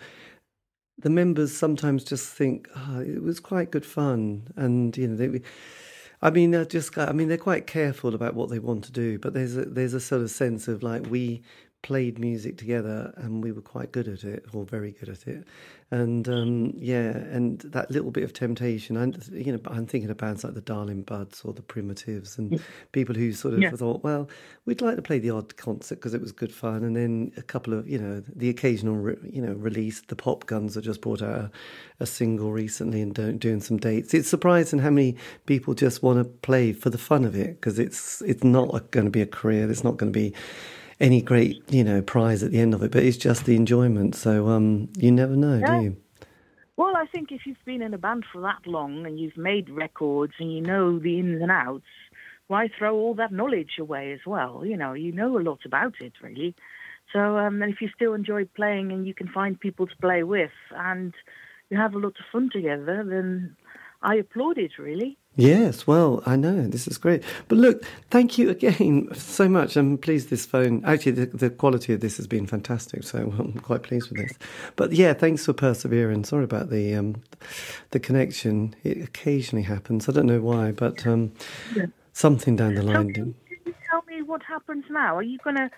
the 0.99 1.09
members 1.09 1.57
sometimes 1.57 2.05
just 2.05 2.33
think 2.33 2.68
oh, 2.76 3.01
it 3.01 3.22
was 3.22 3.41
quite 3.41 3.70
good 3.70 3.87
fun, 3.87 4.49
and 4.57 4.97
you 4.97 5.09
know 5.09 5.16
they. 5.16 5.41
I 6.22 6.30
mean, 6.30 6.52
they're 6.52 6.64
just. 6.64 6.96
I 6.96 7.12
mean, 7.12 7.28
they're 7.28 7.36
quite 7.36 7.66
careful 7.66 8.14
about 8.14 8.34
what 8.34 8.48
they 8.48 8.60
want 8.60 8.84
to 8.84 8.92
do, 8.92 9.18
but 9.18 9.34
there's 9.34 9.56
a 9.56 9.64
there's 9.64 9.94
a 9.94 10.00
sort 10.00 10.22
of 10.22 10.30
sense 10.30 10.68
of 10.68 10.82
like 10.82 11.10
we 11.10 11.42
played 11.83 12.18
music 12.18 12.57
together 12.57 13.12
and 13.16 13.43
we 13.43 13.53
were 13.53 13.62
quite 13.62 13.93
good 13.93 14.09
at 14.09 14.24
it 14.24 14.45
or 14.53 14.64
very 14.64 14.93
good 14.93 15.09
at 15.09 15.26
it. 15.26 15.45
And 15.91 16.26
um, 16.28 16.72
yeah 16.76 17.11
and 17.11 17.61
that 17.61 17.91
little 17.91 18.11
bit 18.11 18.24
of 18.24 18.33
temptation 18.33 18.97
and 18.97 19.22
you 19.30 19.53
know 19.53 19.61
i'm 19.66 19.85
thinking 19.87 20.09
of 20.09 20.16
bands 20.16 20.43
like 20.43 20.55
the 20.55 20.62
darling 20.62 21.03
buds 21.03 21.43
or 21.45 21.53
the 21.53 21.61
primitives 21.61 22.39
and 22.39 22.62
people 22.93 23.14
who 23.14 23.35
sort 23.35 23.53
of 23.53 23.61
yeah. 23.61 23.72
thought 23.72 24.03
well 24.03 24.26
we'd 24.64 24.80
like 24.80 24.97
to 24.97 25.03
play 25.03 25.18
the 25.18 25.28
odd 25.28 25.55
concert 25.57 25.97
because 25.97 26.14
it 26.14 26.20
was 26.20 26.33
good 26.33 26.53
fun. 26.53 26.85
And 26.85 26.97
then 26.97 27.33
a 27.37 27.43
couple 27.43 27.74
of 27.74 27.89
you 27.89 27.99
know 27.99 28.22
the 28.35 28.49
occasional 28.49 28.97
re, 28.97 29.16
you 29.24 29.43
know 29.43 29.55
release 29.55 30.01
the 30.03 30.16
pop 30.16 30.47
guns 30.47 30.74
that 30.74 30.83
just 30.83 31.01
brought 31.01 31.22
out 31.22 31.39
a, 31.39 31.51
a 32.01 32.07
single 32.07 32.53
recently 32.53 33.03
and 33.03 33.41
doing 33.41 33.61
some 33.61 33.76
dates. 33.76 34.14
It's 34.14 34.28
surprising 34.28 34.78
how 34.78 34.91
many 34.91 35.16
people 35.47 35.74
just 35.74 36.03
want 36.03 36.18
to 36.18 36.24
play 36.24 36.72
for 36.72 36.91
the 36.91 36.99
fun 36.99 37.24
of 37.24 37.35
it 37.35 37.61
because 37.61 37.78
it's 37.78 38.22
it's 38.22 38.45
not 38.45 38.91
going 38.91 39.07
to 39.07 39.11
be 39.11 39.22
a 39.22 39.26
career 39.26 39.70
it's 39.70 39.85
not 39.85 39.97
going 39.97 40.12
to 40.12 40.18
be 40.18 40.35
any 41.03 41.20
great, 41.20 41.62
you 41.70 41.84
know, 41.84 42.00
prize 42.00 42.42
at 42.42 42.53
the 42.53 42.61
end 42.61 42.72
of 42.72 42.82
it, 42.82 42.92
but 42.92 43.03
it's 43.03 43.16
just 43.16 43.44
the 43.44 43.57
enjoyment. 43.57 44.14
So 44.14 44.48
um, 44.48 44.88
you 44.96 45.11
never 45.11 45.36
know, 45.36 45.59
yeah. 45.59 45.78
do 45.78 45.84
you? 45.84 45.96
Well, 46.76 46.96
I 46.96 47.07
think 47.07 47.30
if 47.32 47.42
you've 47.44 47.64
been 47.66 47.82
in 47.82 47.92
a 47.92 47.98
band 47.98 48.24
for 48.32 48.40
that 48.42 48.66
long 48.66 49.05
and 49.05 49.20
you've 49.20 49.36
made 49.36 49.68
records 49.68 50.32
and 50.38 50.50
you 50.50 50.62
know 50.62 50.98
the 50.98 51.18
ins 51.18 51.42
and 51.42 51.50
outs, 51.50 51.84
why 52.46 52.68
throw 52.78 52.94
all 52.96 53.14
that 53.14 53.32
knowledge 53.32 53.72
away 53.78 54.12
as 54.12 54.20
well? 54.26 54.64
You 54.64 54.76
know, 54.76 54.94
you 54.94 55.12
know 55.12 55.38
a 55.38 55.42
lot 55.42 55.61
about 55.66 55.94
it, 56.00 56.14
really. 56.22 56.55
So, 57.12 57.36
um, 57.36 57.61
and 57.61 57.72
if 57.72 57.80
you 57.82 57.88
still 57.94 58.14
enjoy 58.14 58.46
playing 58.57 58.90
and 58.90 59.07
you 59.07 59.12
can 59.12 59.28
find 59.28 59.61
people 59.61 59.86
to 59.86 59.96
play 60.00 60.22
with 60.22 60.50
and 60.70 61.12
you 61.68 61.76
have 61.76 61.94
a 61.94 61.98
lot 61.98 62.14
of 62.18 62.24
fun 62.30 62.48
together, 62.50 63.05
then 63.07 63.57
I 64.00 64.16
applaud 64.16 64.57
it, 64.57 64.78
really. 64.78 65.18
Yes, 65.35 65.87
well, 65.87 66.22
I 66.26 66.37
know 66.37 66.66
this 66.66 66.87
is 66.87 66.99
great. 66.99 67.22
But 67.49 67.57
look, 67.57 67.85
thank 68.11 68.37
you 68.37 68.51
again 68.51 69.09
so 69.14 69.49
much. 69.49 69.76
I'm 69.76 69.97
pleased 69.97 70.28
this 70.28 70.45
phone. 70.45 70.85
Actually, 70.85 71.12
the, 71.12 71.26
the 71.26 71.51
quality 71.51 71.95
of 71.95 72.01
this 72.01 72.18
has 72.18 72.26
been 72.26 72.47
fantastic, 72.47 73.03
so 73.03 73.18
I'm 73.39 73.55
quite 73.55 73.83
pleased 73.83 74.11
with 74.11 74.18
this. 74.18 74.39
But 74.76 74.93
yeah, 74.93 75.14
thanks 75.14 75.47
for 75.47 75.55
persevering. 75.55 76.24
Sorry 76.24 76.45
about 76.45 76.68
the 76.68 76.95
um, 76.95 77.22
the 77.93 78.01
connection. 78.01 78.74
It 78.85 79.03
occasionally 79.03 79.62
happens. 79.62 80.09
I 80.09 80.12
don't 80.12 80.26
know 80.26 80.41
why, 80.41 80.72
but 80.72 81.07
um, 81.07 81.33
yeah. 81.74 81.87
something 82.12 82.57
down 82.57 82.74
the 82.74 82.83
line. 82.83 83.14
Can 83.14 83.35
you 83.49 83.74
tell 83.91 84.03
me 84.03 84.22
what 84.22 84.43
happens 84.43 84.85
now? 84.91 85.16
Are 85.16 85.22
you 85.22 85.39
going 85.39 85.57
to 85.57 85.70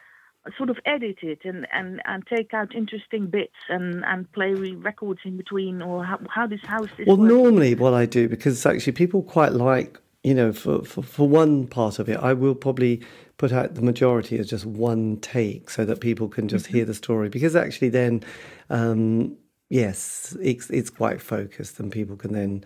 sort 0.57 0.71
of 0.71 0.79
edit 0.85 1.19
it 1.23 1.41
and, 1.45 1.67
and, 1.73 2.03
and 2.05 2.27
take 2.27 2.53
out 2.53 2.75
interesting 2.75 3.27
bits 3.27 3.55
and, 3.69 4.05
and 4.05 4.31
play 4.33 4.53
records 4.53 5.21
in 5.25 5.37
between, 5.37 5.81
or 5.81 6.05
how, 6.05 6.19
how 6.29 6.47
does 6.47 6.61
how 6.65 6.83
is 6.83 6.91
this? 6.97 7.07
Well, 7.07 7.17
working? 7.17 7.37
normally 7.37 7.75
what 7.75 7.95
I 7.95 8.07
do 8.07 8.29
because 8.29 8.65
actually 8.67 8.93
people 8.93 9.23
quite 9.23 9.53
like 9.53 9.99
you 10.23 10.35
know 10.35 10.53
for, 10.53 10.85
for 10.85 11.03
for 11.03 11.29
one 11.29 11.67
part 11.67 11.99
of 11.99 12.09
it, 12.09 12.19
I 12.19 12.35
will 12.35 12.55
probably 12.55 13.03
put 13.37 13.53
out 13.53 13.75
the 13.75 13.83
majority 13.83 14.39
as 14.39 14.49
just 14.49 14.67
one 14.67 15.19
take 15.19 15.71
so 15.71 15.85
that 15.85 16.01
people 16.01 16.29
can 16.29 16.49
just 16.49 16.67
mm-hmm. 16.67 16.77
hear 16.77 16.85
the 16.85 16.95
story 16.95 17.29
because 17.29 17.57
actually 17.57 17.89
then. 17.89 18.23
Um, 18.71 19.37
yes, 19.71 20.37
it's 20.41 20.71
it's 20.71 20.91
quite 20.91 21.21
focused, 21.21 21.81
and 21.81 21.91
people 21.91 22.17
can 22.17 22.33
then 22.33 22.65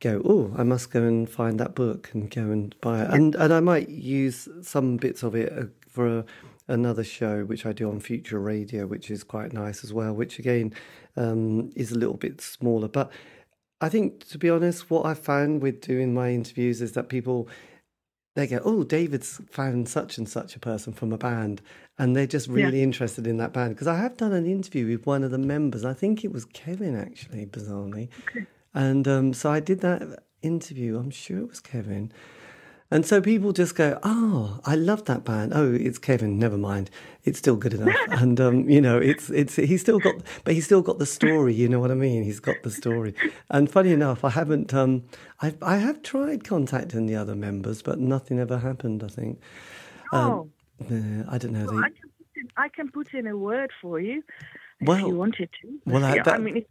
go, 0.00 0.22
oh, 0.24 0.54
I 0.56 0.62
must 0.62 0.90
go 0.90 1.02
and 1.02 1.28
find 1.28 1.58
that 1.60 1.74
book 1.74 2.10
and 2.12 2.30
go 2.30 2.42
and 2.42 2.74
buy 2.80 3.02
it. 3.02 3.10
And 3.10 3.34
and 3.34 3.52
I 3.52 3.60
might 3.60 3.88
use 3.88 4.48
some 4.62 4.96
bits 4.96 5.22
of 5.22 5.34
it 5.34 5.52
uh, 5.52 5.64
for 5.88 6.18
a, 6.18 6.24
another 6.68 7.02
show 7.02 7.44
which 7.44 7.66
I 7.66 7.72
do 7.72 7.88
on 7.90 8.00
Future 8.00 8.38
Radio, 8.38 8.86
which 8.86 9.10
is 9.10 9.24
quite 9.24 9.52
nice 9.52 9.82
as 9.82 9.92
well, 9.92 10.12
which 10.12 10.38
again 10.38 10.74
um, 11.16 11.70
is 11.74 11.90
a 11.90 11.98
little 11.98 12.16
bit 12.16 12.40
smaller. 12.40 12.88
But 12.88 13.10
I 13.80 13.88
think, 13.88 14.28
to 14.28 14.38
be 14.38 14.50
honest, 14.50 14.90
what 14.90 15.06
I 15.06 15.14
found 15.14 15.62
with 15.62 15.80
doing 15.80 16.14
my 16.14 16.30
interviews 16.30 16.82
is 16.82 16.92
that 16.92 17.08
people 17.08 17.48
they 18.34 18.46
go, 18.46 18.60
"Oh, 18.64 18.84
David's 18.84 19.40
found 19.50 19.88
such 19.88 20.16
and 20.16 20.28
such 20.28 20.54
a 20.54 20.60
person 20.60 20.92
from 20.92 21.12
a 21.12 21.18
band," 21.18 21.60
and 21.98 22.14
they're 22.14 22.26
just 22.26 22.48
really 22.48 22.78
yeah. 22.78 22.84
interested 22.84 23.26
in 23.26 23.36
that 23.38 23.52
band. 23.52 23.74
Because 23.74 23.88
I 23.88 23.96
have 23.96 24.16
done 24.16 24.32
an 24.32 24.46
interview 24.46 24.86
with 24.86 25.06
one 25.06 25.24
of 25.24 25.32
the 25.32 25.38
members. 25.38 25.84
I 25.84 25.94
think 25.94 26.24
it 26.24 26.32
was 26.32 26.44
Kevin, 26.44 26.94
actually, 26.94 27.46
bizarrely, 27.46 28.08
okay. 28.28 28.46
and 28.74 29.08
um, 29.08 29.34
so 29.34 29.50
I 29.50 29.58
did 29.58 29.80
that 29.80 30.22
interview. 30.42 30.98
I'm 30.98 31.10
sure 31.10 31.38
it 31.38 31.48
was 31.48 31.58
Kevin, 31.58 32.12
and 32.90 33.04
so 33.04 33.20
people 33.20 33.52
just 33.52 33.74
go, 33.74 33.98
"Oh, 34.02 34.60
I 34.64 34.74
love 34.74 35.04
that 35.04 35.24
band. 35.24 35.52
Oh, 35.54 35.72
it's 35.72 35.98
Kevin. 35.98 36.38
Never 36.38 36.56
mind. 36.56 36.90
It's 37.24 37.38
still 37.38 37.56
good 37.56 37.74
enough." 37.74 37.94
and 38.08 38.40
um, 38.40 38.68
you 38.68 38.80
know, 38.80 38.98
it's 38.98 39.28
it's 39.30 39.56
he's 39.56 39.80
still 39.80 39.98
got, 39.98 40.14
but 40.44 40.54
he's 40.54 40.64
still 40.64 40.82
got 40.82 40.98
the 40.98 41.06
story. 41.06 41.54
You 41.54 41.68
know 41.68 41.80
what 41.80 41.90
I 41.90 41.94
mean? 41.94 42.24
He's 42.24 42.40
got 42.40 42.62
the 42.62 42.70
story. 42.70 43.14
And 43.50 43.70
funny 43.70 43.92
enough, 43.92 44.24
I 44.24 44.30
haven't. 44.30 44.72
Um, 44.72 45.04
I 45.42 45.54
I 45.60 45.76
have 45.76 46.02
tried 46.02 46.44
contacting 46.44 47.06
the 47.06 47.16
other 47.16 47.34
members, 47.34 47.82
but 47.82 47.98
nothing 47.98 48.38
ever 48.38 48.58
happened. 48.58 49.02
I 49.04 49.08
think. 49.08 49.40
Um, 50.12 50.30
oh. 50.30 50.48
I 51.28 51.38
don't 51.38 51.52
know. 51.52 51.66
Well, 51.66 51.74
they, 51.74 51.86
I, 51.86 51.90
can 51.90 52.10
in, 52.36 52.48
I 52.56 52.68
can 52.68 52.90
put 52.90 53.12
in 53.12 53.26
a 53.26 53.36
word 53.36 53.70
for 53.82 54.00
you 54.00 54.22
if 54.80 54.88
well, 54.88 55.08
you 55.08 55.14
wanted 55.14 55.50
to. 55.60 55.80
Well, 55.86 56.04
I, 56.04 56.22
that, 56.22 56.28
I 56.28 56.38
mean, 56.38 56.64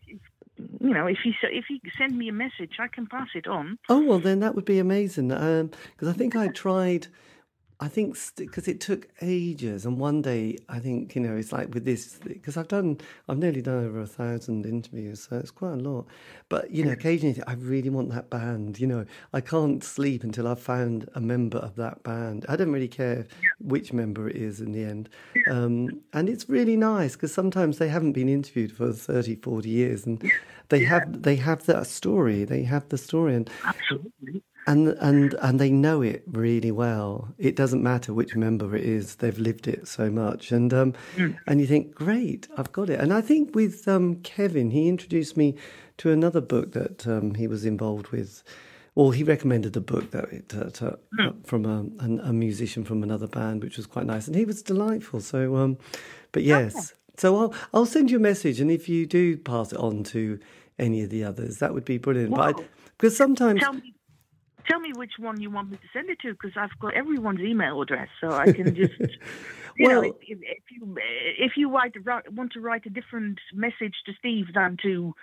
you 0.58 0.94
know, 0.94 1.08
if 1.08 1.20
you 1.24 1.34
if 1.44 1.66
you 1.70 1.80
send 1.98 2.18
me 2.18 2.30
a 2.30 2.34
message, 2.34 2.78
I 2.80 2.88
can 2.88 3.08
pass 3.08 3.30
it 3.36 3.48
on. 3.48 3.78
Oh 3.90 4.04
well, 4.04 4.20
then 4.20 4.40
that 4.40 4.56
would 4.56 4.66
be 4.66 4.80
amazing. 4.80 5.30
Because 5.30 5.62
um, 5.62 6.10
I 6.10 6.14
think 6.14 6.36
I 6.36 6.48
tried 6.48 7.08
I 7.80 7.88
think 7.90 8.18
because 8.36 8.68
it 8.68 8.82
took 8.82 9.08
ages, 9.22 9.86
and 9.86 10.00
one 10.00 10.24
day 10.24 10.58
I 10.68 10.80
think 10.80 11.14
you 11.14 11.22
know 11.22 11.36
it's 11.36 11.52
like 11.52 11.72
with 11.76 11.86
this 11.86 12.20
because 12.26 12.58
I've 12.58 12.68
done 12.68 12.98
I've 13.30 13.38
nearly 13.38 13.62
done 13.62 13.86
over 13.86 14.02
a 14.02 14.08
thousand 14.08 14.66
interviews, 14.66 15.28
so 15.30 15.38
it's 15.38 15.52
quite 15.52 15.74
a 15.74 15.76
lot. 15.76 16.08
But 16.50 16.72
you 16.72 16.84
know, 16.84 16.92
occasionally 16.92 17.40
I 17.46 17.54
really 17.54 17.92
want 17.92 18.10
that 18.10 18.32
band. 18.32 18.80
You 18.80 18.88
know, 18.88 19.06
I 19.32 19.42
can't 19.42 19.84
sleep 19.84 20.24
until 20.24 20.48
I've 20.48 20.60
found 20.60 21.08
a 21.14 21.22
member 21.22 21.60
of 21.60 21.76
that 21.76 22.02
band. 22.02 22.48
I 22.50 22.56
don't 22.56 22.72
really 22.72 22.88
care 22.88 23.28
which 23.60 23.94
member 23.94 24.28
it 24.28 24.38
is 24.38 24.60
in 24.60 24.72
the 24.72 24.84
end, 24.84 25.10
um, 25.48 26.02
and 26.14 26.30
it's 26.30 26.50
really 26.50 26.78
nice 26.78 27.16
because 27.16 27.32
sometimes 27.32 27.78
they 27.78 27.90
haven't 27.90 28.14
been 28.14 28.30
interviewed 28.30 28.72
for 28.72 28.92
30, 28.92 29.36
40 29.36 29.70
years, 29.70 30.08
and 30.08 30.24
they 30.70 30.84
have 30.84 31.22
they 31.22 31.36
have 31.36 31.68
that 31.68 31.86
story. 31.86 32.44
They 32.44 32.64
have 32.64 32.90
the 32.90 32.98
story, 32.98 33.36
and 33.36 33.48
absolutely 33.64 34.42
and 34.68 34.90
and 35.00 35.34
and 35.36 35.60
they 35.60 35.72
know 35.72 36.02
it 36.02 36.24
really 36.28 36.72
well. 36.72 37.30
It 37.38 37.56
doesn't 37.56 37.82
matter 37.82 38.14
which 38.14 38.36
member 38.36 38.76
it 38.76 38.84
is; 38.84 39.16
they've 39.16 39.40
lived 39.40 39.68
it 39.68 39.88
so 39.88 40.12
much, 40.12 40.52
and 40.52 40.74
um, 40.74 40.94
mm. 41.16 41.36
and 41.48 41.62
you 41.62 41.66
think, 41.66 41.96
great, 41.96 42.48
I've 42.58 42.72
got 42.74 42.90
it. 42.90 43.00
And 43.00 43.14
I 43.14 43.22
think 43.22 43.56
with 43.56 43.88
um, 43.88 44.18
Kevin, 44.18 44.70
he 44.70 44.90
introduced 44.90 45.38
me 45.38 45.56
to 45.98 46.12
another 46.12 46.42
book 46.42 46.74
that 46.74 47.08
um, 47.08 47.34
he 47.36 47.48
was 47.48 47.66
involved 47.66 48.10
with. 48.10 48.44
Or 48.94 49.14
he 49.14 49.24
recommended 49.24 49.78
a 49.78 49.80
book 49.80 50.10
that 50.10 50.24
it, 50.34 50.56
uh, 50.58 50.72
to, 50.72 50.98
mm. 51.20 51.30
uh, 51.30 51.34
from 51.46 51.66
a, 51.66 52.30
a, 52.30 52.34
musician 52.34 52.84
from 52.84 53.04
another 53.04 53.28
band, 53.28 53.64
which 53.64 53.78
was 53.78 53.86
quite 53.86 54.08
nice, 54.08 54.26
and 54.26 54.36
he 54.36 54.44
was 54.44 54.64
delightful. 54.64 55.22
So, 55.22 55.56
um, 55.58 55.78
but 56.32 56.42
yes, 56.42 56.76
okay. 56.76 56.86
so 57.18 57.38
I'll 57.38 57.54
I'll 57.76 57.86
send 57.86 58.10
you 58.10 58.18
a 58.18 58.20
message, 58.20 58.60
and 58.60 58.72
if 58.72 58.90
you 58.90 59.06
do 59.06 59.38
pass 59.38 59.72
it 59.72 59.78
on 59.78 60.04
to 60.06 60.40
any 60.80 61.04
of 61.04 61.12
the 61.12 61.24
others, 61.24 61.60
that 61.60 61.76
would 61.76 61.86
be 61.86 62.00
brilliant. 62.00 62.34
But 62.34 62.60
because 62.98 63.16
sometimes 63.16 63.60
tell 63.60 63.74
me, 63.74 63.94
tell 64.68 64.80
me 64.80 64.92
which 64.96 65.14
one 65.20 65.40
you 65.42 65.50
want 65.50 65.72
me 65.72 65.78
to 65.78 65.88
send 65.94 66.10
it 66.10 66.20
to 66.22 66.34
because 66.34 66.52
I've 66.56 66.78
got 66.80 66.94
everyone's 66.94 67.42
email 67.42 67.82
address, 67.82 68.10
so 68.22 68.32
I 68.32 68.52
can 68.52 68.76
just. 68.76 68.94
you 69.78 69.88
well, 69.88 70.02
know, 70.02 70.08
if, 70.22 70.38
if, 70.42 70.64
you 70.72 70.96
if 71.40 71.52
you 71.56 71.72
write, 71.72 71.94
want 72.32 72.54
to 72.54 72.60
write 72.60 72.86
a 72.86 72.90
different 72.90 73.40
message 73.54 73.96
to 74.06 74.14
Steve 74.20 74.48
than 74.54 74.78
to 74.84 75.14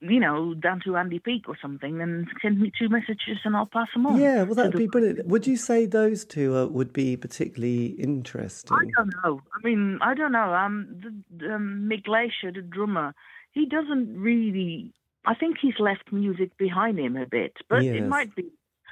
you 0.00 0.20
know, 0.20 0.54
down 0.54 0.80
to 0.84 0.96
Andy 0.96 1.18
Peake 1.18 1.48
or 1.48 1.56
something, 1.60 1.98
then 1.98 2.26
send 2.42 2.60
me 2.60 2.70
two 2.78 2.88
messages 2.88 3.38
and 3.44 3.56
I'll 3.56 3.66
pass 3.66 3.88
them 3.94 4.06
on. 4.06 4.20
Yeah, 4.20 4.42
well, 4.42 4.54
that'd 4.54 4.76
be 4.76 4.86
brilliant. 4.86 5.26
Would 5.26 5.46
you 5.46 5.56
say 5.56 5.86
those 5.86 6.24
two 6.24 6.54
uh, 6.54 6.66
would 6.66 6.92
be 6.92 7.16
particularly 7.16 7.86
interesting? 7.86 8.76
I 8.76 8.84
don't 8.96 9.14
know. 9.24 9.40
I 9.54 9.66
mean, 9.66 9.98
I 10.02 10.14
don't 10.14 10.32
know. 10.32 10.52
Um, 10.52 11.22
the, 11.34 11.54
um, 11.54 11.88
Mik 11.88 12.04
Glaisher, 12.04 12.54
the 12.54 12.62
drummer, 12.62 13.14
he 13.52 13.66
doesn't 13.66 14.20
really. 14.20 14.92
I 15.24 15.34
think 15.34 15.56
he's 15.60 15.78
left 15.78 16.12
music 16.12 16.56
behind 16.56 16.98
him 16.98 17.16
a 17.16 17.26
bit, 17.26 17.52
but 17.68 17.82
yes. 17.82 17.96
it 17.96 18.06
might 18.06 18.34
be 18.34 18.46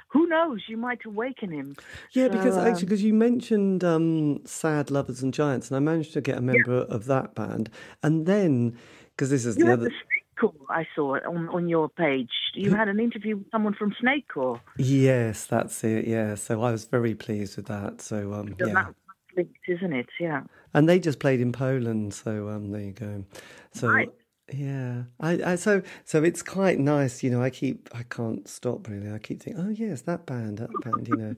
who 0.09 0.27
knows? 0.27 0.63
You 0.67 0.77
might 0.77 1.05
awaken 1.05 1.51
him. 1.51 1.75
Yeah, 2.11 2.27
so, 2.27 2.31
because 2.33 2.57
actually, 2.57 2.85
because 2.85 3.03
you 3.03 3.13
mentioned 3.13 3.83
um, 3.83 4.45
Sad 4.45 4.91
Lovers 4.91 5.23
and 5.23 5.33
Giants, 5.33 5.69
and 5.69 5.77
I 5.77 5.79
managed 5.79 6.13
to 6.13 6.21
get 6.21 6.37
a 6.37 6.41
member 6.41 6.85
yeah. 6.87 6.95
of 6.95 7.05
that 7.05 7.35
band, 7.35 7.69
and 8.03 8.25
then 8.25 8.77
because 9.11 9.29
this 9.29 9.45
is 9.45 9.57
you 9.57 9.65
the 9.65 9.73
other. 9.73 9.83
The 9.85 9.91
Snake 9.91 10.25
Corps, 10.39 10.53
I 10.69 10.87
saw 10.95 11.15
it 11.15 11.25
on, 11.25 11.47
on 11.49 11.67
your 11.67 11.89
page. 11.89 12.31
You 12.53 12.73
had 12.73 12.87
an 12.87 12.99
interview 12.99 13.37
with 13.37 13.51
someone 13.51 13.73
from 13.73 13.95
Snake 13.99 14.27
Corps. 14.33 14.59
Yes, 14.77 15.45
that's 15.45 15.83
it. 15.83 16.07
Yeah, 16.07 16.35
so 16.35 16.61
I 16.63 16.71
was 16.71 16.85
very 16.85 17.13
pleased 17.13 17.57
with 17.57 17.67
that. 17.67 18.01
So 18.01 18.33
um, 18.33 18.55
yeah, 18.59 18.73
that's 18.73 18.95
linked, 19.37 19.57
isn't 19.67 19.93
it? 19.93 20.07
Yeah. 20.19 20.41
And 20.73 20.89
they 20.89 20.99
just 20.99 21.19
played 21.19 21.39
in 21.39 21.51
Poland, 21.51 22.13
so 22.13 22.49
um, 22.49 22.71
there 22.71 22.81
you 22.81 22.91
go. 22.93 23.25
So 23.73 23.89
right. 23.89 24.09
Yeah, 24.51 25.03
I, 25.19 25.51
I, 25.51 25.55
so 25.57 25.83
so 26.05 26.23
it's 26.23 26.41
quite 26.41 26.79
nice, 26.79 27.21
you 27.21 27.29
know. 27.29 27.39
I 27.41 27.51
keep 27.51 27.87
I 27.93 28.01
can't 28.03 28.47
stop 28.47 28.87
really. 28.87 29.11
I 29.11 29.19
keep 29.19 29.43
thinking, 29.43 29.63
oh 29.63 29.69
yes, 29.69 30.01
that 30.03 30.25
band, 30.25 30.57
that 30.57 30.79
band, 30.79 31.07
you 31.07 31.15
know. 31.17 31.35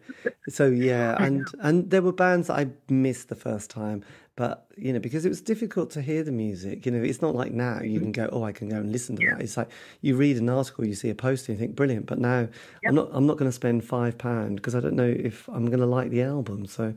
so 0.47 0.67
yeah, 0.67 1.17
and 1.19 1.51
and 1.59 1.89
there 1.89 2.01
were 2.01 2.13
bands 2.13 2.47
that 2.47 2.57
I 2.57 2.67
missed 2.89 3.27
the 3.27 3.35
first 3.35 3.69
time, 3.69 4.05
But 4.37 4.65
you 4.77 4.93
know, 4.93 4.99
because 4.99 5.25
it 5.25 5.29
was 5.29 5.41
difficult 5.41 5.89
to 5.91 6.01
hear 6.01 6.23
the 6.23 6.31
music. 6.31 6.85
You 6.85 6.93
know, 6.93 7.03
it's 7.03 7.21
not 7.21 7.35
like 7.35 7.51
now 7.51 7.81
you 7.81 7.99
can 7.99 8.13
go, 8.13 8.29
oh, 8.31 8.43
I 8.43 8.53
can 8.53 8.69
go 8.69 8.77
and 8.77 8.93
listen 8.93 9.17
to 9.17 9.23
Yeah. 9.23 9.29
that. 9.35 9.41
It's 9.41 9.57
like 9.57 9.69
you 9.99 10.15
read 10.15 10.37
an 10.37 10.47
article, 10.47 10.85
you 10.87 10.95
see 10.95 11.09
a 11.09 11.15
poster, 11.15 11.51
you 11.51 11.57
think 11.57 11.75
brilliant. 11.75 12.05
But 12.05 12.19
now 12.19 12.47
I'm 12.85 12.95
not. 12.95 13.09
I'm 13.11 13.27
not 13.27 13.35
going 13.37 13.49
to 13.49 13.55
spend 13.55 13.83
five 13.83 14.17
pound 14.17 14.55
because 14.55 14.73
I 14.73 14.79
don't 14.79 14.95
know 14.95 15.13
if 15.17 15.49
I'm 15.49 15.65
going 15.65 15.79
to 15.81 15.85
like 15.85 16.11
the 16.11 16.21
album. 16.23 16.65
So. 16.65 16.93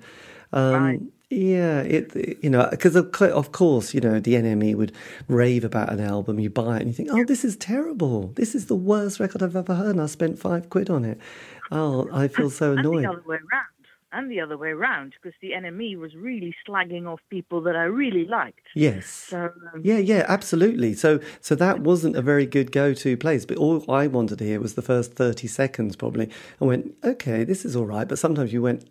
Um, 0.53 0.97
Right. 0.97 1.14
Yeah, 1.31 1.81
it, 1.81 2.15
it- 2.15 2.39
you 2.43 2.51
know 2.51 2.69
because 2.71 2.95
of, 2.97 3.15
of 3.23 3.53
course 3.53 3.95
you 3.95 4.01
know 4.01 4.21
the 4.21 4.35
NME 4.35 4.75
would 4.77 4.93
rave 5.29 5.65
about 5.65 5.93
an 5.93 6.01
album. 6.01 6.39
You 6.39 6.51
buy 6.51 6.77
it 6.77 6.83
and 6.83 6.89
you 6.89 6.95
think, 6.95 7.09
oh, 7.13 7.25
this 7.25 7.45
is 7.45 7.57
terrible. 7.57 8.29
This 8.37 8.55
is 8.55 8.67
the 8.67 8.77
worst 8.77 9.21
record 9.21 9.43
I've 9.43 9.57
ever 9.57 9.75
heard. 9.75 9.93
and 9.97 10.01
I 10.03 10.07
spent 10.07 10.39
five 10.39 10.69
quid 10.71 10.91
on 10.91 11.05
it. 11.05 11.19
Oh, 11.71 12.09
I 12.13 12.29
feel 12.29 12.51
so 12.51 12.73
annoyed. 12.73 13.05
And 13.05 13.05
the 13.05 13.09
other 13.11 13.23
way 13.27 13.37
around. 13.37 13.67
And 14.13 14.31
the 14.31 14.41
other 14.41 14.57
way 14.57 14.69
around, 14.69 15.15
because 15.21 15.37
the 15.43 15.51
NME 15.51 15.99
was 15.99 16.15
really 16.15 16.55
slagging 16.69 17.05
off 17.09 17.19
people 17.31 17.61
that 17.63 17.75
I 17.75 17.83
really 17.83 18.25
liked. 18.27 18.61
Yes. 18.77 19.07
So 19.07 19.47
um, 19.75 19.81
Yeah, 19.83 19.99
yeah, 19.99 20.25
absolutely. 20.29 20.95
So, 20.95 21.19
so 21.41 21.57
that 21.57 21.81
wasn't 21.81 22.15
a 22.15 22.23
very 22.23 22.47
good 22.47 22.71
go-to 22.71 23.17
place. 23.17 23.45
But 23.45 23.57
all 23.57 23.85
I 23.91 24.07
wanted 24.07 24.39
to 24.39 24.45
hear 24.45 24.61
was 24.61 24.75
the 24.75 24.83
first 24.83 25.15
thirty 25.15 25.49
seconds, 25.49 25.97
probably. 25.97 26.31
I 26.61 26.65
went, 26.65 26.95
okay, 27.03 27.43
this 27.43 27.65
is 27.65 27.75
all 27.75 27.87
right. 27.87 28.07
But 28.07 28.21
sometimes 28.21 28.53
you 28.53 28.63
went, 28.63 28.89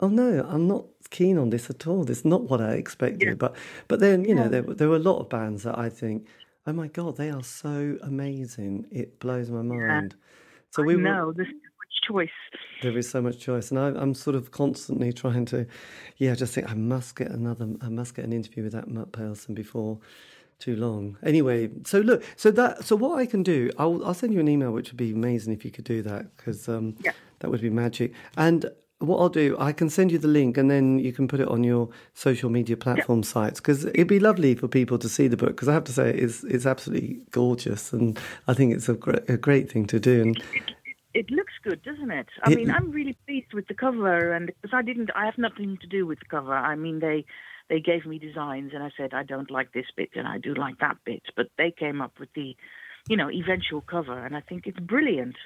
oh 0.00 0.08
no, 0.08 0.44
I'm 0.48 0.66
not 0.66 0.86
keen 1.18 1.36
on 1.38 1.48
this 1.50 1.70
at 1.70 1.86
all. 1.88 2.02
This 2.04 2.18
is 2.22 2.24
not 2.34 2.42
what 2.50 2.60
I 2.60 2.72
expected. 2.84 3.28
Yeah. 3.28 3.34
But, 3.44 3.52
but 3.90 3.98
then 4.00 4.24
you 4.28 4.34
know, 4.34 4.48
there 4.54 4.62
there 4.80 4.88
were 4.92 5.00
a 5.04 5.06
lot 5.10 5.18
of 5.22 5.28
bands 5.28 5.62
that 5.62 5.78
I 5.86 5.88
think, 6.00 6.26
oh 6.66 6.72
my 6.72 6.88
god, 6.98 7.16
they 7.16 7.30
are 7.30 7.42
so 7.62 7.96
amazing. 8.02 8.86
It 8.90 9.08
blows 9.24 9.48
my 9.50 9.62
mind. 9.62 10.16
So 10.70 10.82
we 10.82 10.94
know 10.96 11.26
no, 11.26 11.32
there's 11.32 11.48
too 11.48 11.74
much 11.82 11.94
choice. 12.08 12.38
there 12.82 12.98
is 12.98 13.08
so 13.08 13.20
much 13.22 13.38
choice, 13.38 13.70
and 13.70 13.78
I, 13.78 13.88
I'm 14.02 14.14
sort 14.14 14.36
of 14.40 14.50
constantly 14.50 15.12
trying 15.12 15.44
to, 15.54 15.66
yeah, 16.16 16.34
just 16.34 16.52
think 16.54 16.68
I 16.68 16.74
must 16.74 17.14
get 17.20 17.30
another, 17.30 17.68
I 17.80 17.88
must 17.88 18.14
get 18.16 18.24
an 18.24 18.32
interview 18.32 18.64
with 18.64 18.72
that 18.72 18.88
Mutt 18.88 19.12
person 19.12 19.54
before 19.54 20.00
too 20.58 20.74
long. 20.76 21.16
Anyway, 21.22 21.70
so 21.84 22.00
look, 22.00 22.24
so 22.36 22.50
that, 22.50 22.84
so 22.84 22.96
what 22.96 23.18
I 23.22 23.26
can 23.26 23.42
do, 23.44 23.70
I'll, 23.78 24.04
I'll 24.04 24.14
send 24.22 24.34
you 24.34 24.40
an 24.40 24.48
email, 24.48 24.72
which 24.72 24.88
would 24.90 24.96
be 24.96 25.12
amazing 25.12 25.52
if 25.52 25.64
you 25.64 25.70
could 25.70 25.84
do 25.96 26.02
that, 26.02 26.36
because 26.36 26.68
um, 26.68 26.96
Yeah. 27.06 27.12
that 27.38 27.50
would 27.50 27.60
be 27.60 27.70
magic. 27.70 28.12
And 28.36 28.60
what 29.04 29.18
I'll 29.18 29.28
do, 29.28 29.56
I 29.58 29.72
can 29.72 29.88
send 29.90 30.12
you 30.12 30.18
the 30.18 30.28
link, 30.28 30.56
and 30.56 30.70
then 30.70 30.98
you 30.98 31.12
can 31.12 31.28
put 31.28 31.40
it 31.40 31.48
on 31.48 31.64
your 31.64 31.88
social 32.14 32.50
media 32.50 32.76
platform 32.76 33.22
sites, 33.22 33.60
because 33.60 33.84
it'd 33.86 34.08
be 34.08 34.20
lovely 34.20 34.54
for 34.54 34.68
people 34.68 34.98
to 34.98 35.08
see 35.08 35.28
the 35.28 35.36
book. 35.36 35.50
Because 35.50 35.68
I 35.68 35.72
have 35.74 35.84
to 35.84 35.92
say, 35.92 36.10
it's 36.14 36.44
it's 36.44 36.66
absolutely 36.66 37.20
gorgeous, 37.30 37.92
and 37.92 38.18
I 38.48 38.54
think 38.54 38.74
it's 38.74 38.88
a 38.88 38.94
great, 38.94 39.28
a 39.28 39.36
great 39.36 39.70
thing 39.70 39.86
to 39.86 40.00
do. 40.00 40.22
And 40.22 40.42
It 41.14 41.30
looks 41.30 41.52
good, 41.62 41.80
doesn't 41.82 42.10
it? 42.10 42.26
I 42.42 42.50
It- 42.50 42.56
mean, 42.56 42.70
I'm 42.70 42.90
really 42.90 43.16
pleased 43.26 43.52
with 43.54 43.68
the 43.68 43.74
cover, 43.74 44.32
and 44.32 44.46
because 44.46 44.74
I 44.74 44.82
didn't, 44.82 45.10
I 45.14 45.26
have 45.26 45.38
nothing 45.38 45.78
to 45.80 45.86
do 45.86 46.06
with 46.06 46.18
the 46.18 46.26
cover. 46.26 46.54
I 46.54 46.74
mean, 46.74 46.98
they 47.00 47.24
they 47.70 47.80
gave 47.80 48.04
me 48.04 48.18
designs, 48.18 48.72
and 48.74 48.82
I 48.82 48.90
said 48.96 49.14
I 49.14 49.22
don't 49.22 49.50
like 49.50 49.72
this 49.72 49.86
bit, 49.96 50.10
and 50.16 50.26
I 50.28 50.38
do 50.38 50.52
like 50.54 50.78
that 50.80 50.98
bit, 51.04 51.22
but 51.36 51.46
they 51.56 51.70
came 51.70 52.02
up 52.02 52.18
with 52.20 52.28
the, 52.34 52.54
you 53.08 53.16
know, 53.16 53.30
eventual 53.30 53.82
cover, 53.82 54.18
and 54.24 54.36
I 54.36 54.40
think 54.40 54.66
it's 54.66 54.78
brilliant. 54.78 55.36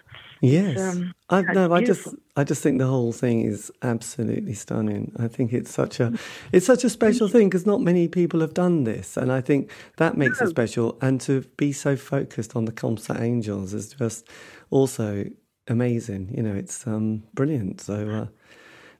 Yes, 0.40 0.78
um, 0.78 1.12
I 1.28 1.42
no, 1.42 1.72
I 1.72 1.80
just. 1.80 2.14
I 2.36 2.44
just 2.44 2.62
think 2.62 2.78
the 2.78 2.86
whole 2.86 3.10
thing 3.12 3.40
is 3.44 3.72
absolutely 3.82 4.54
stunning. 4.54 5.10
I 5.18 5.26
think 5.26 5.52
it's 5.52 5.72
such 5.72 5.98
a 5.98 6.12
it's 6.52 6.66
such 6.66 6.84
a 6.84 6.90
special 6.90 7.26
thing 7.26 7.48
because 7.48 7.66
not 7.66 7.80
many 7.80 8.06
people 8.06 8.38
have 8.40 8.54
done 8.54 8.84
this, 8.84 9.16
and 9.16 9.32
I 9.32 9.40
think 9.40 9.72
that 9.96 10.16
makes 10.16 10.40
it 10.40 10.48
special. 10.48 10.96
And 11.02 11.20
to 11.22 11.40
be 11.56 11.72
so 11.72 11.96
focused 11.96 12.54
on 12.54 12.64
the 12.64 12.72
Comsat 12.72 13.20
Angels 13.20 13.74
is 13.74 13.92
just 13.94 14.28
also 14.70 15.24
amazing. 15.66 16.32
You 16.36 16.44
know, 16.44 16.54
it's 16.54 16.86
um 16.86 17.24
brilliant. 17.34 17.80
So 17.80 18.08
uh, 18.08 18.26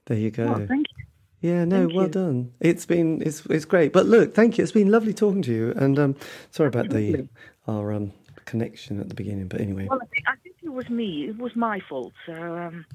there 0.07 0.19
you 0.19 0.33
go. 0.33 0.49
Oh, 0.49 0.67
thank 0.67 0.87
you. 0.97 1.05
Yeah, 1.41 1.65
no, 1.65 1.81
Thank 1.87 1.95
well 1.95 2.07
you. 2.07 2.09
done. 2.09 2.53
It's 2.59 2.85
been 2.85 3.23
it's 3.23 3.47
it's 3.47 3.65
great. 3.65 3.93
But 3.93 4.07
look, 4.07 4.35
thank 4.35 4.59
you. 4.59 4.63
It's 4.65 4.73
been 4.73 4.91
lovely 4.91 5.15
talking 5.15 5.43
to 5.43 5.53
you. 5.53 5.73
And 5.77 5.97
um, 5.97 6.17
sorry 6.51 6.69
about 6.69 6.91
the 6.91 7.29
our 7.69 7.93
um 7.93 8.13
connection 8.49 9.01
at 9.01 9.09
the 9.09 9.15
beginning. 9.15 9.49
But 9.49 9.61
anyway, 9.61 9.87
Well, 9.89 10.01
I 10.03 10.07
think, 10.07 10.25
I 10.27 10.37
think 10.43 10.57
it 10.63 10.73
was 10.73 10.89
me. 10.89 11.29
It 11.29 11.39
was 11.39 11.55
my 11.55 11.81
fault. 11.89 12.13
So, 12.27 12.33
um, 12.33 12.87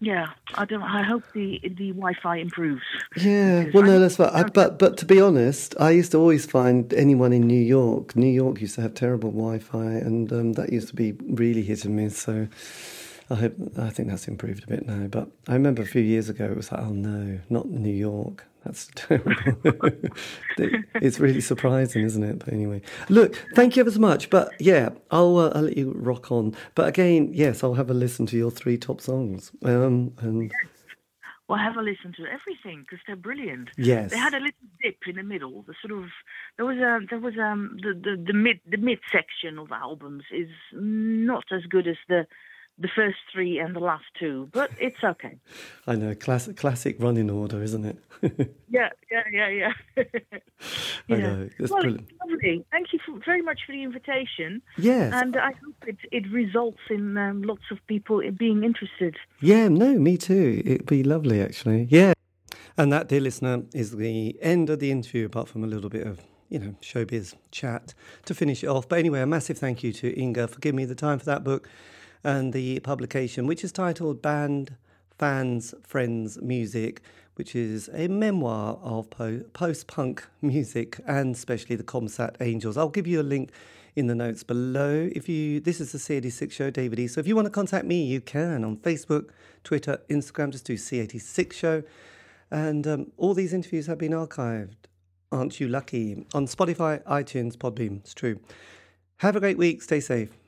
yeah, 0.00 0.26
I 0.54 0.64
don't. 0.66 0.82
I 0.82 1.02
hope 1.02 1.22
the 1.32 1.60
the 1.62 1.92
Wi-Fi 1.92 2.36
improves. 2.36 2.82
Yeah, 3.16 3.64
well, 3.72 3.82
no, 3.82 3.98
that's 3.98 4.16
fine. 4.16 4.28
I, 4.28 4.42
but 4.44 4.78
but 4.78 4.98
to 4.98 5.06
be 5.06 5.20
honest, 5.20 5.74
I 5.80 5.90
used 5.90 6.12
to 6.12 6.18
always 6.18 6.44
find 6.44 6.92
anyone 6.92 7.32
in 7.32 7.46
New 7.46 7.64
York. 7.78 8.14
New 8.14 8.34
York 8.42 8.60
used 8.60 8.74
to 8.74 8.82
have 8.82 8.92
terrible 8.92 9.30
Wi-Fi, 9.30 9.84
and 10.08 10.30
um, 10.32 10.52
that 10.54 10.70
used 10.70 10.88
to 10.88 10.94
be 10.94 11.12
really 11.42 11.62
hit 11.62 11.86
and 11.86 11.96
miss. 11.96 12.18
So 12.18 12.46
I 13.30 13.34
hope 13.36 13.54
I 13.78 13.88
think 13.88 14.10
that's 14.10 14.28
improved 14.28 14.64
a 14.64 14.66
bit 14.66 14.86
now. 14.86 15.06
But 15.06 15.28
I 15.48 15.54
remember 15.54 15.82
a 15.82 15.86
few 15.86 16.02
years 16.02 16.28
ago, 16.28 16.44
it 16.44 16.56
was 16.56 16.70
like, 16.70 16.82
oh 16.82 16.92
no, 16.92 17.40
not 17.48 17.66
New 17.68 17.94
York. 17.94 18.44
That's 18.66 18.88
terrible. 18.94 19.32
it's 21.00 21.20
really 21.20 21.40
surprising, 21.40 22.02
isn't 22.04 22.22
it? 22.22 22.40
But 22.40 22.52
anyway, 22.52 22.82
look, 23.08 23.36
thank 23.54 23.76
you 23.76 23.80
ever 23.80 23.90
so 23.90 24.00
much. 24.00 24.28
But 24.28 24.52
yeah, 24.60 24.90
I'll 25.10 25.36
uh, 25.38 25.52
I'll 25.54 25.62
let 25.62 25.76
you 25.76 25.92
rock 25.96 26.32
on. 26.32 26.54
But 26.74 26.88
again, 26.88 27.30
yes, 27.32 27.62
I'll 27.62 27.74
have 27.74 27.90
a 27.90 27.94
listen 27.94 28.26
to 28.26 28.36
your 28.36 28.50
three 28.50 28.76
top 28.76 29.00
songs. 29.00 29.52
Um, 29.64 30.12
and 30.18 30.52
Well, 31.48 31.58
have 31.58 31.76
a 31.76 31.82
listen 31.82 32.12
to 32.16 32.24
everything 32.26 32.80
because 32.82 32.98
they're 33.06 33.14
brilliant. 33.14 33.68
yes, 33.76 34.10
They 34.10 34.18
had 34.18 34.34
a 34.34 34.38
little 34.40 34.68
dip 34.82 34.98
in 35.06 35.16
the 35.16 35.22
middle. 35.22 35.62
The 35.62 35.74
sort 35.86 36.02
of 36.02 36.08
there 36.56 36.66
was 36.66 36.78
a 36.78 36.98
there 37.08 37.20
was 37.20 37.34
um 37.38 37.76
the 37.82 37.92
the, 37.94 38.24
the 38.26 38.32
mid 38.32 38.58
the 38.68 38.78
mid 38.78 38.98
section 39.12 39.58
of 39.58 39.70
albums 39.70 40.24
is 40.32 40.48
not 40.72 41.44
as 41.52 41.62
good 41.68 41.86
as 41.86 41.96
the 42.08 42.26
the 42.78 42.88
first 42.94 43.16
three 43.32 43.58
and 43.58 43.74
the 43.74 43.80
last 43.80 44.04
two, 44.18 44.48
but 44.52 44.70
it's 44.78 45.02
okay. 45.02 45.38
I 45.86 45.94
know, 45.96 46.14
classic 46.14 46.56
classic 46.56 46.96
running 46.98 47.30
order, 47.30 47.62
isn't 47.62 47.84
it? 47.84 47.98
Yeah, 48.68 48.90
yeah, 49.10 49.22
yeah, 49.32 49.48
yeah. 49.48 49.72
I 51.08 51.16
know, 51.16 51.48
well, 51.60 51.80
brilliant. 51.80 52.10
it's 52.10 52.30
lovely. 52.30 52.64
Thank 52.70 52.92
you 52.92 52.98
for, 53.06 53.18
very 53.24 53.40
much 53.40 53.60
for 53.64 53.72
the 53.72 53.82
invitation, 53.82 54.60
Yes, 54.76 55.12
and 55.14 55.36
I 55.36 55.52
hope 55.52 55.76
it 55.86 55.96
it 56.10 56.30
results 56.30 56.80
in 56.90 57.16
um, 57.16 57.42
lots 57.42 57.62
of 57.70 57.78
people 57.86 58.20
being 58.38 58.64
interested. 58.64 59.16
yeah, 59.40 59.68
no, 59.68 59.98
me 59.98 60.16
too. 60.18 60.62
It'd 60.66 60.86
be 60.86 61.02
lovely, 61.04 61.40
actually. 61.40 61.86
Yeah. 61.90 62.12
And 62.76 62.92
that, 62.92 63.08
dear 63.08 63.20
listener, 63.20 63.62
is 63.74 63.92
the 63.96 64.36
end 64.42 64.68
of 64.68 64.80
the 64.80 64.90
interview, 64.90 65.24
apart 65.24 65.48
from 65.48 65.64
a 65.64 65.66
little 65.66 65.88
bit 65.88 66.06
of, 66.06 66.20
you 66.50 66.58
know, 66.58 66.74
showbiz 66.82 67.34
chat 67.50 67.94
to 68.26 68.34
finish 68.34 68.62
it 68.62 68.66
off. 68.66 68.86
But 68.88 68.98
anyway, 68.98 69.20
a 69.22 69.26
massive 69.26 69.56
thank 69.58 69.82
you 69.82 69.92
to 69.94 70.12
Inge 70.20 70.50
for 70.50 70.58
giving 70.60 70.76
me 70.76 70.84
the 70.84 70.94
time 70.94 71.18
for 71.18 71.24
that 71.26 71.42
book 71.44 71.68
and 72.26 72.52
the 72.52 72.80
publication, 72.80 73.46
which 73.46 73.62
is 73.62 73.70
titled 73.70 74.20
Band, 74.20 74.74
Fans, 75.16 75.74
Friends, 75.84 76.42
Music, 76.42 77.00
which 77.36 77.54
is 77.54 77.88
a 77.94 78.08
memoir 78.08 78.80
of 78.82 79.08
po- 79.10 79.44
post 79.52 79.86
punk 79.86 80.26
music 80.42 80.98
and 81.06 81.36
especially 81.36 81.76
the 81.76 81.84
Comsat 81.84 82.34
Angels. 82.40 82.76
I'll 82.76 82.88
give 82.88 83.06
you 83.06 83.20
a 83.20 83.22
link 83.22 83.52
in 83.94 84.08
the 84.08 84.14
notes 84.16 84.42
below. 84.42 85.08
If 85.14 85.28
you 85.28 85.60
this 85.60 85.80
is 85.80 85.92
the 85.92 85.98
C86 85.98 86.50
show, 86.50 86.68
David 86.68 86.98
E. 86.98 87.06
So 87.06 87.20
if 87.20 87.28
you 87.28 87.36
want 87.36 87.46
to 87.46 87.50
contact 87.50 87.86
me, 87.86 88.04
you 88.04 88.20
can 88.20 88.64
on 88.64 88.78
Facebook, 88.78 89.30
Twitter, 89.62 90.00
Instagram, 90.10 90.50
just 90.50 90.64
do 90.64 90.74
C86 90.74 91.52
show. 91.52 91.84
And 92.50 92.86
um, 92.88 93.12
all 93.16 93.34
these 93.34 93.52
interviews 93.52 93.86
have 93.86 93.98
been 93.98 94.12
archived. 94.12 94.74
Aren't 95.30 95.60
you 95.60 95.68
lucky? 95.68 96.26
On 96.34 96.46
Spotify, 96.46 97.02
iTunes, 97.04 97.56
Podbean. 97.56 97.98
It's 98.00 98.14
true. 98.14 98.40
Have 99.18 99.36
a 99.36 99.40
great 99.40 99.58
week. 99.58 99.80
Stay 99.80 100.00
safe. 100.00 100.45